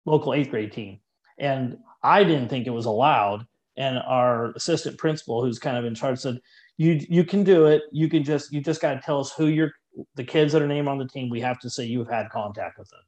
local 0.05 0.35
eighth 0.35 0.51
grade 0.51 0.73
team. 0.73 1.01
And 1.39 1.79
I 2.03 2.25
didn't 2.25 2.49
think 2.49 2.67
it 2.67 2.71
was 2.71 2.87
allowed. 2.87 3.47
And 3.77 3.99
our 3.99 4.53
assistant 4.53 4.99
principal, 4.99 5.43
who's 5.43 5.59
kind 5.59 5.79
of 5.79 5.87
in 5.87 5.95
charge, 5.95 6.19
said, 6.19 6.39
"You 6.77 7.01
you 7.09 7.25
can 7.25 7.43
do 7.43 7.67
it. 7.67 7.83
You 7.91 8.09
can 8.09 8.23
just 8.23 8.53
you 8.53 8.61
just 8.61 8.83
got 8.83 8.95
to 8.95 9.01
tell 9.01 9.19
us 9.19 9.33
who 9.33 9.47
you're 9.47 9.73
the 10.15 10.25
kids 10.25 10.53
that 10.53 10.61
are 10.63 10.67
named 10.67 10.89
on 10.89 10.99
the 10.99 11.07
team, 11.09 11.29
we 11.31 11.41
have 11.41 11.59
to 11.61 11.71
say 11.71 11.85
you've 11.85 12.09
had 12.09 12.29
contact 12.31 12.79
with 12.79 12.89
them. 12.91 13.01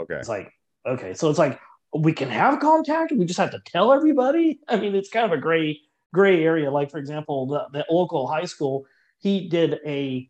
Okay. 0.00 0.14
It's 0.14 0.28
like, 0.28 0.50
okay, 0.86 1.12
so 1.14 1.28
it's 1.28 1.38
like 1.38 1.58
we 1.94 2.12
can 2.12 2.28
have 2.28 2.60
contact. 2.60 3.12
We 3.12 3.24
just 3.24 3.38
have 3.38 3.52
to 3.52 3.60
tell 3.64 3.92
everybody. 3.92 4.60
I 4.68 4.76
mean, 4.76 4.94
it's 4.94 5.10
kind 5.10 5.24
of 5.24 5.36
a 5.36 5.40
gray 5.40 5.80
gray 6.12 6.42
area. 6.44 6.70
Like 6.70 6.90
for 6.90 6.98
example, 6.98 7.46
the, 7.46 7.66
the 7.72 7.86
local 7.90 8.26
high 8.26 8.44
school, 8.44 8.86
he 9.18 9.48
did 9.48 9.78
a 9.86 10.28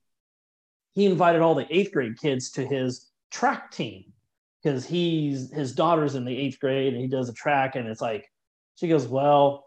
he 0.93 1.07
invited 1.07 1.43
all 1.43 1.55
the 1.55 1.67
eighth 1.71 1.93
grade 1.93 2.19
kids 2.19 2.51
to 2.53 2.65
his 2.65 3.11
track 3.31 3.71
team 3.71 4.05
because 4.63 4.87
he's 4.87 5.53
his 5.53 5.75
daughter's 5.75 6.15
in 6.15 6.25
the 6.25 6.37
eighth 6.37 6.61
grade 6.61 6.93
and 6.93 7.03
he 7.03 7.09
does 7.09 7.29
a 7.29 7.35
track 7.35 7.75
and 7.77 7.89
it's 7.89 8.01
like 8.01 8.31
she 8.77 8.89
goes 8.89 9.07
well 9.07 9.64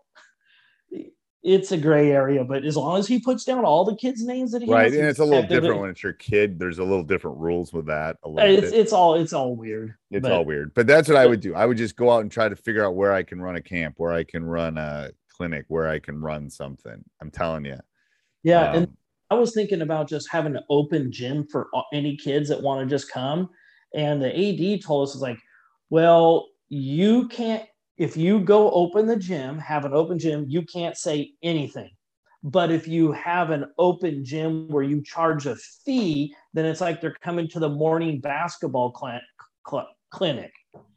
it's 1.43 1.71
a 1.71 1.77
gray 1.77 2.11
area 2.11 2.43
but 2.43 2.65
as 2.65 2.75
long 2.75 2.97
as 2.97 3.07
he 3.07 3.19
puts 3.19 3.43
down 3.43 3.63
all 3.63 3.85
the 3.85 3.95
kids 3.95 4.23
names 4.25 4.51
that 4.51 4.61
he 4.61 4.71
right 4.71 4.85
has, 4.85 4.95
and 4.95 5.05
it's 5.07 5.19
a 5.19 5.23
little 5.23 5.47
different 5.47 5.79
when 5.79 5.89
it's 5.89 6.01
your 6.01 6.13
kid 6.13 6.57
there's 6.59 6.79
a 6.79 6.83
little 6.83 7.03
different 7.03 7.37
rules 7.37 7.71
with 7.71 7.85
that 7.85 8.17
a 8.23 8.29
little 8.29 8.49
it's, 8.49 8.71
bit. 8.71 8.79
it's 8.79 8.91
all 8.91 9.15
it's 9.15 9.33
all 9.33 9.55
weird 9.55 9.93
it's 10.11 10.23
but- 10.23 10.31
all 10.31 10.43
weird 10.45 10.73
but 10.73 10.87
that's 10.87 11.07
what 11.07 11.17
i 11.17 11.25
would 11.25 11.39
do 11.39 11.53
i 11.55 11.65
would 11.65 11.77
just 11.77 11.95
go 11.95 12.11
out 12.11 12.21
and 12.21 12.31
try 12.31 12.49
to 12.49 12.55
figure 12.55 12.83
out 12.83 12.95
where 12.95 13.13
i 13.13 13.21
can 13.21 13.39
run 13.41 13.55
a 13.55 13.61
camp 13.61 13.95
where 13.97 14.13
i 14.13 14.23
can 14.23 14.43
run 14.43 14.77
a 14.77 15.09
clinic 15.29 15.65
where 15.67 15.87
i 15.87 15.99
can 15.99 16.19
run 16.19 16.49
something 16.49 17.03
i'm 17.21 17.29
telling 17.31 17.63
you 17.65 17.77
yeah 18.43 18.73
and 18.73 18.87
Um, 18.87 18.97
I 19.29 19.35
was 19.35 19.53
thinking 19.53 19.81
about 19.81 20.07
just 20.07 20.29
having 20.31 20.55
an 20.55 20.63
open 20.69 21.11
gym 21.11 21.45
for 21.51 21.67
any 21.93 22.15
kids 22.15 22.47
that 22.49 22.61
want 22.61 22.79
to 22.79 22.85
just 22.95 23.11
come. 23.11 23.49
And 23.93 24.21
the 24.21 24.31
AD 24.31 24.81
told 24.81 25.07
us, 25.07 25.15
is 25.15 25.21
like, 25.21 25.37
well, 25.89 26.47
you 26.69 27.27
can't, 27.27 27.65
if 27.97 28.15
you 28.15 28.39
go 28.39 28.69
open 28.71 29.07
the 29.07 29.15
gym, 29.15 29.57
have 29.59 29.85
an 29.85 29.93
open 29.93 30.19
gym, 30.19 30.45
you 30.47 30.61
can't 30.63 30.97
say 30.97 31.31
anything. 31.41 31.89
But 32.43 32.71
if 32.71 32.87
you 32.87 33.11
have 33.11 33.49
an 33.49 33.65
open 33.77 34.23
gym 34.23 34.67
where 34.69 34.83
you 34.83 35.01
charge 35.01 35.47
a 35.47 35.55
fee, 35.55 36.33
then 36.53 36.65
it's 36.65 36.81
like 36.81 37.01
they're 37.01 37.15
coming 37.21 37.47
to 37.49 37.59
the 37.59 37.69
morning 37.69 38.19
basketball 38.19 38.95
cl- 38.97 39.19
cl- 39.67 39.89
clinic 40.11 40.53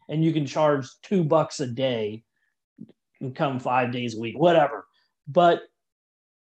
and 0.09 0.23
you 0.25 0.33
can 0.33 0.45
charge 0.45 0.87
two 1.03 1.25
bucks 1.25 1.61
a 1.61 1.67
day 1.67 2.23
and 3.21 3.35
come 3.35 3.59
five 3.59 3.93
days 3.93 4.17
a 4.17 4.21
week, 4.21 4.39
whatever. 4.39 4.87
But 5.27 5.63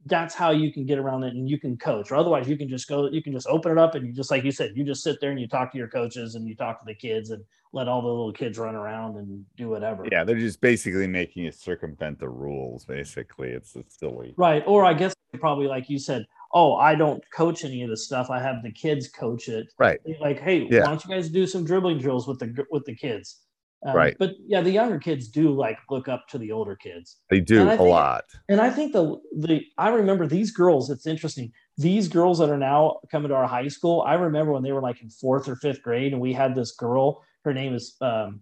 that's 0.10 0.36
how 0.36 0.50
you 0.52 0.74
can 0.74 0.86
get 0.86 0.98
around 0.98 1.24
it 1.24 1.34
and 1.36 1.48
you 1.50 1.60
can 1.60 1.78
coach 1.78 2.12
or 2.12 2.16
otherwise 2.16 2.48
you 2.48 2.58
can 2.58 2.68
just 2.68 2.88
go 2.88 3.08
you 3.10 3.22
can 3.24 3.32
just 3.32 3.48
open 3.48 3.72
it 3.72 3.78
up 3.78 3.96
and 3.96 4.06
you 4.08 4.12
just 4.14 4.32
like 4.32 4.44
you 4.44 4.52
said 4.52 4.72
you 4.76 4.84
just 4.84 5.04
sit 5.04 5.22
there 5.22 5.32
and 5.32 5.40
you 5.40 5.48
talk 5.48 5.72
to 5.72 5.78
your 5.78 5.88
coaches 5.88 6.36
and 6.36 6.48
you 6.48 6.56
talk 6.56 6.80
to 6.80 6.86
the 6.86 6.94
kids 6.94 7.30
and 7.30 7.44
let 7.72 7.88
all 7.88 8.02
the 8.02 8.08
little 8.08 8.34
kids 8.34 8.58
run 8.58 8.74
around 8.76 9.16
and 9.18 9.46
do 9.56 9.70
whatever. 9.70 10.06
Yeah 10.12 10.24
they're 10.24 10.40
just 10.40 10.60
basically 10.60 11.08
making 11.08 11.44
you 11.44 11.52
circumvent 11.52 12.20
the 12.20 12.28
rules 12.30 12.84
basically. 12.86 13.50
It's, 13.50 13.76
it's 13.76 13.98
silly 13.98 14.34
right 14.38 14.64
or 14.66 14.84
i 14.86 14.94
guess 14.94 15.14
probably 15.40 15.68
like 15.68 15.90
you 15.90 16.00
said 16.00 16.26
oh 16.54 16.76
i 16.76 16.96
don't 16.96 17.24
coach 17.32 17.64
any 17.64 17.84
of 17.84 17.90
this 17.90 18.06
stuff. 18.06 18.30
I 18.30 18.42
have 18.42 18.64
the 18.64 18.72
kids 18.72 19.08
coach 19.10 19.48
it. 19.48 19.72
Right. 19.78 20.00
Like 20.20 20.40
hey 20.42 20.68
Yeah. 20.70 20.82
why 20.82 20.88
don't 20.88 21.06
you 21.06 21.12
guys 21.12 21.30
do 21.30 21.46
some 21.46 21.64
dribbling 21.64 22.00
drills 22.00 22.28
with 22.28 22.40
the 22.40 22.66
with 22.72 22.86
the 22.86 22.96
kids 22.96 23.42
Um, 23.86 23.96
Right. 23.96 24.16
but 24.20 24.32
yeah 24.46 24.60
the 24.60 24.72
younger 24.72 25.00
kids 25.00 25.30
do 25.30 25.54
like 25.54 25.78
look 25.90 26.10
up 26.10 26.28
to 26.32 26.38
the 26.38 26.52
older 26.52 26.76
kids 26.76 27.16
they 27.30 27.40
do 27.40 27.62
I 27.62 27.74
a 27.74 27.78
think- 27.78 27.90
lot 27.90 28.26
And 28.50 28.60
I 28.60 28.70
think 28.70 28.92
the 28.92 29.16
the 29.38 29.62
I 29.78 29.88
remember 29.90 30.28
these 30.28 30.52
girls. 30.52 30.90
It's 30.90 31.08
interesting. 31.08 31.52
These 31.78 32.10
girls 32.10 32.40
that 32.40 32.50
are 32.50 32.58
now 32.58 33.00
coming 33.10 33.30
to 33.30 33.36
our 33.36 33.48
high 33.48 33.70
school. 33.70 34.02
I 34.06 34.16
remember 34.16 34.52
when 34.52 34.64
they 34.64 34.74
were 34.74 34.82
like 34.82 35.02
in 35.02 35.10
fourth 35.10 35.48
or 35.48 35.56
fifth 35.56 35.82
grade, 35.82 36.12
and 36.12 36.22
we 36.22 36.34
had 36.34 36.56
this 36.56 36.72
girl. 36.76 37.24
Her 37.46 37.54
name 37.54 37.74
is 37.74 37.96
um, 38.02 38.42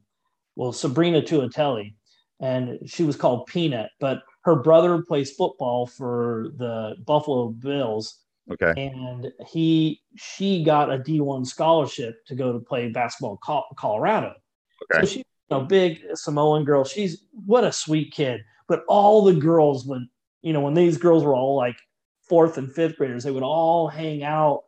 well 0.56 0.74
Sabrina 0.74 1.22
Tuitele, 1.22 1.94
and 2.40 2.80
she 2.90 3.04
was 3.04 3.16
called 3.16 3.46
Peanut. 3.46 3.92
But 4.00 4.24
her 4.46 4.56
brother 4.56 5.04
plays 5.04 5.30
football 5.36 5.86
for 5.86 6.48
the 6.58 6.96
Buffalo 7.06 7.50
Bills, 7.50 8.06
okay 8.54 8.74
and 8.76 9.32
he 9.48 10.02
she 10.16 10.64
got 10.64 10.92
a 10.92 10.98
D 10.98 11.22
one 11.22 11.46
scholarship 11.46 12.16
to 12.26 12.34
go 12.34 12.52
to 12.54 12.60
play 12.60 12.90
basketball 12.90 13.34
in 13.44 13.76
Colorado. 13.78 14.34
Okay. 14.84 15.02
So 15.02 15.06
she's 15.12 15.24
a 15.50 15.62
big 15.62 16.02
Samoan 16.14 16.66
girl. 16.66 16.84
She's 16.84 17.24
what 17.46 17.64
a 17.64 17.72
sweet 17.72 18.14
kid. 18.14 18.42
But 18.68 18.84
all 18.88 19.24
the 19.24 19.34
girls 19.34 19.86
would, 19.86 20.04
you 20.42 20.54
know, 20.54 20.62
when 20.62 20.74
these 20.74 20.98
girls 20.98 21.24
were 21.24 21.36
all 21.36 21.56
like 21.56 21.78
fourth 22.28 22.58
and 22.58 22.72
fifth 22.72 22.98
graders, 22.98 23.24
they 23.24 23.32
would 23.32 23.44
all 23.44 23.88
hang 23.88 24.24
out, 24.24 24.64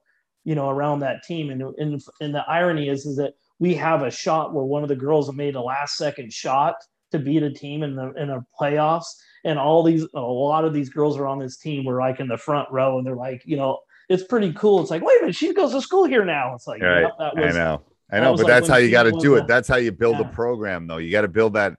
you 0.46 0.56
know, 0.56 0.70
around 0.70 1.00
that 1.00 1.24
team. 1.24 1.50
And 1.50 1.62
and, 1.78 2.02
and 2.22 2.34
the 2.34 2.44
irony 2.48 2.90
is 2.90 3.06
is 3.06 3.18
that 3.18 3.34
we 3.60 3.76
have 3.76 4.04
a 4.04 4.12
shot 4.12 4.54
where 4.54 4.64
one 4.64 4.84
of 4.84 4.90
the 4.90 4.96
girls 4.96 5.32
made 5.34 5.56
a 5.56 5.62
last 5.62 5.98
second 5.98 6.32
shot 6.32 6.76
to 7.12 7.20
beat 7.20 7.44
a 7.44 7.52
team 7.52 7.84
in 7.84 7.96
the 7.96 8.14
in 8.14 8.30
a 8.30 8.46
playoffs. 8.60 9.08
And 9.44 9.60
all 9.60 9.84
these 9.84 10.06
a 10.14 10.20
lot 10.20 10.66
of 10.66 10.74
these 10.74 10.90
girls 10.90 11.18
are 11.18 11.28
on 11.28 11.40
this 11.40 11.58
team 11.58 11.84
were 11.84 12.00
like 12.00 12.20
in 12.20 12.28
the 12.28 12.38
front 12.38 12.70
row 12.72 12.98
and 12.98 13.06
they're 13.06 13.16
like, 13.16 13.42
you 13.46 13.58
know, 13.58 13.80
it's 14.08 14.24
pretty 14.24 14.54
cool. 14.54 14.82
It's 14.82 14.90
like, 14.90 15.04
wait 15.04 15.18
a 15.18 15.22
minute, 15.22 15.36
she 15.36 15.54
goes 15.54 15.72
to 15.74 15.82
school 15.82 16.06
here 16.06 16.26
now. 16.26 16.56
It's 16.56 16.68
like, 16.68 16.82
right 16.82 17.02
yep, 17.02 17.12
that 17.20 17.38
i 17.38 17.46
was 17.46 17.56
know 17.56 17.82
i 18.12 18.20
know 18.20 18.36
but 18.36 18.44
like 18.44 18.48
that's 18.48 18.68
how 18.68 18.78
you 18.78 18.92
got 18.92 19.04
to 19.04 19.12
do 19.20 19.36
it 19.36 19.48
that's 19.48 19.68
how 19.68 19.78
you 19.78 19.92
build 19.92 20.20
a 20.20 20.26
program 20.26 20.88
though 20.88 20.98
you 20.98 21.12
got 21.12 21.22
to 21.22 21.28
build 21.28 21.54
that 21.54 21.76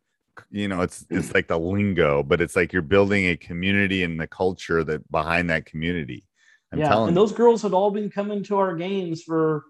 you 0.50 0.68
know 0.68 0.80
it's 0.80 1.04
it's 1.10 1.34
like 1.34 1.48
the 1.48 1.58
lingo 1.58 2.22
but 2.22 2.40
it's 2.40 2.56
like 2.56 2.72
you're 2.72 2.82
building 2.82 3.26
a 3.26 3.36
community 3.36 4.02
and 4.02 4.18
the 4.18 4.26
culture 4.26 4.82
that 4.82 5.08
behind 5.10 5.50
that 5.50 5.66
community 5.66 6.24
i'm 6.72 6.78
yeah, 6.78 6.96
and 6.96 7.08
you 7.10 7.14
those 7.14 7.32
girls 7.32 7.62
had 7.62 7.72
all 7.72 7.90
been 7.90 8.10
coming 8.10 8.42
to 8.44 8.56
our 8.56 8.76
games 8.76 9.22
for, 9.22 9.64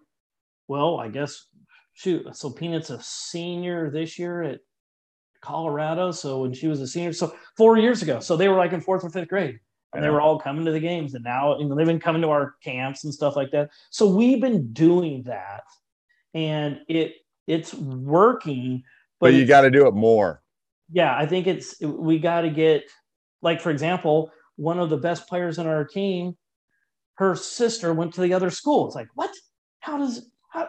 well, 0.69 0.99
I 0.99 1.09
guess, 1.09 1.47
shoot. 1.95 2.37
So 2.37 2.51
Peanut's 2.51 2.91
a 2.91 3.01
senior 3.03 3.91
this 3.91 4.19
year 4.19 4.43
at 4.43 4.61
Colorado. 5.41 6.13
So 6.13 6.43
when 6.43 6.53
she 6.53 6.69
was 6.69 6.81
a 6.81 6.87
senior, 6.87 7.13
so 7.13 7.35
four 7.57 7.79
years 7.79 8.03
ago, 8.03 8.21
so 8.21 8.37
they 8.37 8.49
were 8.49 8.57
like 8.57 8.73
in 8.73 8.81
fourth 8.81 9.05
or 9.05 9.11
fifth 9.11 9.29
grade, 9.29 9.61
and 9.95 10.05
they 10.05 10.11
were 10.11 10.21
all 10.21 10.39
coming 10.39 10.65
to 10.67 10.73
the 10.73 10.81
games. 10.81 11.15
And 11.15 11.25
now, 11.25 11.59
you 11.59 11.67
know, 11.67 11.75
they've 11.75 11.87
been 11.87 12.01
coming 12.01 12.23
to 12.23 12.29
our 12.29 12.55
camps 12.63 13.05
and 13.05 13.13
stuff 13.13 13.35
like 13.35 13.51
that. 13.53 13.71
So 13.91 14.07
we've 14.07 14.41
been 14.41 14.73
doing 14.73 15.23
that, 15.25 15.65
and 16.35 16.81
it 16.89 17.15
it's 17.47 17.75
working. 17.75 18.83
but 19.21 19.35
you 19.35 19.47
got 19.47 19.63
to 19.63 19.71
do 19.71 19.87
it 19.87 19.95
more 19.95 20.43
yeah, 20.93 21.17
I 21.17 21.27
think 21.27 21.47
it's 21.47 21.81
we 21.81 22.19
got 22.19 22.43
to 22.43 22.51
get 22.51 22.85
like 23.43 23.61
for 23.61 23.71
example, 23.71 24.31
one 24.57 24.79
of 24.79 24.91
the 24.91 24.97
best 24.97 25.29
players 25.29 25.59
in 25.59 25.67
our 25.67 25.85
team, 25.85 26.37
her 27.15 27.37
sister 27.37 27.95
went 27.95 28.15
to 28.15 28.21
the 28.21 28.35
other 28.35 28.51
school. 28.51 28.87
It's 28.87 28.97
like, 28.97 29.09
what? 29.15 29.31
How 29.81 29.99
does 29.99 30.29
how 30.51 30.69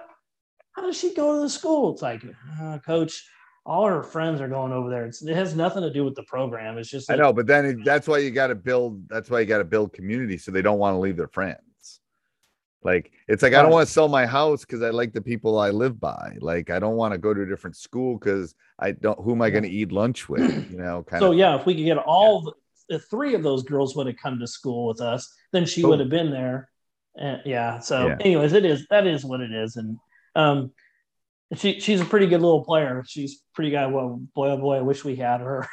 how 0.74 0.84
does 0.84 0.97
she 0.97 1.14
go 1.14 1.36
to 1.36 1.41
the 1.41 1.49
school? 1.49 1.91
It's 1.93 2.01
like, 2.01 2.24
uh, 2.62 2.80
coach, 2.80 3.26
all 3.66 3.88
her 3.88 4.03
friends 4.03 4.39
are 4.41 4.47
going 4.47 4.72
over 4.72 4.89
there. 4.89 5.05
It's, 5.05 5.22
it 5.24 5.36
has 5.36 5.55
nothing 5.55 5.82
to 5.82 5.91
do 5.91 6.05
with 6.05 6.16
the 6.16 6.24
program. 6.24 6.78
It's 6.78 6.89
just 6.89 7.12
I 7.12 7.16
know, 7.16 7.34
but 7.34 7.47
then 7.47 7.66
it, 7.66 7.84
that's 7.84 8.07
why 8.07 8.20
you 8.20 8.32
got 8.32 8.47
to 8.47 8.55
build. 8.55 9.09
That's 9.09 9.30
why 9.30 9.39
you 9.39 9.47
got 9.47 9.57
to 9.57 9.66
build 9.66 9.93
community, 9.93 10.38
so 10.38 10.51
they 10.51 10.62
don't 10.62 10.80
want 10.80 10.93
to 10.93 10.99
leave 10.99 11.18
their 11.18 11.28
friends. 11.28 11.59
Like 12.84 13.12
it's 13.28 13.44
like 13.44 13.54
I 13.54 13.62
don't 13.62 13.72
want 13.72 13.88
to 13.88 13.94
sell 13.94 14.08
my 14.08 14.26
house 14.26 14.62
because 14.62 14.82
I 14.82 14.90
like 14.90 15.14
the 15.14 15.22
people 15.22 15.60
I 15.60 15.70
live 15.70 16.00
by. 16.00 16.36
Like 16.42 16.70
I 16.70 16.80
don't 16.80 16.96
want 16.96 17.14
to 17.14 17.18
go 17.20 17.34
to 17.34 17.42
a 17.42 17.46
different 17.46 17.76
school 17.78 18.18
because 18.18 18.56
I 18.80 18.92
don't. 18.92 19.20
Who 19.22 19.34
am 19.34 19.42
I 19.42 19.50
going 19.52 19.64
to 19.64 19.70
eat 19.70 19.92
lunch 19.92 20.28
with? 20.28 20.42
You 20.72 20.78
know, 20.78 21.04
kind 21.04 21.22
So 21.22 21.32
of. 21.32 21.38
yeah, 21.38 21.60
if 21.60 21.66
we 21.66 21.76
could 21.76 21.86
get 21.86 21.98
all 21.98 22.42
the, 22.42 22.54
the 22.90 23.00
three 23.00 23.36
of 23.36 23.44
those 23.44 23.64
girls 23.64 23.96
would 23.96 24.08
have 24.08 24.18
come 24.18 24.40
to 24.40 24.48
school 24.48 24.88
with 24.88 25.00
us, 25.00 25.32
then 25.52 25.66
she 25.66 25.84
would 25.84 26.00
have 26.00 26.10
been 26.10 26.32
there. 26.32 26.70
And 27.16 27.42
yeah. 27.46 27.80
So, 27.80 28.08
Yeah. 28.08 28.18
anyways, 28.20 28.54
it 28.54 28.66
is 28.66 28.88
that 28.90 29.06
is 29.06 29.24
what 29.24 29.42
it 29.42 29.52
is, 29.52 29.76
and 29.76 29.98
um, 30.36 30.72
she 31.56 31.80
she's 31.80 32.02
a 32.02 32.06
pretty 32.06 32.26
good 32.28 32.42
little 32.42 32.64
player. 32.66 33.04
She's 33.06 33.44
pretty 33.54 33.70
guy. 33.72 33.86
Well, 33.88 34.22
boy, 34.34 34.50
oh 34.52 34.58
boy, 34.58 34.78
I 34.78 34.82
wish 34.82 35.04
we 35.04 35.16
had 35.18 35.42
her. 35.42 35.68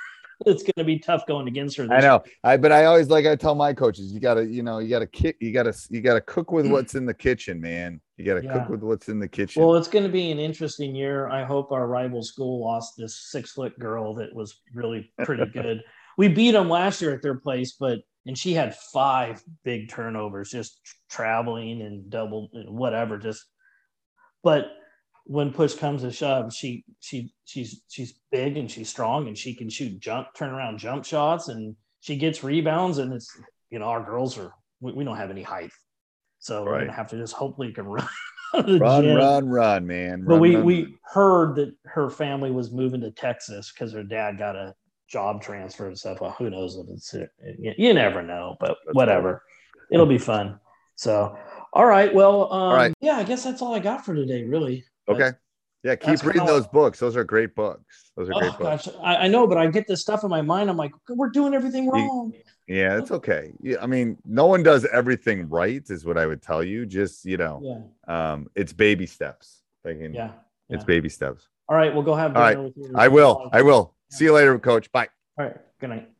It's 0.46 0.62
going 0.62 0.72
to 0.78 0.84
be 0.84 0.98
tough 0.98 1.26
going 1.26 1.48
against 1.48 1.76
her. 1.76 1.84
This 1.84 1.92
I 1.92 2.00
know. 2.00 2.22
I 2.44 2.56
but 2.56 2.72
I 2.72 2.84
always 2.84 3.08
like 3.08 3.26
I 3.26 3.36
tell 3.36 3.54
my 3.54 3.72
coaches, 3.72 4.12
you 4.12 4.20
gotta, 4.20 4.44
you 4.46 4.62
know, 4.62 4.78
you 4.78 4.88
gotta 4.88 5.06
kick, 5.06 5.36
you 5.40 5.52
gotta, 5.52 5.74
you 5.90 6.00
gotta 6.00 6.20
cook 6.20 6.52
with 6.52 6.66
what's 6.66 6.94
in 6.94 7.06
the 7.06 7.14
kitchen, 7.14 7.60
man. 7.60 8.00
You 8.16 8.24
gotta 8.24 8.44
Yeah. 8.44 8.52
cook 8.60 8.68
with 8.68 8.82
what's 8.82 9.08
in 9.08 9.18
the 9.18 9.28
kitchen. 9.28 9.62
Well, 9.62 9.76
it's 9.76 9.88
going 9.88 10.04
to 10.04 10.10
be 10.10 10.30
an 10.30 10.38
interesting 10.38 10.94
year. 10.94 11.28
I 11.28 11.44
hope 11.44 11.72
our 11.72 11.86
rival 11.86 12.22
school 12.22 12.60
lost 12.64 12.94
this 12.96 13.30
six 13.30 13.52
foot 13.52 13.78
girl 13.78 14.14
that 14.14 14.34
was 14.34 14.60
really 14.74 15.12
pretty 15.24 15.46
good. 15.52 15.82
we 16.16 16.28
beat 16.28 16.52
them 16.52 16.68
last 16.68 17.00
year 17.02 17.12
at 17.14 17.22
their 17.22 17.36
place, 17.36 17.76
but 17.78 18.00
and 18.26 18.36
she 18.36 18.52
had 18.52 18.76
five 18.92 19.42
big 19.64 19.88
turnovers, 19.88 20.50
just 20.50 20.80
traveling 21.08 21.80
and 21.80 22.10
double 22.10 22.50
whatever. 22.66 23.16
Just, 23.16 23.46
but 24.42 24.66
when 25.28 25.52
push 25.52 25.74
comes 25.74 26.00
to 26.02 26.10
shove, 26.10 26.52
she 26.54 26.84
she 27.00 27.32
she's 27.44 27.82
she's 27.88 28.14
big 28.32 28.56
and 28.56 28.70
she's 28.70 28.88
strong 28.88 29.28
and 29.28 29.36
she 29.36 29.54
can 29.54 29.68
shoot 29.68 30.00
jump 30.00 30.28
turn 30.34 30.50
around 30.50 30.78
jump 30.78 31.04
shots 31.04 31.48
and 31.48 31.76
she 32.00 32.16
gets 32.16 32.42
rebounds 32.42 32.96
and 32.96 33.12
it's 33.12 33.38
you 33.70 33.78
know 33.78 33.84
our 33.84 34.02
girls 34.02 34.38
are 34.38 34.52
we, 34.80 34.92
we 34.92 35.04
don't 35.04 35.18
have 35.18 35.30
any 35.30 35.42
height, 35.42 35.70
so 36.38 36.64
we're 36.64 36.80
gonna 36.80 36.92
have 36.92 37.08
to 37.08 37.18
just 37.18 37.34
hopefully 37.34 37.72
can 37.72 37.84
run. 37.86 38.08
out 38.54 38.64
of 38.64 38.66
the 38.66 38.78
run, 38.78 39.02
gym. 39.02 39.16
run, 39.16 39.48
run, 39.50 39.86
man. 39.86 40.24
But 40.26 40.38
we 40.38 40.56
run, 40.56 40.64
we 40.64 40.96
heard 41.02 41.56
that 41.56 41.74
her 41.84 42.08
family 42.08 42.50
was 42.50 42.72
moving 42.72 43.02
to 43.02 43.10
Texas 43.10 43.70
because 43.70 43.92
her 43.92 44.02
dad 44.02 44.38
got 44.38 44.56
a 44.56 44.74
job 45.10 45.42
transfer 45.42 45.88
and 45.88 45.98
stuff. 45.98 46.22
Well, 46.22 46.34
who 46.38 46.48
knows 46.48 46.76
if 46.76 46.86
it's 46.88 47.14
you, 47.58 47.74
you 47.76 47.92
never 47.92 48.22
know, 48.22 48.56
but 48.60 48.78
whatever. 48.92 49.42
It'll 49.90 50.06
be 50.06 50.18
fun. 50.18 50.58
So, 50.96 51.36
all 51.74 51.86
right. 51.86 52.14
Well, 52.14 52.50
um, 52.52 52.74
right. 52.74 52.94
yeah, 53.00 53.18
I 53.18 53.24
guess 53.24 53.44
that's 53.44 53.60
all 53.60 53.74
I 53.74 53.78
got 53.78 54.04
for 54.04 54.14
today, 54.14 54.44
really. 54.44 54.84
Okay. 55.08 55.30
Yeah, 55.84 55.94
keep 55.94 56.22
reading 56.24 56.44
those 56.44 56.66
books. 56.66 56.98
Those 56.98 57.16
are 57.16 57.22
great 57.22 57.54
books. 57.54 58.10
Those 58.16 58.28
are 58.28 58.34
Oh, 58.34 58.40
great 58.40 58.58
books. 58.58 58.86
gosh, 58.86 58.94
I, 59.00 59.16
I 59.16 59.28
know, 59.28 59.46
but 59.46 59.58
I 59.58 59.66
get 59.68 59.86
this 59.86 60.00
stuff 60.00 60.24
in 60.24 60.28
my 60.30 60.42
mind. 60.42 60.68
I'm 60.68 60.76
like, 60.76 60.90
we're 61.08 61.30
doing 61.30 61.54
everything 61.54 61.88
wrong. 61.88 62.32
Yeah, 62.66 62.98
it's 62.98 63.12
okay. 63.12 63.52
Yeah, 63.60 63.76
I 63.80 63.86
mean, 63.86 64.18
no 64.24 64.46
one 64.46 64.62
does 64.64 64.84
everything 64.86 65.48
right, 65.48 65.82
is 65.88 66.04
what 66.04 66.18
I 66.18 66.26
would 66.26 66.42
tell 66.42 66.64
you. 66.64 66.84
Just 66.84 67.24
you 67.24 67.36
know, 67.36 67.60
Yeah, 68.06 68.32
um, 68.32 68.48
it's 68.56 68.72
baby 68.72 69.06
steps. 69.06 69.62
Thinking 69.84 70.12
yeah. 70.14 70.32
it's 70.68 70.84
baby 70.84 71.08
steps. 71.08 71.46
All 71.68 71.76
right, 71.76 71.94
we'll 71.94 72.02
go 72.02 72.14
have 72.14 72.36
All 72.36 72.44
dinner 72.48 72.60
right. 72.62 72.74
with 72.76 72.76
you. 72.76 72.92
I 72.96 73.06
will. 73.08 73.48
I 73.52 73.62
will. 73.62 73.94
See 74.10 74.24
you 74.24 74.32
later, 74.32 74.58
Coach. 74.58 74.90
Bye. 74.90 75.08
All 75.38 75.44
right. 75.46 75.56
Good 75.80 75.90
night. 75.90 76.10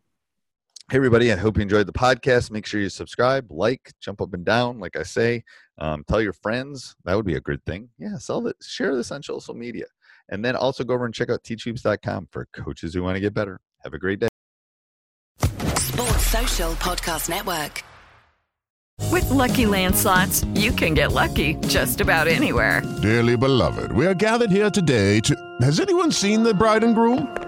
Hey, 0.91 0.97
everybody. 0.97 1.30
I 1.30 1.36
hope 1.36 1.59
you 1.59 1.62
enjoyed 1.62 1.86
the 1.86 1.93
podcast. 1.93 2.51
Make 2.51 2.64
sure 2.64 2.80
you 2.80 2.89
subscribe, 2.89 3.47
like, 3.51 3.93
jump 4.01 4.22
up 4.22 4.32
and 4.32 4.43
down, 4.43 4.78
like 4.78 4.97
I 4.97 5.03
say. 5.03 5.45
Um, 5.76 6.03
tell 6.09 6.22
your 6.22 6.32
friends. 6.32 6.97
That 7.05 7.14
would 7.14 7.26
be 7.26 7.34
a 7.34 7.43
good 7.43 7.62
thing. 7.66 7.91
Yeah, 7.99 8.16
sell 8.16 8.47
it. 8.47 8.57
Share 8.62 8.97
this 8.97 9.11
on 9.11 9.22
social 9.22 9.53
media. 9.53 9.84
And 10.30 10.43
then 10.43 10.57
also 10.57 10.84
go 10.84 10.95
over 10.95 11.05
and 11.05 11.12
check 11.12 11.28
out 11.28 11.45
teachhoops.com 11.45 12.28
for 12.30 12.49
coaches 12.55 12.95
who 12.95 13.03
want 13.03 13.16
to 13.16 13.20
get 13.20 13.34
better. 13.34 13.61
Have 13.84 13.93
a 13.93 13.99
great 13.99 14.18
day. 14.18 14.28
Sports 15.76 16.26
Social 16.26 16.72
Podcast 16.76 17.28
Network. 17.28 17.84
With 19.12 19.28
Lucky 19.28 19.66
Land 19.66 19.95
slots, 19.95 20.43
you 20.55 20.72
can 20.72 20.95
get 20.95 21.12
lucky 21.12 21.57
just 21.66 22.01
about 22.01 22.28
anywhere. 22.28 22.82
Dearly 23.03 23.36
beloved, 23.36 23.93
we 23.93 24.07
are 24.07 24.14
gathered 24.14 24.51
here 24.51 24.70
today 24.70 25.20
to. 25.20 25.36
Has 25.61 25.80
anyone 25.80 26.11
seen 26.11 26.43
the 26.43 26.55
bride 26.55 26.82
and 26.82 26.95
groom? 26.95 27.47